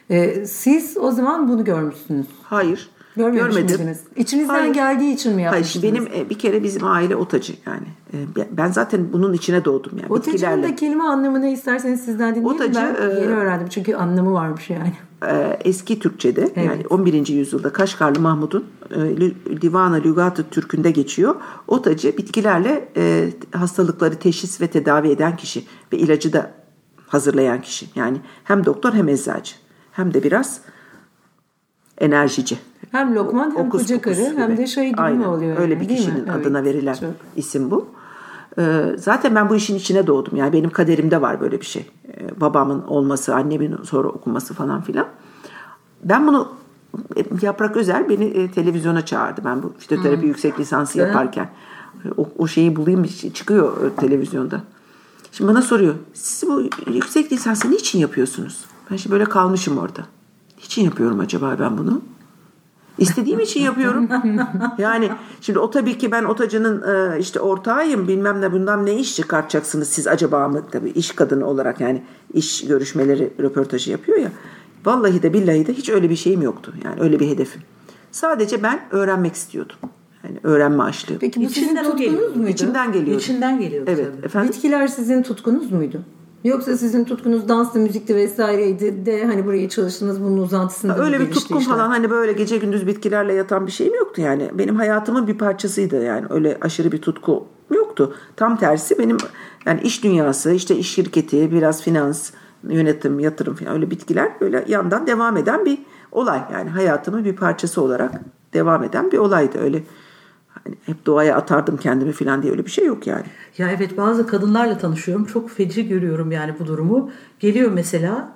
E, 0.09 0.45
siz 0.45 0.97
o 0.97 1.11
zaman 1.11 1.47
bunu 1.47 1.63
görmüşsünüz. 1.63 2.27
Hayır. 2.43 2.89
Görmemiş 3.15 3.55
görmedim. 3.55 3.75
miydiniz? 3.75 3.99
İçinizden 4.15 4.53
Hayır. 4.53 4.73
geldiği 4.73 5.13
için 5.13 5.35
mi 5.35 5.47
Hayır 5.47 5.55
yapmıştınız? 5.55 5.83
benim 5.83 6.07
e, 6.25 6.29
bir 6.29 6.39
kere 6.39 6.63
bizim 6.63 6.83
aile 6.85 7.15
otacı 7.15 7.53
yani. 7.65 7.87
E, 8.13 8.17
Ben 8.57 8.71
zaten 8.71 9.13
bunun 9.13 9.33
içine 9.33 9.65
doğdum 9.65 9.97
yani 9.97 10.13
Otacının 10.13 10.63
da 10.63 10.75
kelime 10.75 11.03
anlamını 11.03 11.47
isterseniz 11.47 12.05
sizden 12.05 12.35
dinleyelim. 12.35 12.55
Otacı, 12.55 12.75
ben 12.75 13.09
e, 13.09 13.13
yeni 13.21 13.33
öğrendim 13.33 13.67
çünkü 13.69 13.95
anlamı 13.95 14.33
varmış 14.33 14.69
yani. 14.69 14.93
eski 15.63 15.99
Türkçe'de 15.99 16.49
yani 16.55 16.83
11. 16.89 17.27
yüzyılda 17.27 17.73
Kaşgarlı 17.73 18.19
Mahmud'un 18.19 18.65
Divana 19.61 19.95
Lügat-ı 19.95 20.49
Türk'ünde 20.49 20.91
geçiyor. 20.91 21.35
Otacı 21.67 22.17
bitkilerle 22.17 22.89
hastalıkları 23.51 24.15
teşhis 24.15 24.61
ve 24.61 24.67
tedavi 24.67 25.09
eden 25.09 25.35
kişi 25.37 25.63
ve 25.93 25.97
ilacı 25.97 26.33
da 26.33 26.51
hazırlayan 27.07 27.61
kişi. 27.61 27.85
Yani 27.95 28.17
hem 28.43 28.65
doktor 28.65 28.93
hem 28.93 29.09
eczacı 29.09 29.55
hem 29.91 30.13
de 30.13 30.23
biraz 30.23 30.61
enerjici. 31.97 32.57
Hem 32.91 33.15
lokman 33.15 33.51
hem 33.55 33.67
Okus 33.67 33.81
koca 33.81 34.01
karı 34.01 34.37
hem 34.37 34.57
de 34.57 34.67
şey 34.67 34.89
gibi 34.89 35.01
Aynen. 35.01 35.23
oluyor? 35.23 35.57
Öyle 35.57 35.73
yani, 35.73 35.83
bir 35.83 35.89
değil 35.89 35.99
mi? 35.99 36.05
kişinin 36.05 36.25
Evet. 36.27 36.45
adına 36.45 36.63
verilen 36.63 36.93
Çok. 36.93 37.09
isim 37.35 37.71
bu. 37.71 37.87
Ee, 38.57 38.95
zaten 38.97 39.35
ben 39.35 39.49
bu 39.49 39.55
işin 39.55 39.75
içine 39.75 40.07
doğdum. 40.07 40.37
Yani 40.37 40.53
benim 40.53 40.69
kaderimde 40.69 41.21
var 41.21 41.41
böyle 41.41 41.61
bir 41.61 41.65
şey. 41.65 41.85
Ee, 42.07 42.41
babamın 42.41 42.81
olması, 42.81 43.35
annemin 43.35 43.77
sonra 43.83 44.07
okuması 44.07 44.53
falan 44.53 44.81
filan. 44.81 45.07
Ben 46.03 46.27
bunu 46.27 46.47
Yaprak 47.41 47.77
Özel 47.77 48.09
beni 48.09 48.25
e, 48.25 48.51
televizyona 48.51 49.05
çağırdı. 49.05 49.41
Ben 49.45 49.63
bu 49.63 49.73
fitoterapi 49.77 50.25
yüksek 50.25 50.59
lisansı 50.59 50.99
yaparken. 50.99 51.49
O, 52.17 52.29
o 52.37 52.47
şeyi 52.47 52.75
bulayım 52.75 53.03
çıkıyor 53.33 53.85
e, 53.85 53.95
televizyonda. 53.95 54.61
Şimdi 55.31 55.51
bana 55.51 55.61
soruyor. 55.61 55.95
Siz 56.13 56.49
bu 56.49 56.63
yüksek 56.93 57.31
lisansı 57.31 57.71
niçin 57.71 57.99
yapıyorsunuz? 57.99 58.65
Ben 58.91 58.95
şimdi 58.95 59.13
böyle 59.13 59.25
kalmışım 59.25 59.77
orada. 59.77 60.01
Niçin 60.57 60.83
yapıyorum 60.83 61.19
acaba 61.19 61.55
ben 61.59 61.77
bunu? 61.77 62.01
İstediğim 63.01 63.39
için 63.39 63.61
yapıyorum. 63.61 64.09
Yani 64.77 65.09
şimdi 65.41 65.59
o 65.59 65.69
tabii 65.69 65.97
ki 65.97 66.11
ben 66.11 66.23
otacının 66.23 66.81
e, 67.13 67.19
işte 67.19 67.39
ortağıyım 67.39 68.07
bilmem 68.07 68.41
ne 68.41 68.51
bundan 68.51 68.85
ne 68.85 68.95
iş 68.95 69.15
çıkartacaksınız 69.15 69.87
siz 69.89 70.07
acaba 70.07 70.47
mı? 70.47 70.61
Tabii 70.71 70.89
iş 70.89 71.11
kadını 71.11 71.45
olarak 71.47 71.81
yani 71.81 72.03
iş 72.33 72.67
görüşmeleri 72.67 73.33
röportajı 73.39 73.91
yapıyor 73.91 74.17
ya. 74.17 74.31
Vallahi 74.85 75.23
de 75.23 75.33
billahi 75.33 75.67
de 75.67 75.73
hiç 75.73 75.89
öyle 75.89 76.09
bir 76.09 76.15
şeyim 76.15 76.41
yoktu. 76.41 76.73
Yani 76.85 77.01
öyle 77.01 77.19
bir 77.19 77.27
hedefim. 77.29 77.61
Sadece 78.11 78.63
ben 78.63 78.79
öğrenmek 78.91 79.33
istiyordum. 79.35 79.75
Yani 80.23 80.37
öğrenme 80.43 80.83
açlığı. 80.83 81.17
Peki 81.19 81.45
bu 81.45 81.49
sizin 81.49 81.63
İçinden 81.67 81.97
geliyor. 81.97 82.13
tutkunuz 82.13 82.35
muydu? 82.37 82.49
İçimden 82.51 82.91
geliyordu. 82.93 83.19
İçinden 83.21 83.59
geliyor 83.59 83.83
Evet 83.87 84.07
tabii. 84.15 84.25
efendim. 84.25 84.49
Bitkiler 84.53 84.87
sizin 84.87 85.23
tutkunuz 85.23 85.71
muydu? 85.71 86.01
Yoksa 86.43 86.77
sizin 86.77 87.03
tutkunuz 87.05 87.49
danslı, 87.49 87.79
müzikti 87.79 88.15
vesaireydi 88.15 89.05
de 89.05 89.25
hani 89.25 89.45
buraya 89.45 89.69
çalıştınız 89.69 90.21
bunun 90.21 90.37
uzantısında 90.37 90.97
Öyle 90.97 91.19
bir 91.19 91.31
tutkum 91.31 91.57
işler? 91.59 91.73
falan 91.75 91.89
hani 91.89 92.09
böyle 92.09 92.33
gece 92.33 92.57
gündüz 92.57 92.87
bitkilerle 92.87 93.33
yatan 93.33 93.67
bir 93.67 93.71
şeyim 93.71 93.93
yoktu 93.95 94.21
yani. 94.21 94.49
Benim 94.53 94.75
hayatımın 94.75 95.27
bir 95.27 95.37
parçasıydı 95.37 96.03
yani. 96.03 96.25
Öyle 96.29 96.57
aşırı 96.61 96.91
bir 96.91 97.01
tutku 97.01 97.47
yoktu. 97.71 98.15
Tam 98.35 98.57
tersi 98.57 98.99
benim 98.99 99.17
yani 99.65 99.81
iş 99.81 100.03
dünyası, 100.03 100.51
işte 100.51 100.75
iş 100.75 100.93
şirketi, 100.93 101.51
biraz 101.51 101.81
finans, 101.81 102.31
yönetim, 102.69 103.19
yatırım 103.19 103.55
falan 103.55 103.73
öyle 103.73 103.91
bitkiler 103.91 104.31
böyle 104.41 104.65
yandan 104.67 105.07
devam 105.07 105.37
eden 105.37 105.65
bir 105.65 105.77
olay. 106.11 106.41
Yani 106.53 106.69
hayatımın 106.69 107.25
bir 107.25 107.35
parçası 107.35 107.81
olarak 107.81 108.11
devam 108.53 108.83
eden 108.83 109.11
bir 109.11 109.17
olaydı 109.17 109.57
öyle. 109.59 109.83
Hani 110.63 110.75
hep 110.85 111.05
doğaya 111.05 111.35
atardım 111.35 111.77
kendimi 111.77 112.11
falan 112.11 112.41
diye 112.41 112.51
öyle 112.51 112.65
bir 112.65 112.71
şey 112.71 112.85
yok 112.85 113.07
yani. 113.07 113.25
Ya 113.57 113.71
evet 113.71 113.97
bazı 113.97 114.27
kadınlarla 114.27 114.77
tanışıyorum. 114.77 115.25
Çok 115.25 115.49
feci 115.49 115.87
görüyorum 115.87 116.31
yani 116.31 116.53
bu 116.59 116.67
durumu. 116.67 117.11
Geliyor 117.39 117.71
mesela 117.71 118.35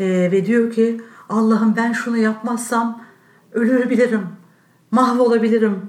e, 0.00 0.06
ve 0.06 0.46
diyor 0.46 0.70
ki 0.72 1.00
Allah'ım 1.28 1.74
ben 1.76 1.92
şunu 1.92 2.16
yapmazsam 2.16 3.02
ölebilirim. 3.52 4.22
Mahvolabilirim. 4.90 5.80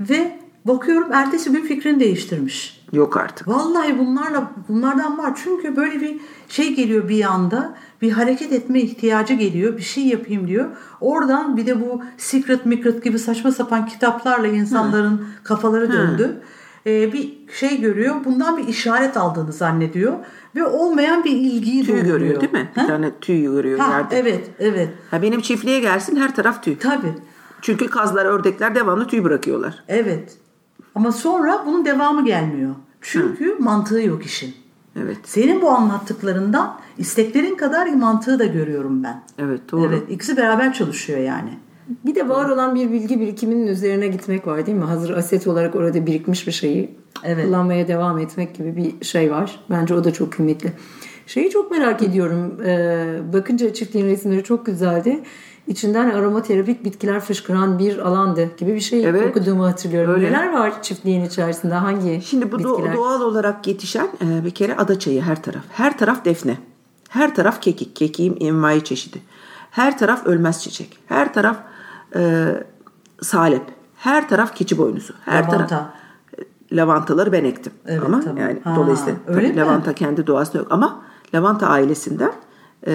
Ve 0.00 0.38
bakıyorum 0.64 1.12
ertesi 1.12 1.52
gün 1.52 1.62
fikrini 1.62 2.00
değiştirmiş. 2.00 2.75
Yok 2.92 3.16
artık. 3.16 3.48
Vallahi 3.48 3.98
bunlarla 3.98 4.50
bunlardan 4.68 5.18
var. 5.18 5.32
Çünkü 5.44 5.76
böyle 5.76 6.00
bir 6.00 6.20
şey 6.48 6.74
geliyor 6.74 7.08
bir 7.08 7.24
anda. 7.24 7.74
Bir 8.02 8.12
hareket 8.12 8.52
etme 8.52 8.80
ihtiyacı 8.80 9.34
geliyor. 9.34 9.76
Bir 9.76 9.82
şey 9.82 10.06
yapayım 10.06 10.48
diyor. 10.48 10.66
Oradan 11.00 11.56
bir 11.56 11.66
de 11.66 11.80
bu 11.80 12.02
Secret 12.16 12.66
Micret 12.66 13.04
gibi 13.04 13.18
saçma 13.18 13.52
sapan 13.52 13.86
kitaplarla 13.86 14.46
insanların 14.46 15.26
kafaları 15.44 15.92
döndü. 15.92 16.40
Ee, 16.86 17.12
bir 17.12 17.34
şey 17.58 17.80
görüyor. 17.80 18.14
Bundan 18.24 18.56
bir 18.56 18.68
işaret 18.68 19.16
aldığını 19.16 19.52
zannediyor. 19.52 20.12
Ve 20.56 20.64
olmayan 20.66 21.24
bir 21.24 21.30
ilgiyi 21.30 21.84
Tüy 21.84 21.88
doğuruyor. 21.96 22.18
görüyor 22.18 22.40
değil 22.40 22.52
mi? 22.52 22.70
Bir 22.76 22.80
Ha? 22.80 22.86
tane 22.86 23.10
tüy 23.20 23.42
görüyor 23.42 23.78
Ha, 23.78 23.92
yerde. 23.98 24.18
evet, 24.18 24.50
evet. 24.58 24.88
Ha, 25.10 25.22
benim 25.22 25.40
çiftliğe 25.40 25.80
gelsin 25.80 26.16
her 26.16 26.34
taraf 26.34 26.62
tüy. 26.62 26.78
Tabii. 26.78 27.14
Çünkü 27.62 27.86
kazlar, 27.90 28.24
ördekler 28.26 28.74
devamlı 28.74 29.06
tüy 29.06 29.24
bırakıyorlar. 29.24 29.84
Evet. 29.88 30.36
Ama 30.96 31.12
sonra 31.12 31.62
bunun 31.66 31.84
devamı 31.84 32.24
gelmiyor. 32.24 32.74
Çünkü 33.00 33.56
mantığı 33.58 34.00
yok 34.00 34.26
işin. 34.26 34.54
Evet. 35.02 35.16
Senin 35.24 35.62
bu 35.62 35.70
anlattıklarından 35.70 36.80
isteklerin 36.98 37.54
kadar 37.54 37.86
mantığı 37.86 38.38
da 38.38 38.44
görüyorum 38.44 39.02
ben. 39.02 39.22
Evet 39.38 39.60
doğru. 39.72 39.86
Evet, 39.86 40.02
ikisi 40.10 40.36
beraber 40.36 40.72
çalışıyor 40.72 41.18
yani. 41.18 41.50
Bir 42.04 42.14
de 42.14 42.28
var 42.28 42.48
olan 42.48 42.74
bir 42.74 42.92
bilgi 42.92 43.20
birikiminin 43.20 43.66
üzerine 43.66 44.08
gitmek 44.08 44.46
var 44.46 44.66
değil 44.66 44.78
mi? 44.78 44.84
Hazır 44.84 45.10
aset 45.16 45.46
olarak 45.46 45.74
orada 45.74 46.06
birikmiş 46.06 46.46
bir 46.46 46.52
şeyi 46.52 46.96
Evet. 47.24 47.44
kullanmaya 47.46 47.88
devam 47.88 48.18
etmek 48.18 48.54
gibi 48.54 48.76
bir 48.76 49.04
şey 49.04 49.30
var. 49.30 49.60
Bence 49.70 49.94
o 49.94 50.04
da 50.04 50.12
çok 50.12 50.32
kıymetli. 50.32 50.72
Şeyi 51.26 51.50
çok 51.50 51.70
merak 51.70 52.02
ediyorum. 52.02 52.60
Ee, 52.66 53.18
bakınca 53.32 53.74
çiftliğin 53.74 54.06
resimleri 54.06 54.44
çok 54.44 54.66
güzeldi. 54.66 55.22
İçinden 55.66 56.10
aromaterapik 56.10 56.84
bitkiler 56.84 57.20
fışkıran 57.20 57.78
bir 57.78 57.98
alandı 57.98 58.48
gibi 58.56 58.74
bir 58.74 58.80
şey 58.80 59.04
Evet. 59.08 59.30
okuduğumu 59.30 59.66
hatırlıyorum. 59.66 60.14
Öyle. 60.14 60.26
Neler 60.26 60.52
var 60.52 60.82
çiftliğin 60.82 61.24
içerisinde? 61.24 61.74
Hangi 61.74 62.22
Şimdi 62.22 62.52
bu 62.52 62.58
bitkiler? 62.58 62.94
doğal 62.96 63.20
olarak 63.20 63.66
yetişen 63.66 64.08
e, 64.24 64.44
bir 64.44 64.50
kere 64.50 64.76
adaçayı 64.76 65.22
her 65.22 65.42
taraf. 65.42 65.62
Her 65.72 65.98
taraf 65.98 66.24
defne. 66.24 66.58
Her 67.08 67.34
taraf 67.34 67.60
kekik. 67.62 67.96
Kekiğin 67.96 68.36
envai 68.40 68.84
çeşidi. 68.84 69.18
Her 69.70 69.98
taraf 69.98 70.26
ölmez 70.26 70.62
çiçek. 70.62 70.98
Her 71.06 71.34
taraf 71.34 71.56
e, 72.16 72.46
salep. 73.22 73.62
Her 73.96 74.28
taraf 74.28 74.54
keçi 74.56 74.78
boynuzu. 74.78 75.14
Her 75.24 75.42
Lavanta. 75.44 75.66
taraf 75.66 75.86
e, 76.72 76.76
lavantaları 76.76 77.32
ben 77.32 77.44
ektim. 77.44 77.72
Evet, 77.86 78.02
ama 78.06 78.20
tamam. 78.20 78.36
yani 78.38 78.60
Ha, 78.64 78.76
dolayısıyla 78.76 79.14
tabii 79.26 79.48
mi? 79.48 79.56
lavanta 79.56 79.92
kendi 79.92 80.26
doğasında 80.26 80.58
yok 80.58 80.66
ama 80.70 81.02
lavanta 81.34 81.66
ailesinden 81.66 82.32
e, 82.86 82.92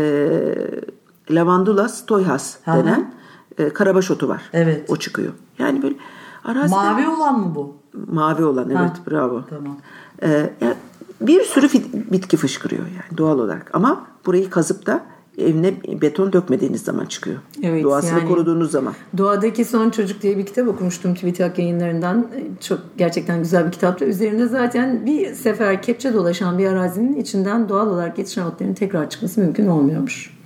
Lavandula 1.32 1.90
stoyhas 1.90 2.56
denen 2.68 3.14
e, 3.58 3.70
karabaş 3.70 4.12
otu 4.12 4.28
var. 4.28 4.42
Evet. 4.54 4.90
O 4.90 4.96
çıkıyor. 4.98 5.34
Yani 5.60 5.84
böyle 5.84 5.96
arazide 6.44 6.76
Mavi 6.76 7.08
olan 7.08 7.40
mı 7.40 7.56
bu? 7.56 7.76
mavi 8.12 8.44
olan 8.46 8.70
evet 8.70 8.80
Ha. 8.80 8.94
bravo. 9.12 9.44
Tamam. 9.50 9.78
Ee, 10.24 10.50
yani 10.62 10.74
bir 11.22 11.42
sürü 11.42 11.66
fit- 11.68 12.12
bitki 12.12 12.38
fışkırıyor 12.38 12.82
yani 12.82 13.18
doğal 13.18 13.40
olarak 13.40 13.70
ama 13.74 14.06
burayı 14.26 14.50
kazıp 14.50 14.86
da 14.86 15.04
evine 15.38 15.74
beton 16.02 16.34
dökmediğiniz 16.34 16.82
zaman 16.82 17.06
çıkıyor. 17.06 17.38
Evet, 17.64 17.84
Doğasını 17.84 18.20
yani- 18.20 18.28
koruduğunuz 18.30 18.72
zaman. 18.72 18.94
Doğadaki 19.18 19.66
Son 19.66 19.90
Çocuk 19.90 20.22
diye 20.22 20.38
bir 20.38 20.46
kitap 20.46 20.68
okumuştum 20.68 21.14
TÜBİTAK 21.16 21.60
yayınlarından. 21.60 22.28
Çok 22.60 22.80
gerçekten 22.98 23.40
güzel 23.40 23.66
bir 23.68 23.72
kitaptı. 23.72 24.06
Üzerinde 24.06 24.48
zaten 24.48 25.06
bir 25.06 25.34
sefer 25.34 25.82
kepçe 25.82 26.14
dolaşan 26.14 26.58
bir 26.58 26.68
arazinin 26.68 27.16
içinden 27.16 27.70
doğal 27.70 27.88
olarak 27.88 28.18
yetişen 28.18 28.46
otların 28.46 28.74
tekrar 28.74 29.10
çıkması 29.10 29.42
mümkün 29.42 29.68
olmuyormuş. 29.68 30.41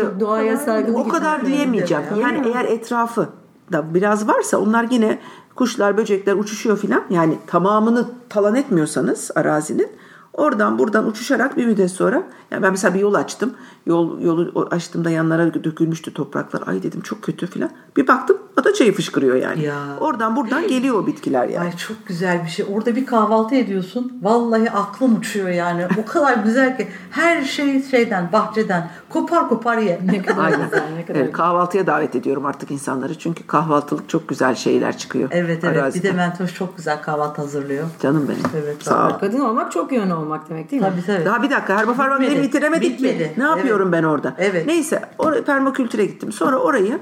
Çok 0.00 0.20
doğaya 0.20 0.56
saygılı 0.56 0.96
Ee, 0.96 1.00
O 1.00 1.08
kadar 1.08 1.46
diyemeyeceğim. 1.46 2.04
lazım. 2.04 2.20
Yani 2.20 2.48
eğer 2.48 2.64
etrafı 2.64 3.28
da 3.72 3.94
biraz 3.94 4.28
varsa 4.28 4.58
onlar 4.58 4.86
yine 4.90 5.18
kuşlar, 5.54 5.96
böcekler 5.96 6.34
uçuşuyor 6.34 6.78
filan. 6.78 7.02
Yani 7.10 7.38
tamamını 7.46 8.08
talan 8.28 8.54
etmiyorsanız 8.54 9.30
arazinin 9.34 9.88
oradan 10.32 10.78
buradan 10.78 11.06
uçuşarak 11.08 11.56
bir 11.56 11.66
müddet 11.66 11.90
sonra 11.90 12.22
yani 12.50 12.62
ben 12.62 12.70
mesela 12.70 12.94
bir 12.94 13.00
yol 13.00 13.14
açtım. 13.14 13.54
Yol 13.86 14.20
yolu 14.20 14.68
açtığımda 14.70 15.10
yanlara 15.10 15.54
dökülmüştü 15.54 16.14
topraklar. 16.14 16.62
Ay 16.66 16.82
dedim 16.82 17.00
çok 17.00 17.22
kötü 17.22 17.46
filan. 17.46 17.70
Bir 17.96 18.06
baktım 18.06 18.38
adaçayı 18.56 18.92
fışkırıyor 18.92 19.36
yani. 19.36 19.62
Ya. 19.62 19.76
Oradan 20.00 20.36
buradan 20.36 20.68
geliyor 20.68 20.94
o 20.94 21.06
bitkiler 21.06 21.48
yani. 21.48 21.64
Ay 21.64 21.76
çok 21.76 22.06
güzel 22.06 22.44
bir 22.44 22.48
şey. 22.48 22.66
Orada 22.74 22.96
bir 22.96 23.06
kahvaltı 23.06 23.54
ediyorsun. 23.54 24.18
Vallahi 24.22 24.70
aklın 24.70 25.16
uçuyor 25.16 25.48
yani. 25.48 25.86
O 26.02 26.12
kadar 26.12 26.36
güzel 26.36 26.76
ki 26.76 26.88
her 27.10 27.42
şey 27.44 27.82
şeyden, 27.82 28.32
bahçeden 28.32 28.90
kopar 29.08 29.48
kopar 29.48 29.78
ye. 29.78 30.00
Ne 30.04 30.22
kadar 30.22 30.44
Aynen. 30.44 30.64
güzel, 30.64 30.82
ne 30.96 31.06
kadar 31.06 31.20
Evet, 31.20 31.32
kahvaltıya 31.32 31.86
davet 31.86 32.16
ediyorum 32.16 32.46
artık 32.46 32.70
insanları. 32.70 33.18
Çünkü 33.18 33.46
kahvaltılık 33.46 34.08
çok 34.08 34.28
güzel 34.28 34.54
şeyler 34.54 34.98
çıkıyor. 34.98 35.28
Evet 35.32 35.64
evet. 35.64 35.76
Bir 35.76 35.80
arazide. 35.80 36.08
de 36.08 36.12
Mentoş 36.12 36.54
çok 36.54 36.76
güzel 36.76 37.02
kahvaltı 37.02 37.42
hazırlıyor. 37.42 37.86
Canım 38.02 38.28
benim. 38.28 38.62
Evet, 38.64 38.82
Sağ 38.82 39.08
ol. 39.08 39.12
Kadın 39.20 39.40
olmak 39.40 39.72
çok 39.72 39.92
yönlü 39.92 40.14
olmak 40.20 40.50
demek 40.50 40.70
değil 40.70 40.82
mi? 40.82 40.88
Tabii 40.88 41.06
tabii. 41.06 41.24
Daha 41.24 41.42
bir 41.42 41.50
dakika 41.50 41.76
herbafarmanları 41.78 42.30
Bitmedi. 42.30 42.46
bitiremedik 42.48 42.92
Bitmedi. 42.92 43.18
ki. 43.18 43.32
Ne 43.36 43.44
yapıyorum 43.44 43.92
ben 43.92 44.02
orada? 44.02 44.34
Evet. 44.38 44.66
Neyse 44.66 45.02
or- 45.18 45.42
permakültüre 45.42 46.06
gittim. 46.06 46.32
Sonra 46.32 46.56
orayı 46.56 46.98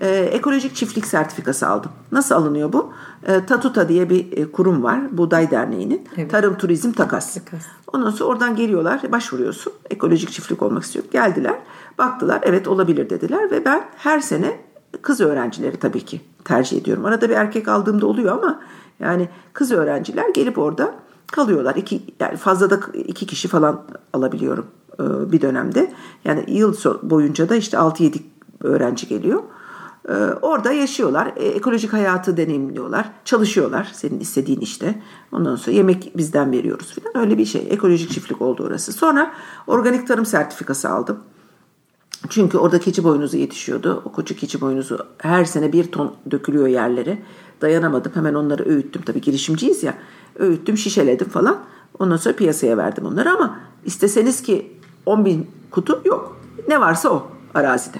e, 0.00 0.08
ekolojik 0.16 0.74
çiftlik 0.76 1.06
sertifikası 1.06 1.68
aldım. 1.68 1.90
Nasıl 2.12 2.34
alınıyor 2.34 2.72
bu? 2.72 2.92
E, 3.26 3.46
Tatuta 3.46 3.88
diye 3.88 4.10
bir 4.10 4.36
e, 4.38 4.52
kurum 4.52 4.82
var. 4.82 5.18
Buğday 5.18 5.50
Derneği'nin. 5.50 6.08
Evet. 6.16 6.30
Tarım 6.30 6.58
Turizm 6.58 6.92
Takas. 6.92 7.34
Takas. 7.34 7.62
Ondan 7.92 8.10
sonra 8.10 8.30
oradan 8.30 8.56
geliyorlar. 8.56 9.00
Başvuruyorsun. 9.12 9.72
Ekolojik 9.90 10.30
çiftlik 10.32 10.62
olmak 10.62 10.82
istiyor. 10.82 11.04
Geldiler. 11.12 11.54
Baktılar. 11.98 12.40
Evet 12.42 12.68
olabilir 12.68 13.10
dediler. 13.10 13.50
Ve 13.50 13.64
ben 13.64 13.84
her 13.96 14.20
sene 14.20 14.56
kız 15.02 15.20
öğrencileri 15.20 15.76
tabii 15.76 16.04
ki 16.04 16.20
tercih 16.44 16.78
ediyorum. 16.80 17.04
Arada 17.04 17.28
bir 17.28 17.34
erkek 17.34 17.68
aldığımda 17.68 18.06
oluyor 18.06 18.32
ama 18.38 18.60
yani 19.00 19.28
kız 19.52 19.72
öğrenciler 19.72 20.28
gelip 20.34 20.58
orada 20.58 20.94
kalıyorlar. 21.32 21.76
İki, 21.76 22.02
yani 22.20 22.36
fazla 22.36 22.70
da 22.70 22.80
iki 22.94 23.26
kişi 23.26 23.48
falan 23.48 23.84
alabiliyorum 24.12 24.66
e, 25.00 25.32
bir 25.32 25.40
dönemde. 25.40 25.92
Yani 26.24 26.44
yıl 26.48 26.74
boyunca 27.02 27.48
da 27.48 27.56
işte 27.56 27.76
6-7 27.76 28.18
öğrenci 28.60 29.08
geliyor. 29.08 29.42
E, 30.08 30.14
Orada 30.42 30.72
yaşıyorlar. 30.72 31.32
E, 31.36 31.44
Ekolojik 31.44 31.92
hayatı 31.92 32.36
deneyimliyorlar. 32.36 33.10
Çalışıyorlar 33.24 33.90
senin 33.92 34.20
istediğin 34.20 34.60
işte. 34.60 35.02
Ondan 35.32 35.56
sonra 35.56 35.76
yemek 35.76 36.12
bizden 36.16 36.52
veriyoruz 36.52 36.94
falan. 36.94 37.24
Öyle 37.24 37.38
bir 37.38 37.44
şey. 37.44 37.66
Ekolojik 37.70 38.10
çiftlik 38.10 38.42
oldu 38.42 38.64
orası. 38.64 38.92
Sonra 38.92 39.32
organik 39.66 40.08
tarım 40.08 40.26
sertifikası 40.26 40.88
aldım. 40.90 41.18
Çünkü 42.28 42.58
orada 42.58 42.80
keçi 42.80 43.04
boynuzu 43.04 43.36
yetişiyordu. 43.36 44.02
O 44.04 44.12
koca 44.12 44.36
keçi 44.36 44.60
boynuzu 44.60 45.06
her 45.18 45.44
sene 45.44 45.72
bir 45.72 45.92
ton 45.92 46.14
dökülüyor 46.30 46.66
yerlere. 46.66 47.18
Dayanamadım. 47.60 48.12
Hemen 48.14 48.34
onları 48.34 48.68
öğüttüm. 48.68 49.02
Tabii 49.02 49.20
girişimciyiz 49.20 49.82
ya. 49.82 49.94
Öğüttüm, 50.38 50.76
şişeledim 50.76 51.28
falan. 51.28 51.56
Ondan 51.98 52.16
sonra 52.16 52.36
piyasaya 52.36 52.76
verdim 52.76 53.06
onları 53.06 53.30
ama 53.30 53.56
isteseniz 53.84 54.42
ki 54.42 54.72
10 55.06 55.24
bin 55.24 55.50
kutu 55.70 56.00
yok. 56.04 56.36
Ne 56.68 56.80
varsa 56.80 57.08
o 57.10 57.26
arazide. 57.54 57.98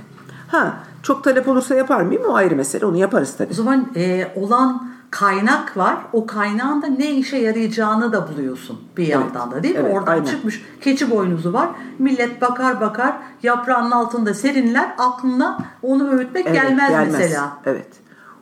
Ha 0.49 0.77
çok 1.03 1.25
talep 1.25 1.49
olursa 1.49 1.75
yapar 1.75 2.03
mıyım? 2.03 2.23
O 2.29 2.35
ayrı 2.35 2.57
mesele. 2.57 2.87
Onu 2.87 2.97
yaparız 2.97 3.35
tabii. 3.39 3.49
O 3.51 3.55
zaman 3.55 3.89
e, 3.97 4.33
olan 4.37 4.89
kaynak 5.11 5.77
var. 5.77 5.97
O 6.13 6.27
kaynağın 6.27 6.83
da 6.83 6.87
ne 6.87 7.11
işe 7.11 7.37
yarayacağını 7.37 8.13
da 8.13 8.29
buluyorsun 8.29 8.79
bir 8.97 9.07
yandan 9.07 9.51
da 9.51 9.63
değil 9.63 9.75
mi? 9.75 9.81
Evet, 9.85 9.95
Oradan 9.97 10.13
aynen. 10.13 10.25
çıkmış 10.25 10.63
keçi 10.81 11.11
boynuzu 11.11 11.53
var. 11.53 11.69
Millet 11.99 12.43
bakar 12.43 12.81
bakar 12.81 13.17
yaprağının 13.43 13.91
altında 13.91 14.35
serinler. 14.35 14.95
Aklına 14.99 15.59
onu 15.83 16.11
öğütmek 16.11 16.47
Evet, 16.47 16.63
gelmez, 16.63 17.13
mesela. 17.13 17.53
Evet. 17.67 17.89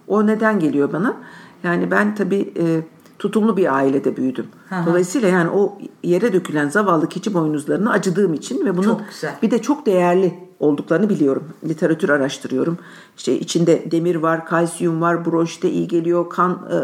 O 0.09 0.27
neden 0.27 0.59
geliyor 0.59 0.93
bana? 0.93 1.15
Yani 1.63 1.91
ben 1.91 2.15
tabii 2.15 2.53
e, 2.59 2.81
tutumlu 3.19 3.57
bir 3.57 3.75
ailede 3.75 4.17
büyüdüm. 4.17 4.47
hı. 4.69 4.75
Dolayısıyla 4.87 5.29
yani 5.29 5.51
o 5.51 5.79
yere 6.03 6.33
dökülen 6.33 6.69
zavallı 6.69 7.09
keçi 7.09 7.35
boynuzlarını 7.35 7.91
acıdığım 7.91 8.35
için 8.35 8.67
ve 8.67 8.77
bunun 8.77 9.03
bir 9.43 9.51
de 9.51 9.63
çok 9.63 9.87
değerli 9.87 10.35
olduklarını 10.61 11.09
biliyorum. 11.09 11.45
Literatür 11.69 12.09
araştırıyorum. 12.09 12.79
İşte 13.17 13.39
içinde 13.39 13.91
demir 13.91 14.15
var, 14.17 14.47
kalsiyum 14.47 15.01
var, 15.01 15.25
bronşite 15.25 15.71
iyi 15.71 15.89
geliyor, 15.89 16.31
kan 16.31 16.69
e, 16.71 16.77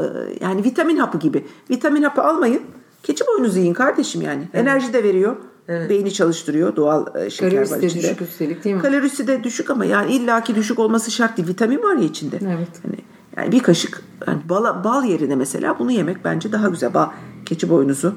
yani 0.44 0.64
vitamin 0.64 0.96
hapı 0.96 1.18
gibi. 1.18 1.46
Vitamin 1.70 2.02
hapı 2.02 2.22
almayın. 2.22 2.62
Keçi 3.02 3.24
boynuzu 3.26 3.58
yiyin 3.58 3.74
kardeşim 3.74 4.22
yani. 4.22 4.48
Enerji 4.54 4.92
de 4.92 5.04
veriyor. 5.04 5.36
Beyni 5.68 6.12
çalıştırıyor. 6.12 6.76
Doğal 6.76 7.06
e, 7.16 7.30
şeker 7.30 7.50
Kalorisi 7.50 7.74
var 7.74 7.82
de 7.82 7.86
içinde. 7.86 8.02
düşük 8.02 8.20
üstelik 8.22 8.64
değil 8.64 8.76
mi? 8.76 8.82
Kalorisi 8.82 9.26
de 9.26 9.44
düşük 9.44 9.70
ama 9.70 9.84
yani 9.84 10.12
illaki 10.12 10.54
düşük 10.54 10.78
olması 10.78 11.10
şart 11.10 11.36
değil. 11.36 11.48
Vitamin 11.48 11.82
var 11.82 11.96
ya 11.96 12.04
içinde. 12.04 12.38
Evet. 12.42 12.68
Hani 12.82 12.96
yani 13.36 13.52
bir 13.52 13.62
kaşık 13.62 14.02
yani 14.26 14.40
bal, 14.48 14.84
bal 14.84 15.04
yerine 15.04 15.36
mesela 15.36 15.78
bunu 15.78 15.90
yemek 15.90 16.24
bence 16.24 16.52
daha 16.52 16.68
güzel. 16.68 16.94
Bal, 16.94 17.08
keçi 17.44 17.70
boynuzu, 17.70 18.14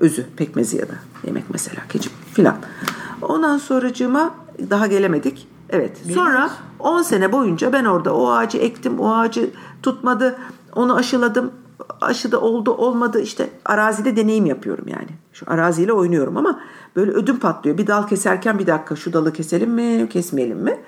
özü, 0.00 0.26
pekmezi 0.36 0.76
ya 0.76 0.88
da 0.88 0.94
yemek 1.26 1.44
mesela 1.52 1.82
keçi 1.88 2.10
filan. 2.32 2.56
Ondan 3.22 3.58
sonracığıma 3.58 4.34
daha 4.70 4.86
gelemedik. 4.86 5.48
Evet. 5.70 6.02
Sonra 6.14 6.50
10 6.78 7.02
sene 7.02 7.32
boyunca 7.32 7.72
ben 7.72 7.84
orada 7.84 8.14
o 8.14 8.30
ağacı 8.30 8.58
ektim. 8.58 9.00
O 9.00 9.14
ağacı 9.14 9.50
tutmadı. 9.82 10.36
Onu 10.72 10.96
aşıladım. 10.96 11.52
Aşıda 12.00 12.40
oldu 12.40 12.70
olmadı 12.70 13.20
işte 13.20 13.50
arazide 13.64 14.16
deneyim 14.16 14.46
yapıyorum 14.46 14.84
yani. 14.88 15.08
Şu 15.32 15.46
araziyle 15.48 15.92
oynuyorum 15.92 16.36
ama 16.36 16.60
böyle 16.96 17.10
ödüm 17.10 17.38
patlıyor. 17.38 17.78
Bir 17.78 17.86
dal 17.86 18.06
keserken 18.06 18.58
bir 18.58 18.66
dakika 18.66 18.96
şu 18.96 19.12
dalı 19.12 19.32
keselim 19.32 19.70
mi 19.70 20.08
kesmeyelim 20.08 20.58
mi? 20.58 20.80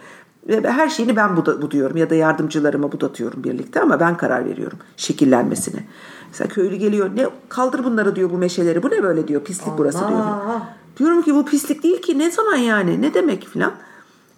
Her 0.48 0.88
şeyini 0.88 1.16
ben 1.16 1.36
buduyorum 1.36 1.96
ya 1.96 2.10
da 2.10 2.14
yardımcılarıma 2.14 2.92
budatıyorum 2.92 3.44
birlikte 3.44 3.80
ama 3.80 4.00
ben 4.00 4.16
karar 4.16 4.44
veriyorum 4.44 4.78
şekillenmesine. 4.96 5.80
Mesela 6.28 6.48
köylü 6.48 6.76
geliyor 6.76 7.10
ne 7.16 7.26
kaldır 7.48 7.84
bunları 7.84 8.16
diyor 8.16 8.30
bu 8.30 8.38
meşeleri 8.38 8.82
bu 8.82 8.90
ne 8.90 9.02
böyle 9.02 9.28
diyor 9.28 9.44
pislik 9.44 9.78
burası 9.78 9.98
diyor. 9.98 10.20
Allah. 10.20 10.68
Diyorum 10.98 11.22
ki 11.22 11.34
bu 11.34 11.44
pislik 11.44 11.82
değil 11.82 12.02
ki 12.02 12.18
ne 12.18 12.30
zaman 12.30 12.56
yani 12.56 13.02
ne 13.02 13.14
demek 13.14 13.46
filan. 13.46 13.72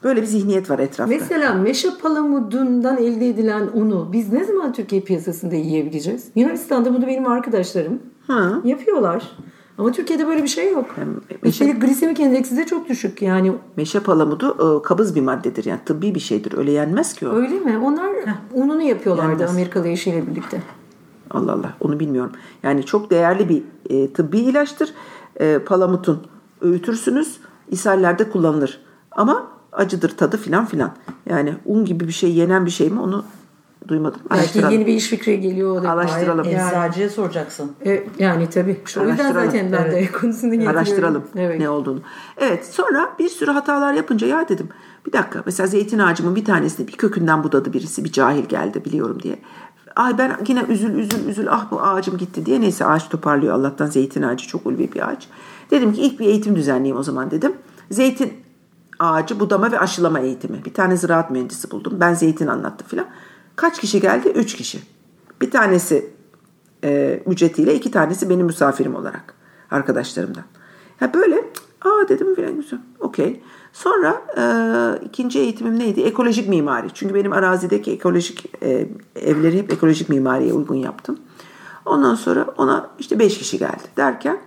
Böyle 0.04 0.22
bir 0.22 0.26
zihniyet 0.26 0.70
var 0.70 0.78
etrafta. 0.78 1.06
Mesela 1.06 1.54
meşe 1.54 1.88
palamudundan 2.02 2.96
elde 2.96 3.28
edilen 3.28 3.68
unu 3.74 4.08
biz 4.12 4.32
ne 4.32 4.44
zaman 4.44 4.72
Türkiye 4.72 5.00
piyasasında 5.00 5.54
yiyebileceğiz? 5.54 6.28
Yunanistan'da 6.34 6.94
bunu 6.94 7.06
benim 7.06 7.26
arkadaşlarım 7.26 7.98
Hı. 8.26 8.60
yapıyorlar. 8.64 9.36
Ama 9.78 9.92
Türkiye'de 9.92 10.26
böyle 10.26 10.42
bir 10.42 10.48
şey 10.48 10.72
yok. 10.72 10.86
meşe- 11.30 11.48
Üstelik 11.48 11.80
glisemik 11.82 12.20
endeksi 12.20 12.56
de 12.56 12.66
çok 12.66 12.88
düşük. 12.88 13.22
Yani 13.22 13.52
Meşe 13.76 14.00
palamudu 14.00 14.78
e, 14.78 14.82
kabız 14.82 15.14
bir 15.14 15.20
maddedir 15.20 15.64
yani 15.64 15.80
tıbbi 15.86 16.14
bir 16.14 16.20
şeydir 16.20 16.58
öyle 16.58 16.70
yenmez 16.72 17.14
ki 17.14 17.28
o. 17.28 17.32
öyle 17.32 17.60
mi? 17.60 17.78
Onlar 17.84 18.06
ununu 18.54 18.82
yapıyorlardı 18.82 19.30
Yenmez. 19.30 19.50
Amerikalı 19.50 19.88
eşiyle 19.88 20.26
birlikte. 20.26 20.62
Allah 21.30 21.52
Allah 21.52 21.72
onu 21.80 22.00
bilmiyorum. 22.00 22.32
Yani 22.62 22.84
çok 22.84 23.10
değerli 23.10 23.48
bir 23.48 23.62
e, 23.90 24.12
tıbbi 24.12 24.38
ilaçtır. 24.38 24.94
E, 25.40 25.58
palamutun 25.58 26.22
öğütürsünüz 26.60 27.36
ishallerde 27.70 28.30
kullanılır. 28.30 28.80
Ama 29.12 29.46
acıdır 29.72 30.08
tadı 30.16 30.36
filan 30.36 30.66
filan. 30.66 30.90
Yani 31.26 31.54
un 31.66 31.84
gibi 31.84 32.06
bir 32.06 32.12
şey 32.12 32.32
yenen 32.34 32.66
bir 32.66 32.70
şey 32.70 32.90
mi 32.90 33.00
onu 33.00 33.24
duymadım. 33.88 34.20
Belki 34.30 34.40
Araştıralım. 34.42 34.72
yeni 34.72 34.86
bir 34.86 34.94
iş 34.94 35.06
fikri 35.06 35.40
geliyor. 35.40 35.80
o 35.80 35.82
da- 35.82 35.90
Araştıralım. 35.90 36.44
Yani, 36.48 36.68
Eczacıya 36.68 37.10
soracaksın. 37.10 37.72
e, 37.86 38.04
yani 38.18 38.50
tabii. 38.50 38.80
O 39.00 39.06
yüzden 39.08 39.32
zaten 39.32 39.72
ben 39.72 39.92
de 39.92 40.12
konusunu 40.12 40.50
getiriyorum. 40.50 40.76
Araştıralım 40.78 41.24
Evet. 41.36 41.60
ne 41.60 41.68
olduğunu. 41.68 42.00
Evet 42.36 42.66
sonra 42.66 43.10
bir 43.18 43.28
sürü 43.28 43.50
hatalar 43.50 43.92
yapınca 43.94 44.26
ya 44.26 44.48
dedim 44.48 44.68
bir 45.06 45.12
dakika 45.12 45.42
mesela 45.46 45.66
zeytin 45.66 45.98
ağacımın 45.98 46.36
bir 46.36 46.44
tanesinde 46.44 46.88
bir 46.88 46.92
kökünden 46.92 47.44
budadı 47.44 47.72
birisi 47.72 48.04
bir 48.04 48.12
cahil 48.12 48.44
geldi 48.44 48.84
biliyorum 48.84 49.18
diye. 49.22 49.38
Ay 49.96 50.18
ben 50.18 50.36
yine 50.48 50.64
üzül 50.68 50.94
üzül 50.94 51.28
üzül 51.28 51.46
ah 51.50 51.70
bu 51.70 51.80
ağacım 51.82 52.16
gitti 52.18 52.46
diye 52.46 52.60
neyse 52.60 52.84
ağaç 52.84 53.08
toparlıyor 53.08 53.54
Allah'tan 53.54 53.86
zeytin 53.86 54.22
ağacı 54.22 54.46
çok 54.48 54.66
ulvi 54.66 54.92
bir 54.92 55.08
ağaç. 55.08 55.28
Dedim 55.70 55.92
ki 55.92 56.00
ilk 56.02 56.20
bir 56.20 56.26
eğitim 56.26 56.56
düzenleyeyim 56.56 56.96
o 56.96 57.02
zaman 57.02 57.30
dedim. 57.30 57.52
Zeytin 57.90 58.32
ağacı 58.98 59.40
budama 59.40 59.72
ve 59.72 59.78
aşılama 59.80 60.20
eğitimi. 60.20 60.64
Bir 60.64 60.74
tane 60.74 60.96
ziraat 60.96 61.30
mühendisi 61.30 61.70
buldum. 61.70 61.92
Ben 62.00 62.14
zeytin 62.14 62.46
anlattım 62.46 62.86
filan. 62.88 63.06
Kaç 63.58 63.80
kişi 63.80 64.00
geldi? 64.00 64.28
Üç 64.28 64.56
kişi. 64.56 64.80
Bir 65.40 65.50
tanesi 65.50 66.10
e, 66.84 67.20
ücretiyle 67.26 67.74
iki 67.74 67.90
tanesi 67.90 68.30
benim 68.30 68.46
misafirim 68.46 68.94
olarak 68.94 69.34
arkadaşlarımdan. 69.70 70.44
Ya 71.00 71.14
böyle 71.14 71.36
aa 71.82 72.08
dedim 72.08 72.34
filan 72.34 72.56
güzel 72.56 72.78
okey. 73.00 73.40
Sonra 73.72 74.22
e, 74.36 74.44
ikinci 75.06 75.38
eğitimim 75.38 75.78
neydi? 75.78 76.00
Ekolojik 76.00 76.48
mimari. 76.48 76.86
Çünkü 76.94 77.14
benim 77.14 77.32
arazideki 77.32 77.92
ekolojik 77.92 78.52
e, 78.62 78.88
evleri 79.16 79.58
hep 79.58 79.72
ekolojik 79.72 80.08
mimariye 80.08 80.52
uygun 80.52 80.76
yaptım. 80.76 81.18
Ondan 81.86 82.14
sonra 82.14 82.46
ona 82.56 82.90
işte 82.98 83.18
beş 83.18 83.38
kişi 83.38 83.58
geldi 83.58 83.84
derken 83.96 84.40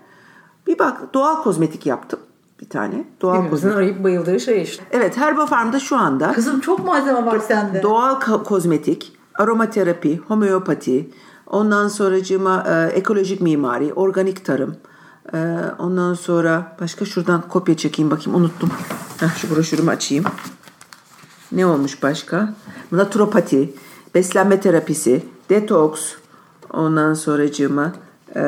bir 0.68 0.80
bak 0.80 1.14
doğal 1.14 1.44
kozmetik 1.44 1.86
yaptım 1.86 2.20
bir 2.62 2.70
tane. 2.70 3.04
Doğal 3.22 3.34
Hepimizin 3.34 3.52
kozmetik. 3.52 3.78
arayıp 3.78 4.04
bayıldığı 4.04 4.40
şey 4.40 4.62
işte. 4.62 4.84
Evet 4.92 5.18
Herba 5.18 5.46
Farm'da 5.46 5.80
şu 5.80 5.98
anda 5.98 6.32
Kızım 6.34 6.60
çok 6.60 6.86
malzeme 6.86 7.26
var 7.26 7.40
sende. 7.40 7.84
doğal 7.84 8.20
kozmetik, 8.44 9.14
aromaterapi, 9.36 10.18
homeopati, 10.18 11.10
ondan 11.48 11.88
sonracığıma 11.88 12.64
e, 12.68 12.86
ekolojik 12.98 13.42
mimari, 13.42 13.94
organik 13.94 14.46
tarım, 14.46 14.76
e, 15.34 15.38
ondan 15.80 16.14
sonra 16.14 16.78
başka 16.82 17.06
şuradan 17.06 17.42
kopya 17.50 17.78
çekeyim 17.78 18.12
bakayım 18.12 18.40
unuttum. 18.40 18.70
Heh, 19.20 19.38
şu 19.38 19.56
broşürümü 19.56 19.92
açayım. 19.92 20.26
Ne 21.52 21.66
olmuş 21.66 22.04
başka? 22.04 22.54
Naturopati, 22.92 23.74
beslenme 24.16 24.60
terapisi, 24.62 25.24
detoks, 25.50 26.14
ondan 26.74 27.14
sonracığıma 27.14 27.94
e, 28.36 28.42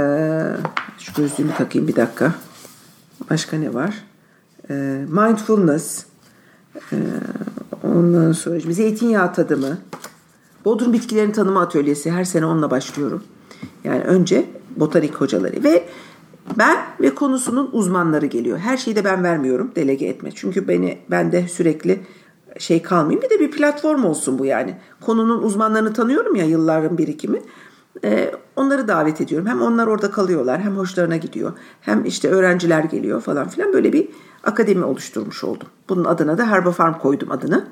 şu 1.00 1.14
gözlüğümü 1.14 1.54
takayım 1.58 1.88
bir 1.88 1.96
dakika. 1.96 2.32
Başka 3.30 3.58
ne 3.58 3.74
var? 3.74 4.04
E, 4.70 4.74
mindfulness, 5.10 6.06
Ondan 7.84 8.32
sonra 8.32 8.60
şimdi 8.60 8.74
zeytinyağı 8.74 9.34
tadımı. 9.34 9.78
Bodrum 10.66 10.94
bitkilerin 10.94 11.32
tanımı 11.32 11.60
atölyesi. 11.60 12.12
Her 12.12 12.24
sene 12.24 12.46
onunla 12.46 12.72
başlıyorum. 12.72 13.24
Yani 13.84 14.04
önce 14.04 14.46
botanik 14.76 15.16
hocaları 15.16 15.64
ve 15.64 15.84
ben 16.58 16.78
ve 17.02 17.16
konusunun 17.16 17.70
uzmanları 17.72 18.26
geliyor. 18.26 18.58
Her 18.58 18.78
şeyi 18.78 18.96
de 18.96 19.06
ben 19.06 19.24
vermiyorum 19.24 19.72
delege 19.76 20.06
etme. 20.06 20.30
Çünkü 20.36 20.68
beni 20.68 20.98
ben 21.12 21.32
de 21.32 21.48
sürekli 21.48 22.00
şey 22.60 22.82
kalmayayım. 22.82 23.22
Bir 23.22 23.30
de 23.30 23.40
bir 23.40 23.52
platform 23.52 24.04
olsun 24.04 24.40
bu 24.40 24.46
yani. 24.46 24.76
Konunun 25.02 25.44
uzmanlarını 25.44 25.94
tanıyorum 25.94 26.36
ya 26.36 26.46
yılların 26.46 26.98
birikimi. 26.98 27.42
Ee, 28.04 28.32
onları 28.56 28.88
davet 28.88 29.22
ediyorum. 29.22 29.48
Hem 29.48 29.62
onlar 29.62 29.88
orada 29.88 30.12
kalıyorlar 30.12 30.62
hem 30.62 30.78
hoşlarına 30.78 31.18
gidiyor. 31.18 31.54
Hem 31.82 32.06
işte 32.06 32.30
öğrenciler 32.30 32.84
geliyor 32.84 33.22
falan 33.22 33.48
filan. 33.50 33.74
Böyle 33.74 33.94
bir 33.94 34.08
akademi 34.44 34.86
oluşturmuş 34.86 35.44
oldum. 35.44 35.68
Bunun 35.90 36.06
adına 36.06 36.38
da 36.38 36.46
Herba 36.48 36.72
Farm 36.72 36.94
koydum 37.00 37.32
adını 37.32 37.68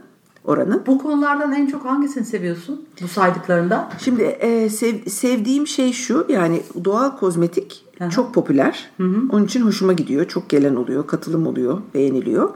oranın. 0.46 0.84
Bu 0.88 0.98
konulardan 0.98 1.52
en 1.54 1.68
çok 1.68 1.86
hangisini 1.86 2.26
seviyorsun? 2.26 2.86
Bu 3.02 3.08
saydıklarından. 3.08 3.90
Şimdi 4.00 4.22
e, 4.24 4.70
sev- 4.70 5.06
sevdiğim 5.10 5.68
şey 5.68 5.94
şu 5.94 6.26
yani 6.30 6.64
doğal 6.86 7.18
kozmetik 7.18 7.86
çok 8.10 8.34
popüler. 8.34 8.90
Onun 9.32 9.46
için 9.46 9.62
hoşuma 9.62 9.94
gidiyor. 9.94 10.26
Çok 10.28 10.50
gelen 10.50 10.76
oluyor, 10.76 11.08
katılım 11.08 11.48
oluyor, 11.48 11.78
beğeniliyor. 11.94 12.50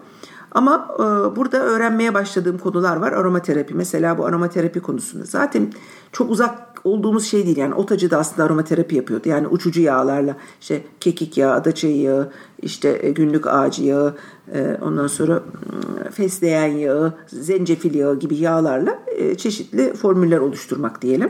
Ama 0.51 0.87
e, 0.95 1.35
burada 1.35 1.57
öğrenmeye 1.57 2.13
başladığım 2.13 2.57
konular 2.57 2.95
var. 2.95 3.11
Aromaterapi 3.11 3.73
mesela 3.73 4.17
bu 4.17 4.25
aromaterapi 4.25 4.79
konusunda. 4.79 5.25
Zaten 5.25 5.73
çok 6.11 6.29
uzak 6.31 6.74
olduğumuz 6.85 7.25
şey 7.25 7.45
değil. 7.45 7.57
Yani 7.57 7.73
otacı 7.73 8.11
da 8.11 8.17
aslında 8.17 8.43
aromaterapi 8.43 8.95
yapıyordu. 8.95 9.29
Yani 9.29 9.47
uçucu 9.47 9.81
yağlarla 9.81 10.35
işte 10.61 10.83
kekik 10.99 11.37
yağı, 11.37 11.53
adaçayı 11.53 12.01
yağı, 12.01 12.31
işte 12.61 12.99
e, 13.01 13.11
günlük 13.11 13.47
ağacı 13.47 13.83
yağı, 13.83 14.15
e, 14.53 14.77
ondan 14.81 15.07
sonra 15.07 15.33
mm, 15.33 16.11
fesleğen 16.11 16.71
yağı, 16.71 17.13
zencefil 17.27 17.95
yağı 17.95 18.19
gibi 18.19 18.35
yağlarla 18.35 18.99
e, 19.07 19.35
çeşitli 19.35 19.93
formüller 19.93 20.37
oluşturmak 20.37 21.01
diyelim. 21.01 21.29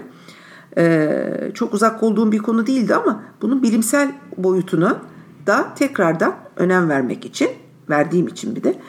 Çok 1.54 1.74
uzak 1.74 2.04
olduğum 2.04 2.32
bir 2.32 2.38
konu 2.38 2.68
değildi 2.68 2.96
ama 2.96 3.24
bunun 3.42 3.64
bilimsel 3.64 4.12
boyutuna 4.38 5.02
da 5.48 5.74
tekrardan 5.76 6.36
önem 6.58 6.90
vermek 6.90 7.26
için, 7.26 7.50
verdiğim 7.90 8.28
için 8.28 8.56
bir 8.56 8.64
de 8.64 8.80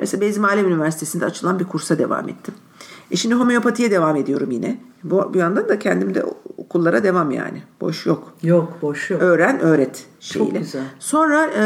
mesela 0.00 0.20
Bezmi 0.20 0.46
Alem 0.46 0.66
Üniversitesi'nde 0.66 1.24
açılan 1.24 1.58
bir 1.58 1.64
kursa 1.64 1.98
devam 1.98 2.28
ettim. 2.28 2.54
E 3.10 3.16
şimdi 3.16 3.34
homeopatiye 3.34 3.90
devam 3.90 4.16
ediyorum 4.16 4.50
yine. 4.50 4.80
Bu, 5.04 5.30
bu 5.34 5.38
yandan 5.38 5.68
da 5.68 5.78
kendim 5.78 6.14
de 6.14 6.24
okullara 6.58 7.04
devam 7.04 7.30
yani. 7.30 7.62
Boş 7.80 8.06
yok. 8.06 8.32
Yok 8.42 8.78
boş 8.82 9.10
yok. 9.10 9.22
Öğren, 9.22 9.60
öğret 9.60 10.04
şeyiyle. 10.20 10.58
güzel. 10.58 10.82
Sonra 10.98 11.46
e, 11.46 11.62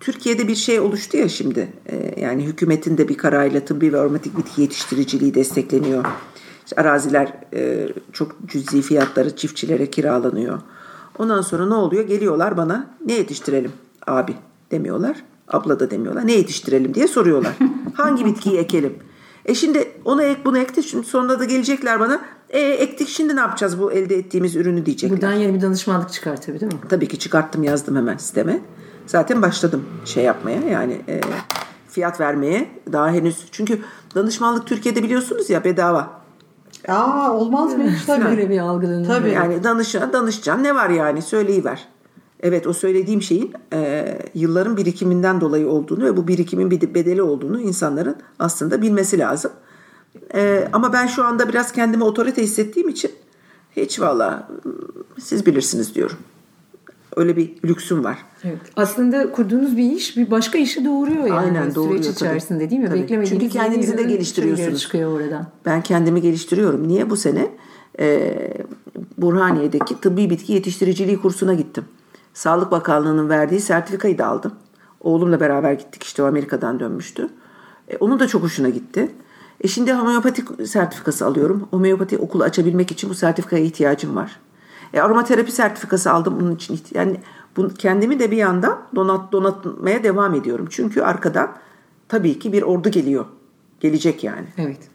Türkiye'de 0.00 0.48
bir 0.48 0.54
şey 0.54 0.80
oluştu 0.80 1.16
ya 1.16 1.28
şimdi. 1.28 1.68
E, 1.86 2.20
yani 2.20 2.44
hükümetin 2.46 2.98
de 2.98 3.08
bir 3.08 3.16
kararıyla 3.16 3.60
tıbbi 3.60 3.92
ve 3.92 4.00
aromatik 4.00 4.38
bitki 4.38 4.62
yetiştiriciliği 4.62 5.34
destekleniyor. 5.34 6.04
İşte 6.64 6.80
araziler 6.80 7.32
e, 7.54 7.88
çok 8.12 8.36
cüzi 8.46 8.82
fiyatları 8.82 9.36
çiftçilere 9.36 9.90
kiralanıyor. 9.90 10.58
Ondan 11.18 11.40
sonra 11.40 11.66
ne 11.66 11.74
oluyor? 11.74 12.04
Geliyorlar 12.04 12.56
bana 12.56 12.90
ne 13.06 13.12
yetiştirelim 13.12 13.72
abi 14.06 14.34
demiyorlar. 14.70 15.16
Abla 15.48 15.80
da 15.80 15.90
demiyorlar. 15.90 16.26
Ne 16.26 16.32
yetiştirelim 16.32 16.94
diye 16.94 17.08
soruyorlar. 17.08 17.52
Hangi 17.94 18.24
bitkiyi 18.24 18.56
ekelim? 18.56 18.94
E 19.46 19.54
şimdi 19.54 19.92
onu 20.04 20.22
ek 20.22 20.40
bunu 20.44 20.58
ekti. 20.58 20.82
Şimdi 20.82 21.06
sonunda 21.06 21.40
da 21.40 21.44
gelecekler 21.44 22.00
bana. 22.00 22.20
E 22.50 22.60
ektik 22.60 23.08
şimdi 23.08 23.36
ne 23.36 23.40
yapacağız 23.40 23.80
bu 23.80 23.92
elde 23.92 24.16
ettiğimiz 24.16 24.56
ürünü 24.56 24.86
diyecekler. 24.86 25.16
Buradan 25.16 25.32
yeni 25.32 25.54
bir 25.54 25.60
danışmanlık 25.60 26.12
çıkar 26.12 26.40
tabii 26.40 26.60
değil 26.60 26.72
mi? 26.72 26.78
Tabii 26.88 27.08
ki 27.08 27.18
çıkarttım 27.18 27.62
yazdım 27.62 27.96
hemen 27.96 28.16
sisteme. 28.16 28.60
Zaten 29.06 29.42
başladım 29.42 29.84
şey 30.04 30.24
yapmaya 30.24 30.60
yani 30.60 31.00
e, 31.08 31.20
fiyat 31.88 32.20
vermeye 32.20 32.68
daha 32.92 33.10
henüz. 33.10 33.44
Çünkü 33.52 33.80
danışmanlık 34.14 34.66
Türkiye'de 34.66 35.02
biliyorsunuz 35.02 35.50
ya 35.50 35.64
bedava. 35.64 36.10
Aa 36.88 37.32
olmaz 37.32 37.74
mı 37.74 37.90
hiç 37.90 38.04
tabii. 38.04 38.24
Böyle 38.24 38.50
bir 38.50 38.58
algılanıyor. 38.58 39.06
Tabii. 39.06 39.30
Yani 39.30 39.64
danış, 39.64 39.94
danışacaksın 39.94 40.64
ne 40.64 40.74
var 40.74 40.90
yani 40.90 41.22
söyleyiver. 41.22 41.88
Evet 42.40 42.66
o 42.66 42.72
söylediğim 42.72 43.22
şeyin 43.22 43.52
e, 43.72 44.18
yılların 44.34 44.76
birikiminden 44.76 45.40
dolayı 45.40 45.68
olduğunu 45.68 46.04
ve 46.04 46.16
bu 46.16 46.28
birikimin 46.28 46.70
bir 46.70 46.94
bedeli 46.94 47.22
olduğunu 47.22 47.60
insanların 47.60 48.16
aslında 48.38 48.82
bilmesi 48.82 49.18
lazım. 49.18 49.52
E, 50.34 50.68
ama 50.72 50.92
ben 50.92 51.06
şu 51.06 51.24
anda 51.24 51.48
biraz 51.48 51.72
kendimi 51.72 52.04
otorite 52.04 52.42
hissettiğim 52.42 52.88
için 52.88 53.10
hiç 53.76 54.00
valla 54.00 54.48
siz 55.18 55.46
bilirsiniz 55.46 55.94
diyorum. 55.94 56.16
Öyle 57.16 57.36
bir 57.36 57.50
lüksüm 57.64 58.04
var. 58.04 58.18
Evet. 58.44 58.58
Aslında 58.76 59.32
kurduğunuz 59.32 59.76
bir 59.76 59.92
iş 59.92 60.16
bir 60.16 60.30
başka 60.30 60.58
işi 60.58 60.84
doğuruyor 60.84 61.26
yani 61.26 61.38
Aynen, 61.38 61.74
doğuruyor 61.74 62.02
süreç 62.02 62.16
tabii. 62.18 62.28
içerisinde 62.28 62.70
değil 62.70 62.80
mi? 62.82 62.88
Tabii. 62.88 63.00
Beklemediğiniz 63.02 63.42
Çünkü 63.42 63.58
kendinizi 63.58 63.98
de 63.98 64.02
geliştiriyorsunuz. 64.02 64.80
çıkıyor 64.80 65.12
oradan. 65.12 65.46
Ben 65.64 65.82
kendimi 65.82 66.22
geliştiriyorum. 66.22 66.88
Niye 66.88 67.10
bu 67.10 67.16
sene 67.16 67.50
e, 68.00 68.34
Burhaniye'deki 69.18 70.00
tıbbi 70.00 70.30
bitki 70.30 70.52
yetiştiriciliği 70.52 71.20
kursuna 71.20 71.54
gittim. 71.54 71.84
Sağlık 72.36 72.70
Bakanlığı'nın 72.70 73.28
verdiği 73.28 73.60
sertifikayı 73.60 74.18
da 74.18 74.26
aldım. 74.26 74.52
Oğlumla 75.00 75.40
beraber 75.40 75.72
gittik 75.72 76.02
işte 76.02 76.22
o 76.22 76.26
Amerika'dan 76.26 76.80
dönmüştü. 76.80 77.28
E, 77.88 77.96
onun 77.96 78.20
da 78.20 78.26
çok 78.26 78.42
hoşuna 78.42 78.68
gitti. 78.68 79.14
E 79.60 79.68
şimdi 79.68 79.92
homeopati 79.92 80.66
sertifikası 80.66 81.26
alıyorum. 81.26 81.68
Homeopati 81.70 82.18
okulu 82.18 82.44
açabilmek 82.44 82.90
için 82.90 83.10
bu 83.10 83.14
sertifikaya 83.14 83.64
ihtiyacım 83.64 84.16
var. 84.16 84.40
E, 84.94 85.00
aromaterapi 85.00 85.52
sertifikası 85.52 86.12
aldım 86.12 86.36
bunun 86.40 86.54
için. 86.54 86.80
Yani 86.94 87.20
bu, 87.56 87.68
kendimi 87.68 88.18
de 88.18 88.30
bir 88.30 88.36
yandan 88.36 88.82
donat, 88.94 89.32
donatmaya 89.32 90.04
devam 90.04 90.34
ediyorum. 90.34 90.66
Çünkü 90.70 91.02
arkadan 91.02 91.52
tabii 92.08 92.38
ki 92.38 92.52
bir 92.52 92.62
ordu 92.62 92.88
geliyor. 92.90 93.24
Gelecek 93.80 94.24
yani. 94.24 94.46
Evet. 94.58 94.88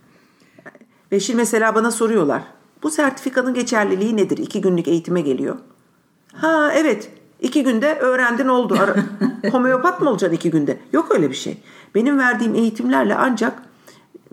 Ve 1.12 1.20
şimdi 1.20 1.38
mesela 1.38 1.76
bana 1.76 1.92
soruyorlar. 1.92 2.44
Bu 2.84 2.92
sertifikanın 2.92 3.54
geçerliliği 3.54 4.18
nedir? 4.18 4.38
İki 4.38 4.62
günlük 4.62 4.88
eğitime 4.88 5.22
geliyor. 5.22 5.56
Ha 6.34 6.72
evet. 6.76 7.21
İki 7.42 7.64
günde 7.64 7.96
öğrendin 7.96 8.48
oldu. 8.48 8.78
Homeopat 9.52 10.02
mı 10.02 10.10
olacaksın 10.10 10.36
iki 10.36 10.52
günde? 10.52 10.78
Yok 10.94 11.08
öyle 11.12 11.30
bir 11.30 11.36
şey. 11.36 11.58
Benim 11.96 12.20
verdiğim 12.20 12.56
eğitimlerle 12.56 13.16
ancak 13.16 13.64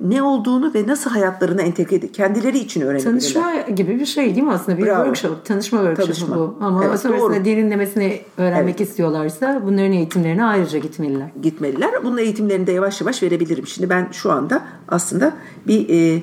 ne 0.03 0.23
olduğunu 0.23 0.75
ve 0.75 0.87
nasıl 0.87 1.11
hayatlarına 1.11 1.63
entegre 1.63 1.97
edip 1.97 2.15
kendileri 2.15 2.59
için 2.59 2.81
öğrenebilirler. 2.81 3.11
Tanışma 3.11 3.53
gibi 3.75 4.01
bir 4.01 4.07
şey 4.07 4.35
değil 4.35 4.43
mi 4.47 4.53
aslında? 4.53 4.79
Bir 4.79 4.87
Bravo. 4.87 5.05
workshop, 5.05 5.45
tanışma 5.45 5.79
workshopu 5.79 6.07
Tanışma. 6.07 6.37
bu. 6.37 6.57
Ama 6.61 6.85
Evet, 6.85 7.01
sonrasında 7.01 7.19
doğru. 7.35 7.45
derinlemesine 7.45 8.21
öğrenmek 8.37 8.81
istiyorlarsa 8.81 9.63
bunların 9.65 9.93
eğitimlerine 9.93 10.45
ayrıca 10.45 10.79
gitmeliler. 10.79 11.29
gitmeliler. 11.43 11.91
Bunun 12.05 12.19
eğitimlerini 12.19 12.67
de 12.67 12.73
yavaş 12.73 13.01
yavaş 13.01 13.23
verebilirim. 13.23 13.67
Şimdi 13.67 13.91
ben 13.91 14.09
şu 14.13 14.33
anda 14.33 14.63
aslında 14.89 15.33
bir 15.67 15.89
e, 16.17 16.23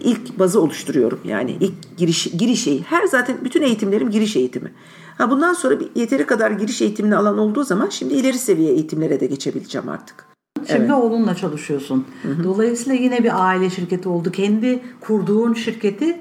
ilk 0.00 0.38
bazı 0.38 0.60
oluşturuyorum. 0.60 1.20
Yani 1.24 1.56
ilk 1.60 1.96
giriş 1.96 2.24
giriş 2.38 2.66
eği- 2.66 2.82
Her 2.82 3.06
zaten 3.06 3.36
bütün 3.44 3.62
eğitimlerim 3.62 4.10
giriş 4.10 4.36
eğitimi. 4.36 4.72
Ha 5.20 5.30
bundan 5.30 5.52
sonra 5.52 5.80
bir 5.80 5.88
yeteri 5.94 6.26
kadar 6.26 6.50
giriş 6.50 6.82
eğitimini 6.82 7.16
alan 7.16 7.38
olduğu 7.38 7.64
zaman 7.64 7.88
şimdi 7.88 8.14
ileri 8.14 8.38
seviye 8.38 8.72
eğitimlere 8.72 9.20
de 9.20 9.26
geçebileceğim 9.26 9.88
artık. 9.88 10.26
Şimdi 10.66 10.92
oğlunla 10.92 11.34
çalışıyorsun. 11.34 12.06
Dolayısıyla 12.44 12.98
yine 12.98 13.24
bir 13.24 13.46
aile 13.46 13.70
şirketi 13.70 14.08
oldu. 14.08 14.32
Kendi 14.32 14.82
kurduğun 15.00 15.54
şirketi 15.54 16.20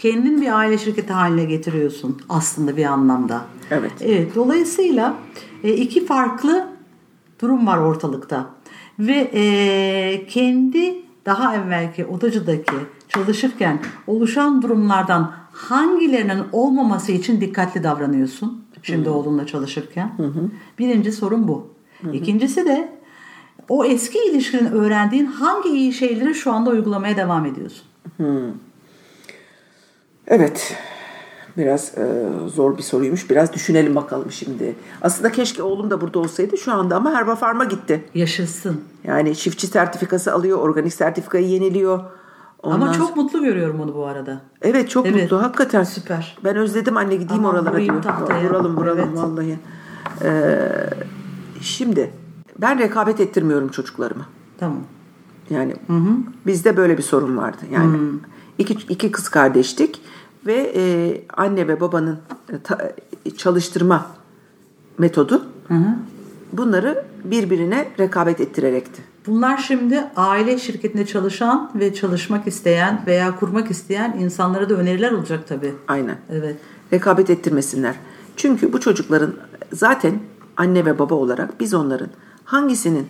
kendin 0.00 0.40
bir 0.40 0.58
aile 0.58 0.78
şirketi 0.78 1.12
haline 1.12 1.44
getiriyorsun 1.44 2.20
aslında 2.28 2.76
bir 2.76 2.84
anlamda. 2.84 3.44
Evet. 3.70 3.92
Evet. 4.00 4.34
Dolayısıyla 4.34 5.14
e, 5.64 5.72
iki 5.72 6.06
farklı 6.06 6.66
durum 7.40 7.66
var 7.66 7.78
ortalıkta. 7.78 8.46
Ve 8.98 9.30
e, 9.34 10.26
kendi 10.26 10.94
daha 11.26 11.56
evvelki 11.56 12.06
odacıdaki 12.06 12.76
çalışırken 13.08 13.78
oluşan 14.06 14.62
durumlardan 14.62 15.32
hangilerinin 15.56 16.42
olmaması 16.52 17.12
için 17.12 17.40
dikkatli 17.40 17.82
davranıyorsun. 17.82 18.64
Şimdi 18.82 19.08
oğlunla 19.08 19.46
çalışırken. 19.46 20.12
Birinci 20.78 21.12
sorun 21.12 21.48
bu. 21.48 21.68
İkincisi 22.12 22.66
de 22.66 22.88
o 23.68 23.84
eski 23.84 24.18
ilişkinin 24.18 24.70
öğrendiğin 24.72 25.26
hangi 25.26 25.68
iyi 25.68 25.92
şeyleri 25.92 26.34
şu 26.34 26.52
anda 26.52 26.70
uygulamaya 26.70 27.16
devam 27.16 27.46
ediyorsun? 27.46 27.84
Evet. 30.26 30.76
Biraz 31.56 31.98
e, 31.98 32.28
zor 32.54 32.78
bir 32.78 32.82
soruymuş. 32.82 33.30
Biraz 33.30 33.52
düşünelim 33.52 33.94
bakalım 33.94 34.32
şimdi. 34.32 34.74
Aslında 35.02 35.32
keşke 35.32 35.62
oğlum 35.62 35.90
da 35.90 36.00
burada 36.00 36.18
olsaydı 36.18 36.58
şu 36.58 36.72
anda 36.72 36.96
ama 36.96 37.14
Herba 37.14 37.36
Farm'a 37.36 37.64
gitti. 37.64 38.04
Yaşasın. 38.14 38.80
Yani 39.04 39.36
çiftçi 39.36 39.66
sertifikası 39.66 40.32
alıyor, 40.32 40.58
organik 40.58 40.94
sertifikayı 40.94 41.48
yeniliyor. 41.48 42.04
Ondan 42.62 42.80
Ama 42.80 42.92
çok 42.92 43.16
mutlu 43.16 43.42
görüyorum 43.44 43.80
onu 43.80 43.94
bu 43.94 44.06
arada. 44.06 44.40
Evet 44.62 44.90
çok 44.90 45.06
Evet. 45.06 45.22
mutlu 45.22 45.42
hakikaten. 45.42 45.84
Süper. 45.84 46.38
Ben 46.44 46.56
özledim 46.56 46.96
anne 46.96 47.16
gideyim 47.16 47.44
Aman 47.46 47.54
oralara 47.54 47.80
diyor. 47.80 48.02
tahtaya. 48.02 48.44
Vuralım 48.48 48.76
vuralım 48.76 49.08
Evet. 49.08 49.18
vallahi. 49.18 49.58
Ee, 50.22 50.68
şimdi 51.60 52.10
ben 52.58 52.78
rekabet 52.78 53.20
ettirmiyorum 53.20 53.68
çocuklarıma. 53.68 54.26
Tamam. 54.58 54.80
Yani 55.50 55.76
bizde 56.46 56.76
böyle 56.76 56.98
bir 56.98 57.02
sorun 57.02 57.36
vardı. 57.36 57.62
Yani 57.72 57.98
iki, 58.58 58.74
iki 58.74 59.10
kız 59.10 59.28
kardeştik 59.28 60.00
ve 60.46 60.72
e, 60.76 60.82
anne 61.36 61.68
ve 61.68 61.80
babanın 61.80 62.18
e, 62.52 62.58
ta- 62.58 62.92
e, 63.26 63.30
çalıştırma 63.30 64.06
metodu 64.98 65.44
bunları 66.52 67.04
birbirine 67.24 67.88
rekabet 67.98 68.40
ettirerekti. 68.40 69.02
Bunlar 69.26 69.56
şimdi 69.56 70.04
aile 70.16 70.58
şirketinde 70.58 71.06
çalışan 71.06 71.70
ve 71.74 71.94
çalışmak 71.94 72.46
isteyen 72.46 73.02
veya 73.06 73.36
kurmak 73.36 73.70
isteyen 73.70 74.16
insanlara 74.20 74.68
da 74.68 74.74
öneriler 74.74 75.12
olacak 75.12 75.48
tabii. 75.48 75.72
Aynen. 75.88 76.16
Evet. 76.30 76.56
rekabet 76.92 77.30
ettirmesinler. 77.30 77.94
Çünkü 78.36 78.72
bu 78.72 78.80
çocukların 78.80 79.34
zaten 79.72 80.20
anne 80.56 80.84
ve 80.84 80.98
baba 80.98 81.14
olarak 81.14 81.60
biz 81.60 81.74
onların 81.74 82.08
hangisinin 82.44 83.06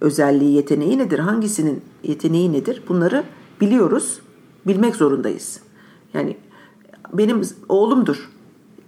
özelliği, 0.00 0.52
yeteneği 0.52 0.98
nedir, 0.98 1.18
hangisinin 1.18 1.82
yeteneği 2.02 2.52
nedir 2.52 2.82
bunları 2.88 3.24
biliyoruz, 3.60 4.20
bilmek 4.66 4.96
zorundayız. 4.96 5.60
Yani 6.14 6.36
benim 7.12 7.42
oğlumdur, 7.68 8.30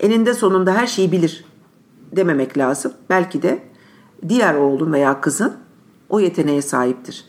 eninde 0.00 0.34
sonunda 0.34 0.74
her 0.74 0.86
şeyi 0.86 1.12
bilir 1.12 1.44
dememek 2.16 2.58
lazım. 2.58 2.92
Belki 3.10 3.42
de 3.42 3.62
diğer 4.28 4.54
oğlun 4.54 4.92
veya 4.92 5.20
kızın 5.20 5.56
o 6.08 6.20
yeteneğe 6.20 6.62
sahiptir. 6.62 7.24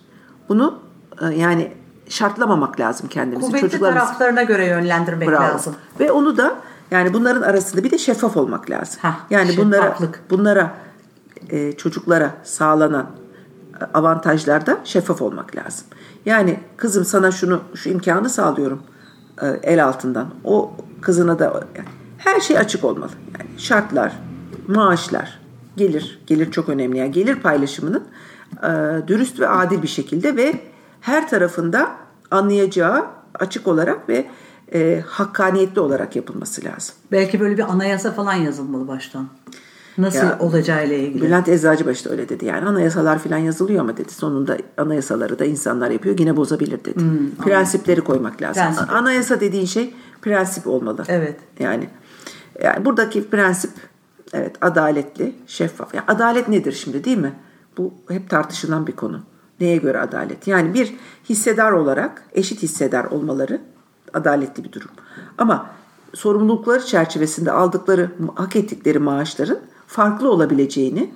Bunu 0.50 0.80
e, 1.22 1.26
yani 1.26 1.72
şartlamamak 2.10 2.80
lazım 2.80 3.08
kendimizi. 3.10 3.48
Kuvvetli 3.48 3.70
Çocuklarımız- 3.70 3.94
taraflarına 4.06 4.44
göre 4.44 4.66
yönlendirmek 4.66 5.30
Bravo. 5.30 5.42
lazım. 5.44 5.76
Ve 6.00 6.12
onu 6.12 6.38
da 6.38 6.56
yani 6.92 7.14
bunların 7.14 7.42
arasında 7.42 7.84
bir 7.84 7.92
de 7.92 7.98
şeffaf 7.98 8.38
olmak 8.38 8.70
lazım. 8.70 9.00
Hah, 9.02 9.20
yani 9.30 9.58
bunlara 9.58 9.98
bunlara 10.30 10.74
e, 11.50 11.72
çocuklara 11.72 12.32
sağlanan 12.44 13.06
e, 13.82 13.86
avantajlarda 13.94 14.78
şeffaf 14.84 15.22
olmak 15.22 15.56
lazım. 15.56 15.88
Yani 16.26 16.60
kızım 16.78 17.06
sana 17.06 17.32
şunu 17.32 17.62
şu 17.76 17.90
imkanı 17.90 18.30
sağlıyorum 18.30 18.84
e, 19.42 19.48
el 19.48 19.86
altından. 19.86 20.28
O 20.44 20.72
kızına 21.02 21.40
da 21.40 21.64
yani 21.76 21.88
her 22.18 22.40
şey 22.40 22.58
açık 22.58 22.84
olmalı. 22.84 23.12
Yani 23.40 23.50
şartlar, 23.60 24.14
maaşlar, 24.68 25.40
gelir, 25.78 26.22
gelir 26.28 26.52
çok 26.52 26.70
önemli. 26.70 26.98
Yani 26.98 27.12
gelir 27.12 27.36
paylaşımının 27.36 28.04
e, 28.64 28.68
dürüst 29.08 29.40
ve 29.40 29.48
adil 29.48 29.82
bir 29.82 29.88
şekilde 29.88 30.36
ve 30.36 30.54
her 31.02 31.30
tarafında 31.30 31.92
anlayacağı 32.32 33.06
açık 33.40 33.68
olarak 33.68 34.10
ve 34.10 34.26
e, 34.74 35.04
hakkaniyetli 35.08 35.82
olarak 35.82 36.16
yapılması 36.16 36.66
lazım. 36.66 36.96
Belki 37.12 37.40
böyle 37.40 37.58
bir 37.58 37.64
anayasa 37.64 38.12
falan 38.12 38.34
yazılmalı 38.34 38.88
baştan. 38.88 39.28
Nasıl 39.98 40.18
Ya, 40.18 40.38
olacağıyla 40.40 40.96
ilgili. 40.96 41.22
Bülent 41.22 41.50
Eczacıbaşı 41.50 42.06
da 42.06 42.10
öyle 42.10 42.30
dedi. 42.30 42.46
Yani 42.46 42.66
anayasalar 42.66 43.20
falan 43.20 43.38
yazılıyor 43.38 43.82
ama 43.82 43.98
dedi 43.98 44.14
sonunda 44.14 44.58
anayasaları 44.78 45.40
da 45.40 45.46
insanlar 45.46 45.92
yapıyor 45.92 46.20
yine 46.20 46.38
bozabilir 46.38 46.80
dedi. 46.86 47.00
Prensipleri 47.44 48.02
koymak 48.02 48.42
lazım. 48.42 48.64
Hmm, 48.64 48.74
Prensip. 48.74 48.94
Anayasa 48.94 49.40
dediğin 49.40 49.66
şey 49.66 49.94
prensip 50.22 50.68
olmalı. 50.68 51.04
Evet. 51.08 51.36
Yani 51.60 51.90
yani 52.64 52.86
buradaki 52.86 53.30
prensip 53.30 53.72
evet 54.34 54.56
adaletli, 54.62 55.36
şeffaf. 55.48 55.94
Yani 55.94 56.06
adalet 56.08 56.48
nedir 56.48 56.72
şimdi 56.72 57.04
değil 57.04 57.18
mi? 57.18 57.34
Bu 57.78 57.94
hep 58.08 58.30
tartışılan 58.30 58.88
bir 58.88 58.92
konu. 58.92 59.20
Neye 59.60 59.78
göre 59.78 60.00
adalet? 60.00 60.48
Yani 60.48 60.74
bir 60.74 60.96
hissedar 61.30 61.72
olarak 61.72 62.24
eşit 62.34 62.64
hissedar 62.64 63.06
olmaları 63.06 63.62
adaletli 64.14 64.64
bir 64.64 64.72
durum. 64.72 64.90
Ama 65.38 65.70
sorumlulukları 66.14 66.86
çerçevesinde 66.86 67.52
aldıkları, 67.52 68.12
hak 68.36 68.56
ettikleri 68.56 69.00
maaşların 69.00 69.60
farklı 69.88 70.32
olabileceğini 70.32 71.12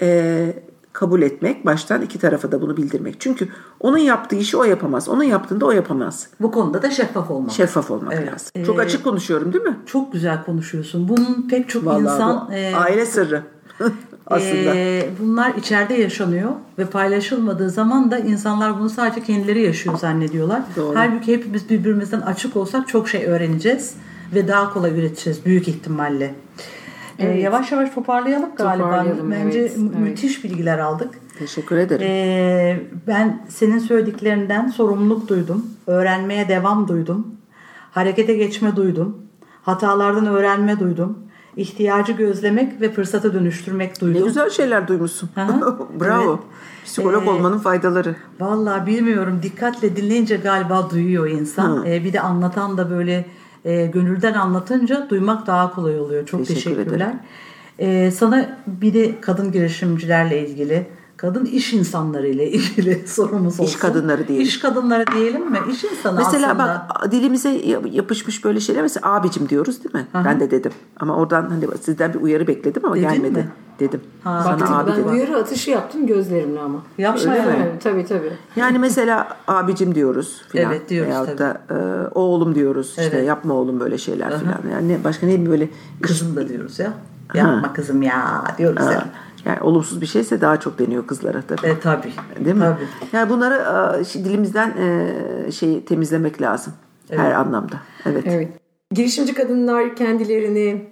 e, 0.00 0.62
kabul 0.94 1.22
etmek, 1.22 1.66
baştan 1.66 2.02
iki 2.02 2.18
tarafa 2.18 2.52
da 2.52 2.60
bunu 2.62 2.76
bildirmek. 2.76 3.20
Çünkü 3.20 3.48
onun 3.80 3.98
yaptığı 3.98 4.36
işi 4.36 4.56
o 4.56 4.64
yapamaz. 4.64 5.08
Onun 5.08 5.22
yaptığında 5.22 5.66
o 5.66 5.70
yapamaz. 5.70 6.26
Bu 6.40 6.50
konuda 6.50 6.82
da 6.82 6.90
şeffaf 6.90 7.30
olmak. 7.30 7.52
Şeffaf 7.52 7.90
olmak 7.90 8.12
Evet. 8.14 8.32
lazım. 8.32 8.64
Çok 8.66 8.78
Ee, 8.78 8.82
açık 8.82 9.04
konuşuyorum 9.04 9.52
değil 9.52 9.64
mi? 9.64 9.76
Çok 9.86 10.12
güzel 10.12 10.44
konuşuyorsun. 10.44 11.08
Bunun 11.08 11.46
pek 11.50 11.68
çok 11.68 11.86
Vallahi 11.86 12.02
insan 12.02 12.48
bu 12.48 12.52
e, 12.54 12.74
aile 12.74 13.06
sırrı 13.06 13.42
aslında. 14.26 14.74
e, 14.76 15.08
bunlar 15.20 15.54
içeride 15.54 15.94
yaşanıyor 15.94 16.50
ve 16.78 16.84
paylaşılmadığı 16.86 17.70
zaman 17.70 18.10
da 18.10 18.18
insanlar 18.18 18.78
bunu 18.78 18.90
sadece 18.90 19.22
kendileri 19.22 19.62
yaşıyor 19.62 19.98
zannediyorlar. 19.98 20.62
Doğru. 20.76 20.96
Halbuki 20.98 21.32
hepimiz 21.36 21.70
birbirimizden 21.70 22.20
açık 22.20 22.56
olsak 22.56 22.88
çok 22.88 23.08
şey 23.08 23.24
öğreneceğiz 23.26 23.94
ve 24.34 24.48
daha 24.48 24.72
kolay 24.72 24.98
üreteceğiz 24.98 25.44
büyük 25.44 25.68
ihtimalle. 25.68 26.34
E, 27.18 27.26
yavaş 27.26 27.72
yavaş 27.72 27.90
toparlayalım 27.90 28.48
galiba. 28.56 28.84
Toparlayalım, 28.84 29.30
Bence 29.30 29.58
evet, 29.58 29.76
mü- 29.78 29.90
evet. 29.96 30.00
müthiş 30.08 30.44
bilgiler 30.44 30.78
aldık. 30.78 31.08
Teşekkür 31.38 31.76
ederim. 31.76 32.06
Ee, 32.10 32.80
ben 33.06 33.42
senin 33.48 33.78
söylediklerinden 33.78 34.68
sorumluluk 34.68 35.28
duydum. 35.28 35.66
Öğrenmeye 35.86 36.48
devam 36.48 36.88
duydum. 36.88 37.26
Harekete 37.90 38.34
geçme 38.34 38.76
duydum. 38.76 39.18
Hatalardan 39.62 40.26
öğrenme 40.26 40.80
duydum. 40.80 41.18
İhtiyacı 41.56 42.12
gözlemek 42.12 42.80
ve 42.80 42.92
fırsata 42.92 43.34
dönüştürmek 43.34 43.92
ne 43.94 44.00
duydum. 44.00 44.24
güzel 44.24 44.50
şeyler 44.50 44.88
duymuşsun. 44.88 45.30
Bravo. 46.00 46.30
evet. 46.30 46.40
Psikolog 46.84 47.26
Ee, 47.26 47.30
olmanın 47.30 47.58
faydaları. 47.58 48.16
Vallahi 48.40 48.86
bilmiyorum. 48.86 49.40
Dikkatle 49.42 49.96
dinleyince 49.96 50.36
galiba 50.36 50.90
duyuyor 50.90 51.26
insan. 51.26 51.86
Ee, 51.86 52.04
bir 52.04 52.12
de 52.12 52.20
anlatan 52.20 52.78
da 52.78 52.90
böyle 52.90 53.24
e, 53.64 53.86
gönülden 53.86 54.34
anlatınca 54.34 55.06
duymak 55.10 55.46
daha 55.46 55.74
kolay 55.74 56.00
oluyor. 56.00 56.26
Çok 56.26 56.46
Teşekkür 56.46 56.76
teşekkürler. 56.76 57.14
Ee, 57.78 58.10
sana 58.10 58.58
bir 58.66 58.94
de 58.94 59.20
kadın 59.20 59.52
girişimcilerle 59.52 60.48
ilgili, 60.48 60.86
kadın 61.24 61.44
iş 61.44 61.72
insanları 61.72 62.28
ile 62.28 62.50
ilgili 62.50 63.08
sorumuz 63.08 63.52
olsun. 63.60 63.64
İş 63.64 63.76
kadınları 63.76 64.28
diyelim. 64.28 64.46
İş 64.46 64.58
kadınları 64.58 65.04
diyelim 65.06 65.50
mi? 65.50 65.58
İş 65.72 65.84
insanı 65.84 66.16
Mesela 66.18 66.48
aslında. 66.50 66.86
bak 67.00 67.12
dilimize 67.12 67.50
yapışmış 67.92 68.44
böyle 68.44 68.60
şeyler 68.60 68.82
mesela 68.82 69.14
abicim 69.14 69.48
diyoruz 69.48 69.84
değil 69.84 69.94
mi? 69.94 70.06
Ben 70.24 70.40
de 70.40 70.50
dedim. 70.50 70.72
Ama 71.00 71.16
oradan 71.16 71.42
hani 71.50 71.66
sizden 71.82 72.14
bir 72.14 72.20
uyarı 72.20 72.46
bekledim 72.46 72.84
ama 72.84 72.94
Dedin 72.96 73.08
gelmedi. 73.08 73.38
mi? 73.38 73.48
Dedim. 73.80 74.00
Ha. 74.24 74.40
Sana 74.44 74.60
Baktım 74.60 74.76
abi 74.76 74.90
ben 74.90 74.96
dedim. 74.96 75.10
uyarı 75.12 75.36
atışı 75.36 75.70
yaptım 75.70 76.06
gözlerimle 76.06 76.60
ama. 76.60 76.82
Yapma 76.98 77.32
Öyle 77.32 77.42
mi? 77.46 77.72
Tabii 77.82 78.06
tabii. 78.06 78.32
Yani 78.56 78.78
mesela 78.78 79.28
abicim 79.48 79.94
diyoruz 79.94 80.42
filan. 80.48 80.70
Evet, 80.72 80.88
diyoruz 80.88 81.08
Veyahut 81.10 81.28
tabii. 81.28 81.38
da 81.38 81.60
e, 81.70 82.08
oğlum 82.14 82.54
diyoruz. 82.54 82.88
işte 82.88 83.10
Evet. 83.16 83.28
yapma 83.28 83.54
oğlum 83.54 83.80
böyle 83.80 83.98
şeyler 83.98 84.38
filan. 84.38 84.58
Yani 84.72 84.88
ne- 84.88 85.04
başka 85.04 85.26
ne 85.26 85.46
böyle 85.50 85.68
Kızım 86.02 86.36
da 86.36 86.48
diyoruz 86.48 86.78
ya. 86.78 86.92
Yapma 87.34 87.72
kızım 87.72 88.02
ya 88.02 88.44
diyoruz 88.58 88.82
Ha, 88.86 88.92
ya. 88.92 89.04
Yani 89.44 89.60
olumsuz 89.60 90.00
bir 90.00 90.06
şeyse 90.06 90.40
daha 90.40 90.60
çok 90.60 90.78
deniyor 90.78 91.06
kızlara 91.06 91.42
tabii. 91.42 91.66
E, 91.66 91.80
tabii. 91.80 92.12
Değil 92.44 92.56
mi? 92.56 92.62
Tabii. 92.62 92.88
Yani 93.12 93.30
bunları 93.30 93.54
e, 94.00 94.24
dilimizden 94.24 94.70
e, 94.78 95.52
şeyi 95.52 95.84
temizlemek 95.84 96.42
lazım. 96.42 96.72
Her 97.10 97.32
anlamda. 97.32 97.80
Evet. 98.06 98.24
Evet. 98.26 98.48
Girişimci 98.90 99.34
kadınlar 99.34 99.96
kendilerini 99.96 100.86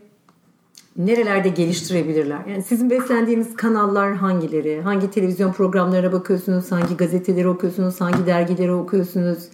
nerelerde 0.96 1.48
geliştirebilirler? 1.48 2.38
Yani 2.46 2.62
sizin 2.62 2.90
beslendiğiniz 2.90 3.56
kanallar 3.56 4.14
hangileri? 4.14 4.82
Hangi 4.82 5.10
televizyon 5.10 5.52
programlarına 5.52 6.12
bakıyorsunuz? 6.12 6.72
Hangi 6.72 6.96
gazeteleri 6.96 7.48
okuyorsunuz? 7.48 8.00
Hangi 8.00 8.26
dergileri 8.26 8.72
okuyorsunuz? 8.72 9.48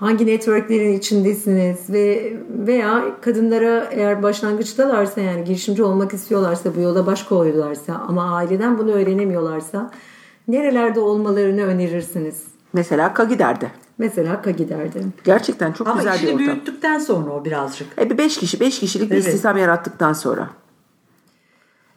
Hangi 0.00 0.26
networklerin 0.26 0.98
içindesiniz 0.98 1.90
ve 1.90 2.36
veya 2.48 3.02
kadınlara 3.20 3.88
eğer 3.90 4.22
başlangıçtalarsa 4.22 5.20
yani 5.20 5.44
girişimci 5.44 5.82
olmak 5.82 6.14
istiyorlarsa 6.14 6.76
bu 6.76 6.80
yola 6.80 7.06
baş 7.06 7.22
koydularsa 7.22 7.94
ama 8.08 8.34
aileden 8.36 8.78
bunu 8.78 8.90
öğrenemiyorlarsa 8.92 9.90
nerelerde 10.48 11.00
olmalarını 11.00 11.62
önerirsiniz? 11.62 12.44
Mesela 12.72 13.14
Kagider'de. 13.14 13.70
Mesela 13.98 14.42
Kagider'de. 14.42 15.02
Gerçekten 15.24 15.72
çok 15.72 15.86
Ama 15.88 15.96
güzel 15.96 16.12
bir 16.12 16.18
işini 16.18 16.32
ortam. 16.32 16.46
büyüttükten 16.46 16.98
sonra 16.98 17.30
o 17.30 17.44
birazcık. 17.44 17.88
E 17.98 18.10
bir 18.10 18.18
beş 18.18 18.36
kişi, 18.38 18.60
beş 18.60 18.80
kişilik 18.80 19.10
bir 19.10 19.14
Evet. 19.16 19.26
istihdam 19.26 19.56
yarattıktan 19.56 20.12
sonra. 20.12 20.48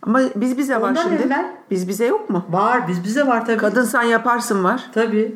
Ama 0.01 0.22
biz 0.36 0.58
bize 0.58 0.82
var 0.82 0.89
Ondan 0.89 1.04
şimdi. 1.04 1.16
evvel- 1.22 1.56
Biz 1.72 1.88
bize 1.88 2.06
yok 2.06 2.30
mu? 2.30 2.45
Var 2.49 2.88
biz 2.88 3.04
bize 3.04 3.28
var 3.28 3.45
tabii. 3.45 3.58
Kadın 3.58 3.84
sen 3.84 4.04
yaparsın 4.04 4.64
var. 4.64 4.84
Tabii. 4.93 5.36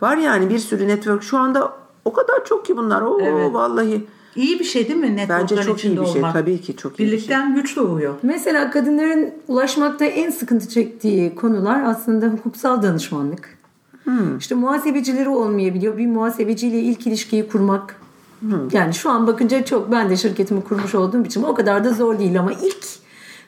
Var 0.00 0.16
yani 0.16 0.50
bir 0.50 0.58
sürü 0.58 0.88
network. 0.88 1.22
Şu 1.22 1.38
anda 1.38 1.72
o 2.08 2.12
kadar 2.12 2.44
çok 2.44 2.66
ki 2.66 2.76
bunlar. 2.76 3.02
Oo 3.02 3.18
Evet. 3.22 3.54
vallahi. 3.54 4.04
İyi 4.36 4.58
bir 4.58 4.64
şey 4.64 4.88
değil 4.88 4.98
mi 4.98 5.16
network'ların 5.16 5.40
Bence 5.42 5.62
çok 5.62 5.84
iyi 5.84 6.00
bir 6.00 6.06
şey. 6.06 6.16
olmak? 6.16 6.32
Tabii 6.32 6.60
ki 6.60 6.76
çok 6.76 6.92
iyi 6.92 6.98
bir 6.98 7.06
şey. 7.08 7.12
Birlikten 7.12 7.54
güç 7.54 7.76
doğuyor. 7.76 8.14
Mesela 8.22 8.70
kadınların 8.70 9.30
ulaşmakta 9.48 10.04
en 10.04 10.30
sıkıntı 10.30 10.68
çektiği 10.68 11.34
konular 11.34 11.82
aslında 11.84 12.26
hukuksal 12.26 12.82
danışmanlık. 12.82 13.58
İşte 14.38 14.54
muhasebecileri 14.54 15.28
olmayabiliyor. 15.28 15.98
Bir 15.98 16.06
muhasebeciyle 16.06 16.78
ilk 16.78 17.06
ilişkiyi 17.06 17.48
kurmak. 17.48 18.00
Yani 18.72 18.94
şu 18.94 19.10
an 19.10 19.26
bakınca 19.26 19.64
çok 19.64 19.92
ben 19.92 20.10
de 20.10 20.16
şirketimi 20.16 20.64
kurmuş 20.64 20.94
olduğum 20.94 21.24
için 21.24 21.42
o 21.42 21.54
kadar 21.54 21.84
da 21.84 21.92
zor 21.92 22.18
değil 22.18 22.40
ama 22.40 22.52
ilk 22.52 22.86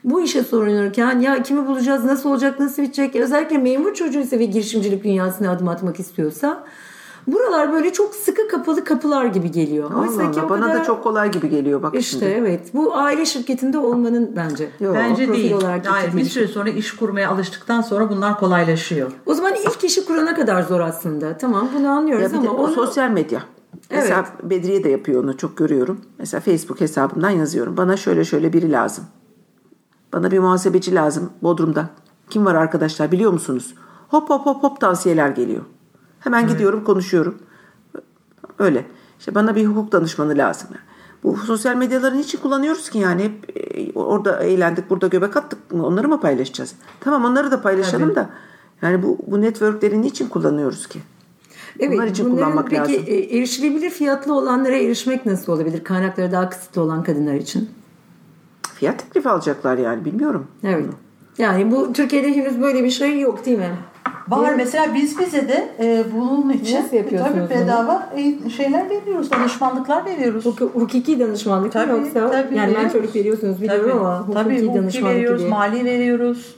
bu 0.04 0.20
işe 0.20 0.42
sorunurken 0.42 1.20
ya 1.20 1.42
kimi 1.42 1.66
bulacağız, 1.66 2.04
nasıl 2.04 2.30
olacak, 2.30 2.60
nasıl 2.60 2.82
bitecek? 2.82 3.16
Özellikle 3.16 3.58
memur 3.58 3.94
çocuğuysa 3.94 4.38
ve 4.38 4.44
girişimcilik 4.44 5.04
dünyasına 5.04 5.50
adım 5.50 5.68
atmak 5.68 6.00
istiyorsa 6.00 6.64
buralar 7.26 7.72
böyle 7.72 7.92
çok 7.92 8.14
sıkı 8.14 8.48
kapalı 8.48 8.84
kapılar 8.84 9.24
gibi 9.24 9.50
geliyor. 9.50 9.90
Allah 9.90 10.00
Oysa 10.00 10.22
Allah, 10.22 10.48
bana 10.48 10.68
da 10.68 10.72
kadar- 10.72 10.84
çok 10.84 11.02
kolay 11.02 11.30
gibi 11.30 11.48
geliyor 11.48 11.82
bak 11.82 11.94
işte 11.94 12.18
şimdi. 12.18 12.24
evet. 12.24 12.74
Bu 12.74 12.96
aile 12.96 13.26
şirketinde 13.26 13.78
olmanın 13.78 14.32
bence. 14.36 14.70
Yok. 14.80 14.94
Bence 14.94 15.32
değil. 15.32 15.52
olarak 15.52 15.86
Hayır, 15.86 16.16
bir 16.16 16.24
süre 16.24 16.48
sonra 16.48 16.70
iş 16.70 16.96
kurmaya 16.96 17.30
alıştıktan 17.30 17.80
sonra 17.80 18.10
bunlar 18.10 18.38
kolaylaşıyor. 18.38 19.12
O 19.26 19.34
zaman 19.34 19.54
ilk 19.54 19.84
işi 19.84 20.04
kurana 20.04 20.34
kadar 20.34 20.62
zor 20.62 20.80
aslında. 20.80 21.38
Tamam 21.38 21.68
bunu 21.78 21.88
anlıyoruz 21.88 22.34
ama 22.34 22.50
o 22.50 22.64
onu... 22.64 22.72
sosyal 22.72 23.10
medya. 23.10 23.42
Mesela 23.90 24.26
Bedriye 24.42 24.84
de 24.84 24.88
yapıyor 24.88 25.24
onu 25.24 25.36
çok 25.36 25.56
görüyorum. 25.56 26.00
Mesela 26.18 26.40
Facebook 26.40 26.80
hesabımdan 26.80 27.30
yazıyorum. 27.30 27.76
Bana 27.76 27.96
şöyle 27.96 28.24
şöyle 28.24 28.52
biri 28.52 28.72
lazım. 28.72 29.04
Bana 30.12 30.30
bir 30.30 30.38
muhasebeci 30.38 30.94
lazım 30.94 31.30
Bodrum'da. 31.42 31.88
Kim 32.30 32.46
var 32.46 32.54
arkadaşlar 32.54 33.12
biliyor 33.12 33.32
musunuz? 33.32 33.74
Hop 34.08 34.30
hop 34.30 34.46
hop 34.46 34.62
hop 34.62 34.80
tavsiyeler 34.80 35.28
geliyor. 35.28 35.62
Hemen 36.20 36.48
gidiyorum 36.48 36.84
konuşuyorum. 36.84 37.38
Öyle. 38.58 38.84
İşte 39.18 39.34
bana 39.34 39.54
bir 39.54 39.66
hukuk 39.66 39.92
danışmanı 39.92 40.38
lazım. 40.38 40.68
Bu 41.22 41.36
sosyal 41.36 41.76
medyaları 41.76 42.18
niçin 42.18 42.38
kullanıyoruz 42.38 42.90
ki 42.90 42.98
yani? 42.98 43.22
Hep 43.22 43.56
e, 43.56 43.98
orada 43.98 44.42
eğlendik, 44.42 44.90
burada 44.90 45.06
göbek 45.06 45.36
attık 45.36 45.72
mı? 45.72 45.86
Onları 45.86 46.08
mı 46.08 46.20
paylaşacağız? 46.20 46.74
Tamam 47.00 47.24
onları 47.24 47.50
da 47.50 47.62
paylaşalım 47.62 48.14
da. 48.14 48.30
Yani 48.82 49.02
bu, 49.02 49.18
bu 49.26 49.40
networkleri 49.40 50.02
niçin 50.02 50.28
kullanıyoruz 50.28 50.86
ki? 50.86 50.98
Evet, 51.78 51.92
Bunlar 51.92 52.06
için 52.06 52.30
kullanmak 52.30 52.70
peki, 52.70 52.80
lazım. 52.80 53.04
e, 53.06 53.14
erişilebilir 53.14 53.90
fiyatlı 53.90 54.34
olanlara 54.34 54.76
erişmek 54.76 55.26
nasıl 55.26 55.52
olabilir? 55.52 55.84
Kaynakları 55.84 56.32
daha 56.32 56.50
kısıtlı 56.50 56.82
olan 56.82 57.04
kadınlar 57.04 57.34
için. 57.34 57.70
Fiyat 58.74 58.98
teklifi 58.98 59.28
alacaklar 59.28 59.78
yani 59.78 60.04
bilmiyorum. 60.04 60.46
Evet. 60.64 60.86
Yani 61.38 61.70
bu 61.70 61.92
Türkiye'de 61.92 62.36
henüz 62.36 62.60
böyle 62.60 62.84
bir 62.84 62.90
şey 62.90 63.20
yok 63.20 63.46
değil 63.46 63.58
mi? 63.58 63.76
Var 64.30 64.54
mesela 64.54 64.94
biz 64.94 65.18
bize 65.18 65.48
de 65.48 65.68
e, 65.80 66.04
bunun 66.16 66.50
için 66.50 66.76
yapıyorsunuz 66.92 67.48
tabii 67.48 67.60
bedava 67.60 68.08
e, 68.16 68.50
şeyler 68.50 68.90
veriyoruz, 68.90 69.30
danışmanlıklar 69.30 70.04
veriyoruz. 70.06 70.44
Huk- 70.46 70.60
hukuki 70.72 71.20
danışmanlık 71.20 71.72
Tabii, 71.72 71.90
yoksa 71.90 72.30
tabii 72.30 72.56
yani 72.56 72.66
veriyoruz. 72.70 72.94
mentorluk 72.94 73.16
veriyorsunuz 73.16 73.62
biliyorum 73.62 73.90
Tabii, 73.90 74.00
ama 74.00 74.20
hukuki 74.20 74.34
tabii, 74.44 74.74
danışmanlık 74.74 75.16
veriyoruz, 75.16 75.40
gibi. 75.40 75.50
mali 75.50 75.84
veriyoruz. 75.84 76.56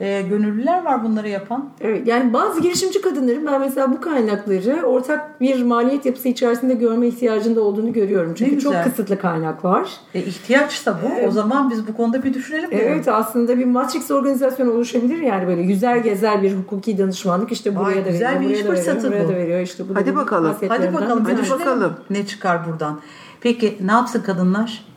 E, 0.00 0.22
gönüllüler 0.22 0.84
var 0.84 1.04
bunları 1.04 1.28
yapan. 1.28 1.68
Evet, 1.80 2.06
yani 2.06 2.32
bazı 2.32 2.60
girişimci 2.60 3.00
kadınların 3.00 3.46
ben 3.46 3.60
mesela 3.60 3.92
bu 3.92 4.00
kaynakları 4.00 4.82
ortak 4.86 5.40
bir 5.40 5.62
maliyet 5.62 6.06
yapısı 6.06 6.28
içerisinde 6.28 6.74
görme 6.74 7.06
ihtiyacında 7.06 7.60
olduğunu 7.60 7.92
görüyorum. 7.92 8.34
Çünkü 8.34 8.60
çok 8.60 8.72
güzel. 8.72 8.84
kısıtlı 8.84 9.18
kaynak 9.18 9.64
var. 9.64 9.88
E, 10.14 10.20
ihtiyaçsa 10.20 10.98
bu. 11.02 11.26
O 11.26 11.30
zaman 11.30 11.70
biz 11.70 11.88
bu 11.88 11.96
konuda 11.96 12.22
bir 12.22 12.34
düşünelim. 12.34 12.68
Evet 12.72 13.08
aslında 13.08 13.58
bir 13.58 13.64
matrix 13.64 14.10
organizasyon 14.10 14.68
oluşabilir 14.68 15.22
yani 15.22 15.46
böyle 15.46 15.62
yüzer 15.62 15.96
gezer 15.96 16.42
bir 16.42 16.56
hukuki 16.56 16.98
danışmanlık 16.98 17.52
işte 17.52 17.76
buraya 17.76 17.96
Vay, 17.96 18.04
da 18.04 18.10
güzel 18.10 18.34
veriyor, 18.34 18.50
bir 18.50 18.56
iş 18.56 18.66
buraya 18.66 18.68
da 18.68 18.72
veriyor, 18.72 18.84
fırsatı 18.84 19.08
buraya 19.08 19.24
bu. 19.24 19.28
da 19.28 19.36
veriyor 19.36 19.60
işte 19.60 19.88
bu 19.88 19.94
Hadi 19.94 20.16
bakalım. 20.16 20.56
Hadi 20.68 20.94
bakalım. 20.94 21.26
bir 21.26 21.32
Hadi 21.32 21.50
bakalım. 21.50 21.94
Ne 22.10 22.26
çıkar 22.26 22.66
buradan? 22.70 23.00
Peki 23.40 23.78
ne 23.80 23.92
yapsın 23.92 24.22
kadınlar? 24.22 24.93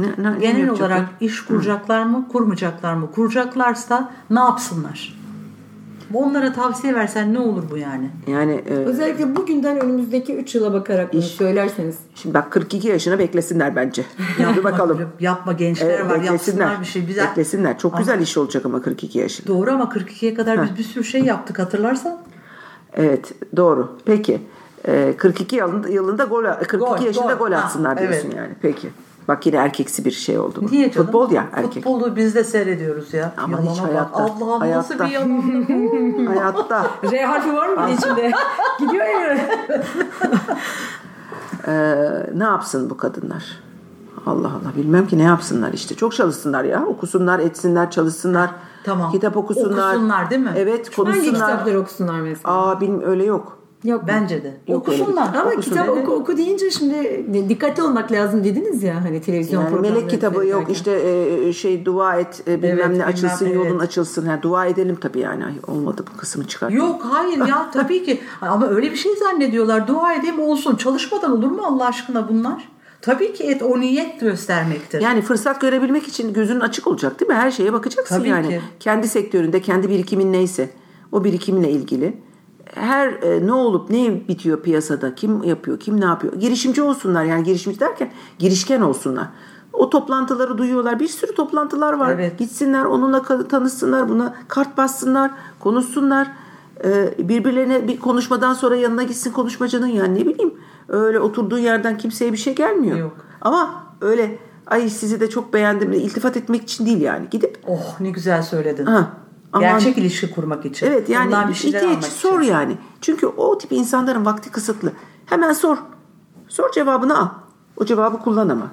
Ne, 0.00 0.06
ne, 0.24 0.34
ne 0.34 0.38
Genel 0.38 0.58
yapacaklar? 0.60 0.86
olarak 0.96 1.08
iş 1.20 1.44
kuracaklar 1.44 2.02
mı, 2.02 2.28
kurmayacaklar 2.32 2.94
mı? 2.94 3.10
Kuracaklarsa 3.14 4.12
ne 4.30 4.40
yapsınlar? 4.40 5.20
Onlara 6.14 6.52
tavsiye 6.52 6.94
versen 6.94 7.34
ne 7.34 7.38
olur 7.38 7.62
bu 7.70 7.76
yani? 7.76 8.10
Yani 8.26 8.52
e, 8.52 8.74
Özellikle 8.74 9.36
bugünden 9.36 9.80
önümüzdeki 9.80 10.36
3 10.36 10.54
yıla 10.54 10.72
bakarak 10.72 11.12
bunu 11.12 11.22
söylerseniz. 11.22 11.96
şimdi 12.14 12.34
bak 12.34 12.50
42 12.50 12.88
yaşına 12.88 13.18
beklesinler 13.18 13.76
bence. 13.76 14.04
Hadi 14.44 14.64
bakalım. 14.64 14.98
Yapma, 15.00 15.14
yapma 15.20 15.52
gençler 15.52 15.88
Evet, 15.90 16.00
var 16.00 16.08
beklesinler. 16.22 16.32
yapsınlar 16.32 16.80
bir 16.80 16.86
şey. 16.86 17.08
Bize... 17.08 17.22
Beklesinler. 17.22 17.78
Çok 17.78 17.98
güzel 17.98 18.20
iş 18.20 18.38
olacak 18.38 18.66
ama 18.66 18.82
42 18.82 19.18
yaşında. 19.18 19.48
Doğru 19.48 19.70
ama 19.70 19.84
42'ye 19.84 20.34
kadar 20.34 20.62
biz 20.64 20.78
bir 20.78 20.82
sürü 20.84 21.04
şey 21.04 21.22
yaptık 21.24 21.58
hatırlarsan. 21.58 22.18
Evet 22.94 23.32
doğru. 23.56 23.98
Peki. 24.04 24.40
E, 24.88 25.14
42 25.16 25.56
yılında, 25.56 25.88
yılında 25.88 26.24
gol 26.24 26.44
42 26.44 26.78
Gol, 26.78 27.06
yaşında 27.06 27.32
gol. 27.32 27.46
gol 27.46 27.52
Ha, 27.52 27.60
atsınlar 27.64 27.98
diyorsun 27.98 28.26
evet. 28.28 28.36
yani. 28.36 28.54
Peki. 28.62 28.88
Bak 29.28 29.46
yine 29.46 29.56
erkeksi 29.56 30.04
bir 30.04 30.10
şey 30.10 30.38
oldu. 30.38 30.58
bu. 30.62 30.66
Niye 30.72 30.92
canım? 30.92 31.06
Futbol 31.06 31.30
ya 31.30 31.46
erkek. 31.52 31.84
Futbolu 31.84 32.16
biz 32.16 32.34
de 32.34 32.44
seyrediyoruz 32.44 33.14
ya. 33.14 33.32
Ama 33.36 33.56
Yalana 33.56 33.72
hiç 33.74 33.82
bak. 33.82 33.88
hayatta- 33.88 34.22
Allah'ım 34.22 34.70
nasıl 34.70 34.98
hayatta. 34.98 35.06
bir 35.06 35.10
yalandı. 35.10 36.26
Hayatta. 36.40 36.86
R 37.12 37.22
harfi 37.24 37.52
var 37.52 37.68
mı 37.68 37.90
içinde? 37.98 38.32
Gidiyor 38.80 39.04
ya. 39.06 39.38
e, 41.66 41.72
ne 42.34 42.44
yapsın 42.44 42.90
bu 42.90 42.96
kadınlar? 42.96 43.44
Allah 44.26 44.46
Allah 44.48 44.76
bilmem 44.76 45.06
ki 45.06 45.18
ne 45.18 45.22
yapsınlar 45.22 45.72
işte. 45.72 45.94
Çok 45.94 46.14
çalışsınlar 46.14 46.64
ya. 46.64 46.84
Okusunlar, 46.86 47.38
etsinler, 47.38 47.90
çalışsınlar. 47.90 48.50
Tamam. 48.84 49.12
Kitap 49.12 49.36
okusunlar. 49.36 49.90
Okusunlar, 49.94 50.30
değil 50.30 50.40
mi? 50.42 50.52
Evet, 50.56 50.86
Hangi 50.86 50.96
konuşsunlar. 50.96 51.32
kitapları 51.50 51.80
okusunlar 51.80 52.20
mesela? 52.20 52.54
Aa 52.68 52.80
bilmiyorum 52.80 53.10
öyle 53.10 53.24
yok. 53.24 53.58
Yok 53.84 54.04
Bence 54.06 54.44
de. 54.44 54.54
Yok 54.68 54.88
Okusunlar. 54.88 55.34
Ama 55.34 55.50
Okusunlar. 55.50 55.84
kitap 55.86 55.98
oku, 55.98 56.12
oku 56.12 56.36
deyince 56.36 56.70
şimdi 56.70 57.48
dikkatli 57.48 57.82
olmak 57.82 58.12
lazım 58.12 58.44
dediniz 58.44 58.82
ya 58.82 59.04
hani 59.04 59.20
televizyon 59.20 59.62
Yani 59.64 59.80
melek 59.80 60.10
kitabı 60.10 60.34
yok 60.34 60.44
seyrederken. 60.46 60.72
işte 60.72 60.92
e, 61.48 61.52
şey 61.52 61.84
dua 61.84 62.16
et 62.16 62.42
e, 62.48 62.62
bilmem 62.62 62.78
Evet, 62.78 62.86
ne 62.86 62.92
bilmem, 62.92 63.08
açılsın 63.08 63.46
evet. 63.46 63.56
yolun 63.56 63.78
açılsın. 63.78 64.26
Yani 64.26 64.42
dua 64.42 64.66
edelim 64.66 64.96
tabii 65.00 65.20
yani 65.20 65.44
olmadı 65.66 66.04
bu 66.14 66.16
kısmı 66.18 66.46
çıkar. 66.46 66.70
Yok 66.70 67.02
hayır 67.10 67.38
ya 67.46 67.70
tabii 67.72 68.04
ki. 68.04 68.20
Ama 68.40 68.68
öyle 68.68 68.90
bir 68.90 68.96
şey 68.96 69.16
zannediyorlar. 69.16 69.86
Dua 69.88 70.14
edeyim 70.14 70.40
olsun. 70.40 70.76
Çalışmadan 70.76 71.32
olur 71.32 71.50
mu 71.50 71.62
Allah 71.64 71.86
aşkına 71.86 72.28
bunlar? 72.28 72.68
Tabii 73.02 73.32
ki 73.32 73.44
et 73.44 73.62
o 73.62 73.80
niyet 73.80 74.20
göstermektir. 74.20 75.00
Yani 75.00 75.22
fırsat 75.22 75.60
görebilmek 75.60 76.08
için 76.08 76.32
gözünün 76.32 76.60
açık 76.60 76.86
olacak 76.86 77.20
değil 77.20 77.28
mi? 77.30 77.34
Her 77.36 77.50
şeye 77.50 77.72
bakacaksın 77.72 78.18
Tabii 78.18 78.28
yani. 78.28 78.48
ki. 78.48 78.60
Kendi 78.80 79.08
sektöründe 79.08 79.62
kendi 79.62 79.88
birikimin 79.88 80.32
neyse 80.32 80.70
o 81.12 81.24
birikiminle 81.24 81.70
ilgili 81.70 82.16
her 82.74 83.08
e, 83.08 83.46
ne 83.46 83.52
olup 83.52 83.90
ne 83.90 84.28
bitiyor 84.28 84.62
piyasada 84.62 85.14
kim 85.14 85.42
yapıyor 85.42 85.80
kim 85.80 86.00
ne 86.00 86.04
yapıyor 86.04 86.32
girişimci 86.34 86.82
olsunlar 86.82 87.24
yani 87.24 87.44
girişimci 87.44 87.80
derken 87.80 88.10
girişken 88.38 88.80
olsunlar. 88.80 89.26
O 89.72 89.90
toplantıları 89.90 90.58
duyuyorlar. 90.58 91.00
Bir 91.00 91.08
sürü 91.08 91.34
toplantılar 91.34 91.92
var. 91.92 92.10
Evet. 92.14 92.38
Gitsinler 92.38 92.84
onunla 92.84 93.22
tanışsınlar, 93.48 94.08
buna 94.08 94.34
kart 94.48 94.76
bassınlar, 94.76 95.30
konuşsunlar. 95.60 96.28
Ee, 96.84 97.14
birbirlerine 97.28 97.88
bir 97.88 98.00
konuşmadan 98.00 98.54
sonra 98.54 98.76
yanına 98.76 99.02
gitsin 99.02 99.32
konuşmacının 99.32 99.86
yani 99.86 100.14
ne 100.14 100.26
bileyim. 100.26 100.54
Öyle 100.88 101.20
oturduğu 101.20 101.58
yerden 101.58 101.98
kimseye 101.98 102.32
bir 102.32 102.36
şey 102.36 102.54
gelmiyor. 102.54 102.98
Yok. 102.98 103.16
Ama 103.40 103.84
öyle 104.00 104.38
ay 104.66 104.88
sizi 104.88 105.20
de 105.20 105.30
çok 105.30 105.54
beğendim 105.54 105.92
iltifat 105.92 106.36
etmek 106.36 106.62
için 106.62 106.86
değil 106.86 107.00
yani. 107.00 107.26
Gidip 107.30 107.58
Oh 107.66 108.00
ne 108.00 108.10
güzel 108.10 108.42
söyledin. 108.42 108.86
ha, 108.86 109.10
aman- 109.52 109.60
Gerçek 109.60 109.98
ilişki 109.98 110.30
kurmak 110.30 110.64
için. 110.66 110.86
Evet 110.86 111.08
yani 111.08 111.26
Ondan 111.26 111.48
bir 111.48 111.54
şeyler 111.54 111.78
ihtiyaç 111.78 111.96
almak 111.96 112.10
sor 112.12 112.40
için. 112.40 112.52
yani. 112.52 112.76
Çünkü 113.00 113.26
o 113.26 113.58
tip 113.58 113.72
insanların 113.72 114.24
vakti 114.26 114.50
kısıtlı. 114.50 114.92
Hemen 115.26 115.52
sor. 115.52 115.76
Sor 116.48 116.72
cevabını 116.72 117.18
al. 117.18 117.28
O 117.76 117.84
cevabı 117.84 118.18
kullan 118.18 118.48
ama. 118.48 118.72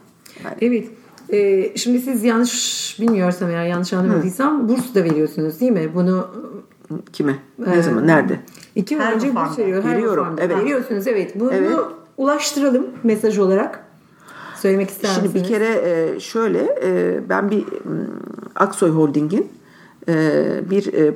Evet. 0.61 0.88
Ee, 1.34 1.78
şimdi 1.78 1.99
siz 1.99 2.23
yanlış 2.23 2.97
bilmiyorsam 2.99 3.49
eğer 3.49 3.65
yanlış 3.65 3.93
anlamadıysam 3.93 4.69
burs 4.69 4.95
da 4.95 5.03
veriyorsunuz 5.03 5.59
değil 5.59 5.71
mi? 5.71 5.91
Bunu 5.95 6.28
Kime? 7.13 7.36
Ne 7.59 7.75
Ee, 7.78 7.82
zaman? 7.82 8.07
Nerede? 8.07 8.39
iki 8.75 8.93
yıl 8.93 9.01
önce 9.01 9.36
burs 9.36 9.59
veriyor. 9.59 9.84
Her 9.84 9.91
Veriyorum, 9.95 10.36
evet. 10.39 10.57
Veriyorsunuz 10.57 11.07
evet. 11.07 11.39
Bunu 11.39 11.53
Evet. 11.53 11.71
ulaştıralım 12.17 12.88
mesaj 13.03 13.38
olarak. 13.39 13.84
Söylemek 14.61 14.89
ister 14.89 15.09
Şimdi 15.15 15.34
bir 15.34 15.43
kere 15.43 15.67
e, 16.15 16.19
şöyle 16.19 16.80
e, 16.84 17.19
ben 17.30 17.51
bir 17.51 17.57
m, 17.63 17.67
Aksoy 18.55 18.89
Holding'in 18.91 19.49
bir 20.70 20.93
e, 20.93 21.14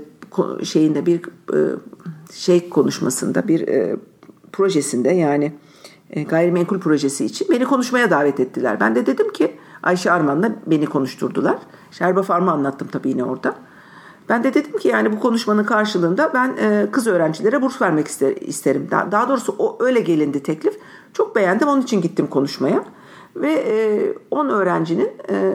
şeyinde 0.66 1.06
bir 1.06 1.22
e, 1.54 1.60
şey 2.34 2.70
konuşmasında 2.70 3.48
bir 3.48 3.68
e, 3.68 3.96
projesinde 4.52 5.10
yani 5.10 5.54
e, 6.10 6.24
gayrimenkul 6.24 6.80
projesi 6.80 7.26
için 7.26 7.48
beni 7.50 7.66
konuşmaya 7.66 8.10
davet 8.10 8.40
ettiler. 8.40 8.80
Ben 8.80 8.96
de 8.96 9.06
dedim 9.06 9.32
ki 9.32 9.56
Ayşe 9.84 10.12
Arman'la 10.12 10.52
beni 10.68 10.86
konuşturdular. 10.86 11.58
Şerba 11.92 12.24
Farm'ı 12.24 12.52
anlattım 12.52 12.88
tabii 12.92 13.10
yine 13.10 13.24
orada. 13.24 13.56
Ben 14.30 14.44
de 14.44 14.54
dedim 14.54 14.78
ki 14.78 14.88
yani 14.88 15.14
bu 15.14 15.20
konuşmanın 15.20 15.64
karşılığında 15.64 16.32
ben 16.34 16.58
e, 16.62 16.88
kız 16.92 17.08
öğrencilere 17.08 17.62
burs 17.62 17.82
vermek 17.82 18.08
ister, 18.08 18.36
isterim. 18.36 18.88
Daha, 18.92 19.30
doğrusu 19.30 19.56
o 19.60 19.78
öyle 19.80 20.00
gelindi 20.00 20.44
teklif. 20.44 20.80
Çok 21.14 21.36
beğendim 21.36 21.68
onun 21.68 21.82
için 21.82 22.02
gittim 22.02 22.28
konuşmaya. 22.28 22.84
Ve 23.36 23.52
e, 23.52 24.14
10 24.32 24.50
öğrencinin 24.50 25.12
e, 25.30 25.54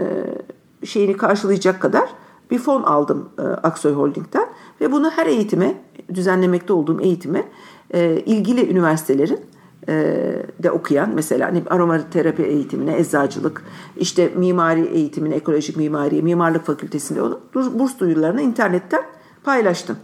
şeyini 0.86 1.16
karşılayacak 1.16 1.82
kadar 1.82 2.08
bir 2.50 2.58
fon 2.58 2.82
aldım 2.82 3.28
e, 3.38 3.42
Aksoy 3.42 3.92
Holding'den. 3.92 4.46
Ve 4.80 4.92
bunu 4.92 5.10
her 5.10 5.26
eğitime, 5.26 5.74
düzenlemekte 6.14 6.72
olduğum 6.72 7.00
eğitime 7.00 7.44
e, 7.94 8.22
ilgili 8.26 8.70
üniversitelerin 8.70 9.40
e, 9.88 9.94
de 10.62 10.70
okuyan 10.70 11.10
mesela 11.14 11.48
hani 11.48 11.62
aromaterapi 11.70 12.42
eğitimine, 12.42 12.98
eczacılık, 12.98 13.62
işte 13.96 14.32
mimari 14.36 14.86
eğitimine, 14.86 15.34
ekolojik 15.34 15.76
mimariye, 15.76 16.22
mimarlık 16.22 16.66
fakültesinde 16.66 17.22
onu 17.22 17.40
burs 17.54 17.98
duyurularını 17.98 18.42
internetten 18.42 19.02
paylaştım. 19.44 19.96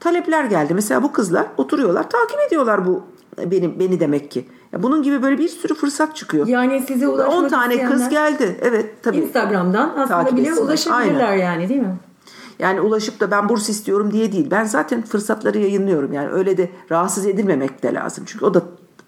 Talepler 0.00 0.44
geldi. 0.44 0.74
Mesela 0.74 1.02
bu 1.02 1.12
kızlar 1.12 1.46
oturuyorlar, 1.56 2.10
takip 2.10 2.38
ediyorlar 2.46 2.86
bu 2.86 3.02
benim 3.38 3.78
beni 3.78 4.00
demek 4.00 4.30
ki. 4.30 4.48
Ya 4.72 4.82
bunun 4.82 5.02
gibi 5.02 5.22
böyle 5.22 5.38
bir 5.38 5.48
sürü 5.48 5.74
fırsat 5.74 6.16
çıkıyor. 6.16 6.46
Yani 6.46 6.84
size 6.88 7.08
ulaşmak 7.08 7.36
10 7.36 7.48
tane 7.48 7.84
kız 7.84 8.08
geldi. 8.08 8.58
Evet 8.62 9.02
tabii. 9.02 9.16
Instagram'dan 9.16 9.94
aslında 9.96 10.36
bile 10.36 10.48
etsinler. 10.48 10.66
ulaşabilirler 10.66 11.28
Aynen. 11.28 11.44
yani 11.44 11.68
değil 11.68 11.80
mi? 11.80 11.96
Yani 12.58 12.80
ulaşıp 12.80 13.20
da 13.20 13.30
ben 13.30 13.48
burs 13.48 13.68
istiyorum 13.68 14.12
diye 14.12 14.32
değil. 14.32 14.46
Ben 14.50 14.64
zaten 14.64 15.02
fırsatları 15.02 15.58
yayınlıyorum. 15.58 16.12
Yani 16.12 16.28
öyle 16.28 16.56
de 16.56 16.70
rahatsız 16.90 17.26
edilmemek 17.26 17.82
de 17.82 17.94
lazım. 17.94 18.24
Çünkü 18.26 18.44
o 18.44 18.54
da 18.54 18.62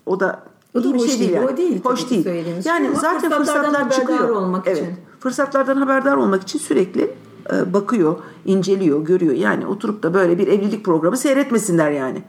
o 0.06 0.20
da 0.20 0.42
O 0.74 0.82
da 0.82 0.84
iyi 0.84 0.94
bir 0.94 0.98
şey 0.98 1.18
değil. 1.18 1.30
Yani. 1.30 1.50
o 1.50 1.56
değil 1.56 1.84
Hoş 1.84 2.10
değil. 2.10 2.26
Yani 2.26 2.64
şey 2.64 2.86
ama 2.86 2.94
zaten 3.00 3.30
fırsatlar 3.30 3.90
çıkıyor. 3.90 4.28
olmak 4.28 4.66
evet. 4.66 4.78
için. 4.78 4.88
Fırsatlardan 5.20 5.76
haberdar 5.76 6.16
olmak 6.16 6.42
için 6.42 6.58
sürekli 6.58 7.14
e, 7.52 7.72
bakıyor, 7.72 8.16
inceliyor, 8.44 9.04
görüyor. 9.04 9.34
Yani 9.34 9.66
oturup 9.66 10.02
da 10.02 10.14
böyle 10.14 10.38
bir 10.38 10.46
evlilik 10.46 10.84
programı 10.84 11.16
seyretmesinler 11.16 11.90
yani. 11.90 12.22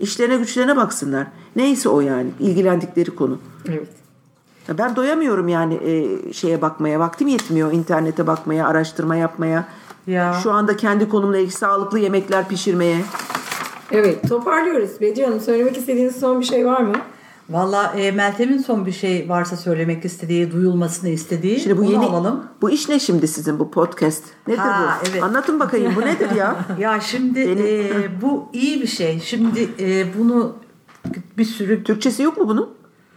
İşlerine 0.00 0.36
güçlerine 0.36 0.76
baksınlar. 0.76 1.26
Neyse 1.56 1.88
o 1.88 2.00
yani 2.00 2.30
ilgilendikleri 2.40 3.10
konu. 3.10 3.38
Evet. 3.68 3.88
Ben 4.78 4.96
doyamıyorum 4.96 5.48
yani 5.48 5.74
e, 5.74 6.32
şeye 6.32 6.62
bakmaya. 6.62 7.00
Vaktim 7.00 7.28
yetmiyor 7.28 7.72
internete 7.72 8.26
bakmaya, 8.26 8.68
araştırma 8.68 9.16
yapmaya. 9.16 9.68
Ya. 10.06 10.40
Şu 10.42 10.52
anda 10.52 10.76
kendi 10.76 11.08
konumla 11.08 11.38
ilgili 11.38 11.52
sağlıklı 11.52 11.98
yemekler 11.98 12.48
pişirmeye. 12.48 12.96
Evet 13.92 14.28
toparlıyoruz. 14.28 15.00
Bediye 15.00 15.26
Hanım 15.26 15.40
söylemek 15.40 15.76
istediğiniz 15.76 16.20
son 16.20 16.40
bir 16.40 16.44
şey 16.44 16.66
var 16.66 16.80
mı? 16.80 16.94
Valla 17.50 17.92
e, 17.96 18.10
Meltem'in 18.10 18.58
son 18.58 18.86
bir 18.86 18.92
şey 18.92 19.28
varsa 19.28 19.56
söylemek 19.56 20.04
istediği, 20.04 20.52
duyulmasını 20.52 21.10
istediği 21.10 21.60
Şimdi 21.60 21.78
bu 21.78 21.84
yeni 21.84 22.04
alalım. 22.06 22.44
bu 22.62 22.70
iş 22.70 22.88
ne 22.88 22.98
şimdi 23.00 23.28
sizin 23.28 23.58
bu 23.58 23.70
podcast? 23.70 24.24
Nedir 24.46 24.58
Ha, 24.58 24.98
bu? 25.04 25.08
evet. 25.10 25.22
Anlatın 25.22 25.60
bakayım 25.60 25.92
bu 25.96 26.00
nedir 26.00 26.30
ya? 26.30 26.56
Ya 26.78 27.00
şimdi 27.00 27.40
e, 27.40 28.22
bu 28.22 28.48
iyi 28.52 28.82
bir 28.82 28.86
şey. 28.86 29.20
Şimdi 29.20 29.68
e, 29.80 30.04
bunu 30.18 30.56
bir 31.38 31.44
sürü 31.44 31.84
Türkçesi 31.84 32.22
yok 32.22 32.38
mu 32.38 32.48
bunun? 32.48 32.70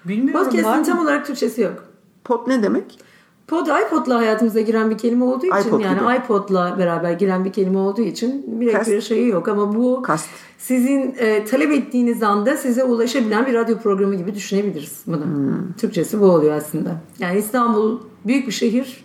bilmiyorum 0.05 0.43
Podcast'in 0.43 0.83
tam 0.83 0.99
olarak 0.99 1.27
Türkçesi 1.27 1.61
yok. 1.61 1.85
Pod 2.23 2.47
ne 2.47 2.63
demek? 2.63 2.99
Pod 3.47 3.67
iPod'la 3.67 4.17
hayatımıza 4.17 4.61
giren 4.61 4.89
bir 4.89 4.97
kelime 4.97 5.23
olduğu 5.25 5.45
için 5.45 5.67
iPod 5.67 5.79
yani 5.79 5.99
gibi. 5.99 6.25
iPod'la 6.25 6.75
beraber 6.79 7.11
giren 7.11 7.45
bir 7.45 7.53
kelime 7.53 7.77
olduğu 7.77 8.01
için 8.01 8.45
bir 8.47 8.71
Kast. 8.71 8.91
bir 8.91 9.01
şeyi 9.01 9.27
yok 9.27 9.47
ama 9.47 9.75
bu 9.75 10.01
Kast. 10.01 10.29
sizin 10.57 11.15
e, 11.19 11.45
talep 11.45 11.71
ettiğiniz 11.71 12.23
anda 12.23 12.57
size 12.57 12.83
ulaşabilen 12.83 13.45
bir 13.45 13.53
radyo 13.53 13.77
programı 13.77 14.15
gibi 14.15 14.35
düşünebiliriz 14.35 15.01
bunu. 15.07 15.25
Hmm. 15.25 15.73
Türkçesi 15.77 16.21
bu 16.21 16.25
oluyor 16.25 16.55
aslında. 16.57 17.01
Yani 17.19 17.39
İstanbul 17.39 17.99
büyük 18.25 18.47
bir 18.47 18.51
şehir. 18.51 19.03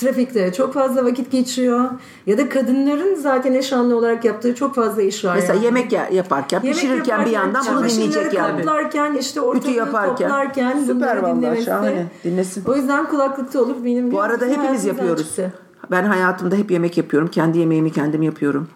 Trafikte 0.00 0.52
çok 0.52 0.74
fazla 0.74 1.04
vakit 1.04 1.32
geçiyor. 1.32 1.90
Ya 2.26 2.38
da 2.38 2.48
kadınların 2.48 3.14
zaten 3.14 3.52
eşanlı 3.54 3.96
olarak 3.96 4.24
yaptığı 4.24 4.54
çok 4.54 4.74
fazla 4.74 5.02
iş 5.02 5.24
var. 5.24 5.34
Mesela 5.34 5.54
yani. 5.54 5.64
yemek 5.64 5.92
ya- 5.92 6.08
yaparken, 6.12 6.60
Yemek 6.62 6.74
pişirirken 6.74 7.04
bir 7.26 7.30
yaparken, 7.30 7.32
yandan 7.32 7.64
bunu 7.76 7.88
dinleyecek 7.88 8.32
yani. 8.34 8.58
toplarken, 8.58 9.14
işte 9.14 9.40
ortalığı 9.40 9.70
Ütü 9.70 9.78
yaparken. 9.78 10.28
toplarken 10.28 10.78
Süper 10.86 11.26
dinlemesi. 11.26 11.64
şahane. 11.64 12.06
Dinlesin. 12.24 12.64
O 12.66 12.76
yüzden 12.76 13.06
kulaklıkta 13.06 13.60
olup 13.62 13.84
benim 13.84 14.12
Bu 14.12 14.20
arada 14.20 14.46
hepimiz 14.46 14.84
yapıyoruz. 14.84 15.26
çıktı. 15.26 15.52
Ben 15.90 16.04
hayatımda 16.04 16.56
hep 16.56 16.70
yemek 16.70 16.96
yapıyorum. 16.96 17.28
Kendi 17.28 17.58
yemeğimi 17.58 17.92
kendim 17.92 18.22
yapıyorum. 18.22 18.68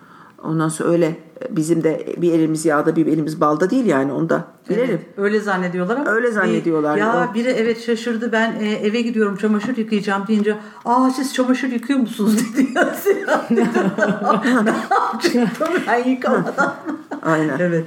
Ondan 0.45 0.68
sonra 0.68 0.89
öyle 0.89 1.16
bizim 1.51 1.85
de 1.85 2.07
bir 2.16 2.32
elimiz 2.32 2.64
yağda 2.64 2.97
bir 2.97 3.07
elimiz 3.07 3.41
balda 3.41 3.70
değil 3.70 3.87
yani 3.87 4.12
onda 4.12 4.45
bilelim. 4.70 5.01
Öyle 5.16 5.41
zannediyorlar 5.41 5.97
ama. 5.97 6.11
Öyle 6.11 6.30
zannediyorlar. 6.30 6.97
Ya 6.97 7.28
O- 7.30 7.35
biri 7.35 7.49
evet 7.49 7.82
şaşırdı 7.87 8.32
ben 8.32 8.55
e, 8.61 8.72
eve 8.72 9.01
gidiyorum 9.01 9.37
çamaşır 9.37 9.76
yıkayacağım 9.76 10.26
deyince 10.26 10.57
aa 10.85 11.11
siz 11.11 11.35
çamaşır 11.35 11.68
yıkıyor 11.68 11.99
musunuz 11.99 12.37
dedi 12.57 12.68
ya 12.74 12.95
Sinan 12.95 13.43
ben 15.87 16.09
yıkamadan. 16.09 16.74
Aynen. 17.22 17.59
evet. 17.59 17.85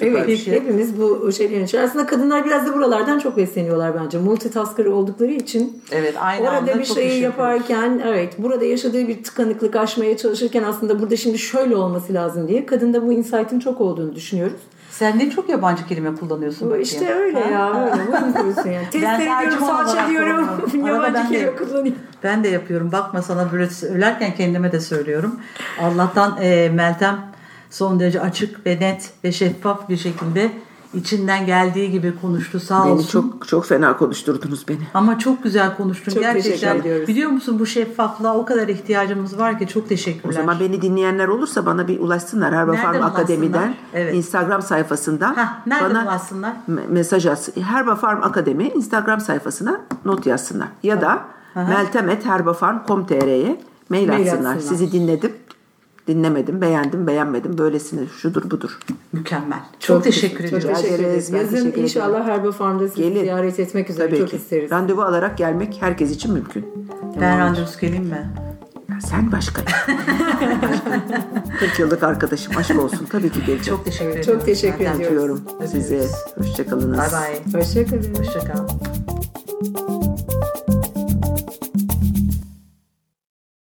Evet, 0.00 0.22
Peki. 0.26 0.52
hepimiz 0.52 1.00
bu 1.00 1.32
şeylerin 1.32 1.64
içinde. 1.64 1.82
Aslında 1.82 2.06
kadınlar 2.06 2.44
biraz 2.44 2.66
da 2.66 2.74
buralardan 2.74 3.18
çok 3.18 3.36
besleniyorlar 3.36 3.94
bence. 4.04 4.18
Multitasker 4.18 4.84
oldukları 4.86 5.30
için. 5.32 5.82
Evet, 5.92 6.14
aynı 6.20 6.50
anda 6.50 6.60
Orada 6.70 6.78
bir 6.78 6.84
çok 6.84 6.96
şeyi 6.96 7.10
iş 7.16 7.22
yaparken, 7.22 8.02
evet, 8.06 8.34
burada 8.38 8.64
yaşadığı 8.64 9.08
bir 9.08 9.22
tıkanıklık 9.24 9.76
aşmaya 9.76 10.16
çalışırken 10.16 10.62
aslında 10.62 11.00
burada 11.00 11.16
şimdi 11.16 11.38
şöyle 11.38 11.76
olması 11.76 12.14
lazım 12.14 12.48
diye. 12.48 12.66
Kadında 12.66 13.06
bu 13.06 13.12
insight'ın 13.12 13.60
çok 13.60 13.80
olduğunu 13.80 14.14
düşünüyoruz. 14.14 14.56
Sen 14.90 15.18
ne 15.18 15.30
çok 15.30 15.48
yabancı 15.48 15.86
kelime 15.86 16.14
kullanıyorsun. 16.14 16.60
Bu 16.60 16.70
bakayım. 16.70 16.82
işte 16.82 17.14
öyle 17.14 17.40
Ha? 17.40 17.50
ya, 17.50 17.84
öyle. 17.84 18.02
Uyum 18.02 18.32
kurusun 18.32 18.70
yani. 18.70 18.86
Test 18.90 19.04
ediyorum, 19.04 19.66
salça 19.66 20.08
diyorum, 20.08 20.48
yabancı 20.86 21.14
de- 21.14 21.28
kelime 21.28 21.56
kullanıyorum. 21.56 21.92
Ben 22.22 22.44
de 22.44 22.48
yapıyorum. 22.48 22.92
Bakma 22.92 23.22
sana 23.22 23.52
böyle 23.52 23.70
söylerken 23.70 24.34
kendime 24.34 24.72
de 24.72 24.80
söylüyorum. 24.80 25.40
Allah'tan 25.82 26.38
e, 26.42 26.68
Meltem 26.74 27.33
son 27.74 28.00
derece 28.00 28.20
açık 28.20 28.66
ve 28.66 28.80
net 28.80 29.10
ve 29.24 29.32
şeffaf 29.32 29.88
bir 29.88 29.96
şekilde 29.96 30.52
içinden 30.94 31.46
geldiği 31.46 31.90
gibi 31.90 32.14
konuştu. 32.20 32.60
Sağ 32.60 32.84
Beni 32.84 32.92
olsun. 32.92 33.08
çok 33.08 33.48
çok 33.48 33.66
fena 33.66 33.96
konuşturdunuz 33.96 34.68
beni. 34.68 34.78
Ama 34.94 35.18
çok 35.18 35.42
güzel 35.42 35.76
konuştun 35.76 36.12
Çok 36.12 36.22
gerçekten. 36.22 36.84
Biliyor 36.84 37.30
musun 37.30 37.58
bu 37.58 37.66
şeffaflığa 37.66 38.36
o 38.36 38.44
kadar 38.44 38.68
ihtiyacımız 38.68 39.38
var 39.38 39.58
ki 39.58 39.68
çok 39.68 39.88
teşekkürler. 39.88 40.30
O 40.30 40.32
zaman 40.32 40.60
beni 40.60 40.82
dinleyenler 40.82 41.28
olursa 41.28 41.66
bana 41.66 41.88
bir 41.88 42.00
ulaşsınlar. 42.00 42.54
Herba 42.54 42.72
Nereden 42.72 42.92
Farm 42.92 43.02
Akademi'den? 43.04 43.74
Evet. 43.94 44.14
Instagram 44.14 44.62
sayfasından 44.62 45.34
Hah, 45.34 45.66
nereden 45.66 45.90
bana 45.90 46.02
ulaşsınlar? 46.04 46.52
me- 46.70 46.88
mesaj 46.88 47.26
atsın. 47.26 47.62
Herba 47.62 47.94
Farm 47.94 48.22
Akademi 48.22 48.68
Instagram 48.68 49.20
sayfasına 49.20 49.80
not 50.04 50.26
yazsınlar. 50.26 50.68
Ya 50.82 51.00
da 51.00 51.24
meltem.herbafarm.com.tr'ye 51.54 53.60
mail, 53.88 54.08
Mail 54.08 54.32
atsınlar. 54.32 54.54
atsınlar. 54.56 54.76
Sizi 54.76 54.92
dinledim, 54.92 55.32
dinlemedim, 56.08 56.60
beğendim, 56.60 57.06
beğenmedim. 57.06 57.58
Böylesine 57.58 58.00
şudur 58.20 58.50
budur. 58.50 58.78
Mükemmel. 59.12 59.58
Çok, 59.80 60.04
teşekkür 60.04 60.36
Çok 60.38 60.46
ediyorum. 60.46 60.68
Rica 60.68 60.80
teşekkür 60.82 61.04
ederiz. 61.04 61.30
Yazın 61.30 61.48
teşekkür 61.50 61.68
ederim. 61.68 61.82
inşallah 61.84 62.26
Herba 62.26 62.52
Farm'da 62.52 62.88
sizi 62.88 63.02
Gelin. 63.02 63.20
ziyaret 63.20 63.60
etmek 63.60 63.90
üzere 63.90 64.08
Tabii 64.08 64.18
çok 64.18 64.28
ki. 64.30 64.36
isteriz. 64.36 64.70
Randevu 64.70 65.02
alarak 65.02 65.38
gelmek 65.38 65.76
herkes 65.80 66.10
için 66.10 66.32
mümkün. 66.32 66.66
Ben 67.20 67.38
randevusu 67.38 67.80
geleyim 67.80 68.04
mi? 68.04 68.30
Sen 69.00 69.32
başka. 69.32 69.62
40 71.60 71.78
yıllık 71.78 72.02
arkadaşım 72.02 72.56
aşk 72.56 72.78
olsun. 72.82 73.06
Tabii 73.10 73.30
ki 73.30 73.38
geleceğim. 73.46 73.62
Çok 73.64 73.84
teşekkür 73.84 74.10
ederim. 74.10 74.24
Çok 74.26 74.46
teşekkür. 74.46 74.86
Öpüyorum 75.04 75.40
sizi. 75.72 76.00
Hoşçakalınız. 76.38 76.98
Bye 76.98 77.06
bye. 77.52 77.60
Hoşçakalın. 77.60 78.14
Hoşçakal. 78.14 78.68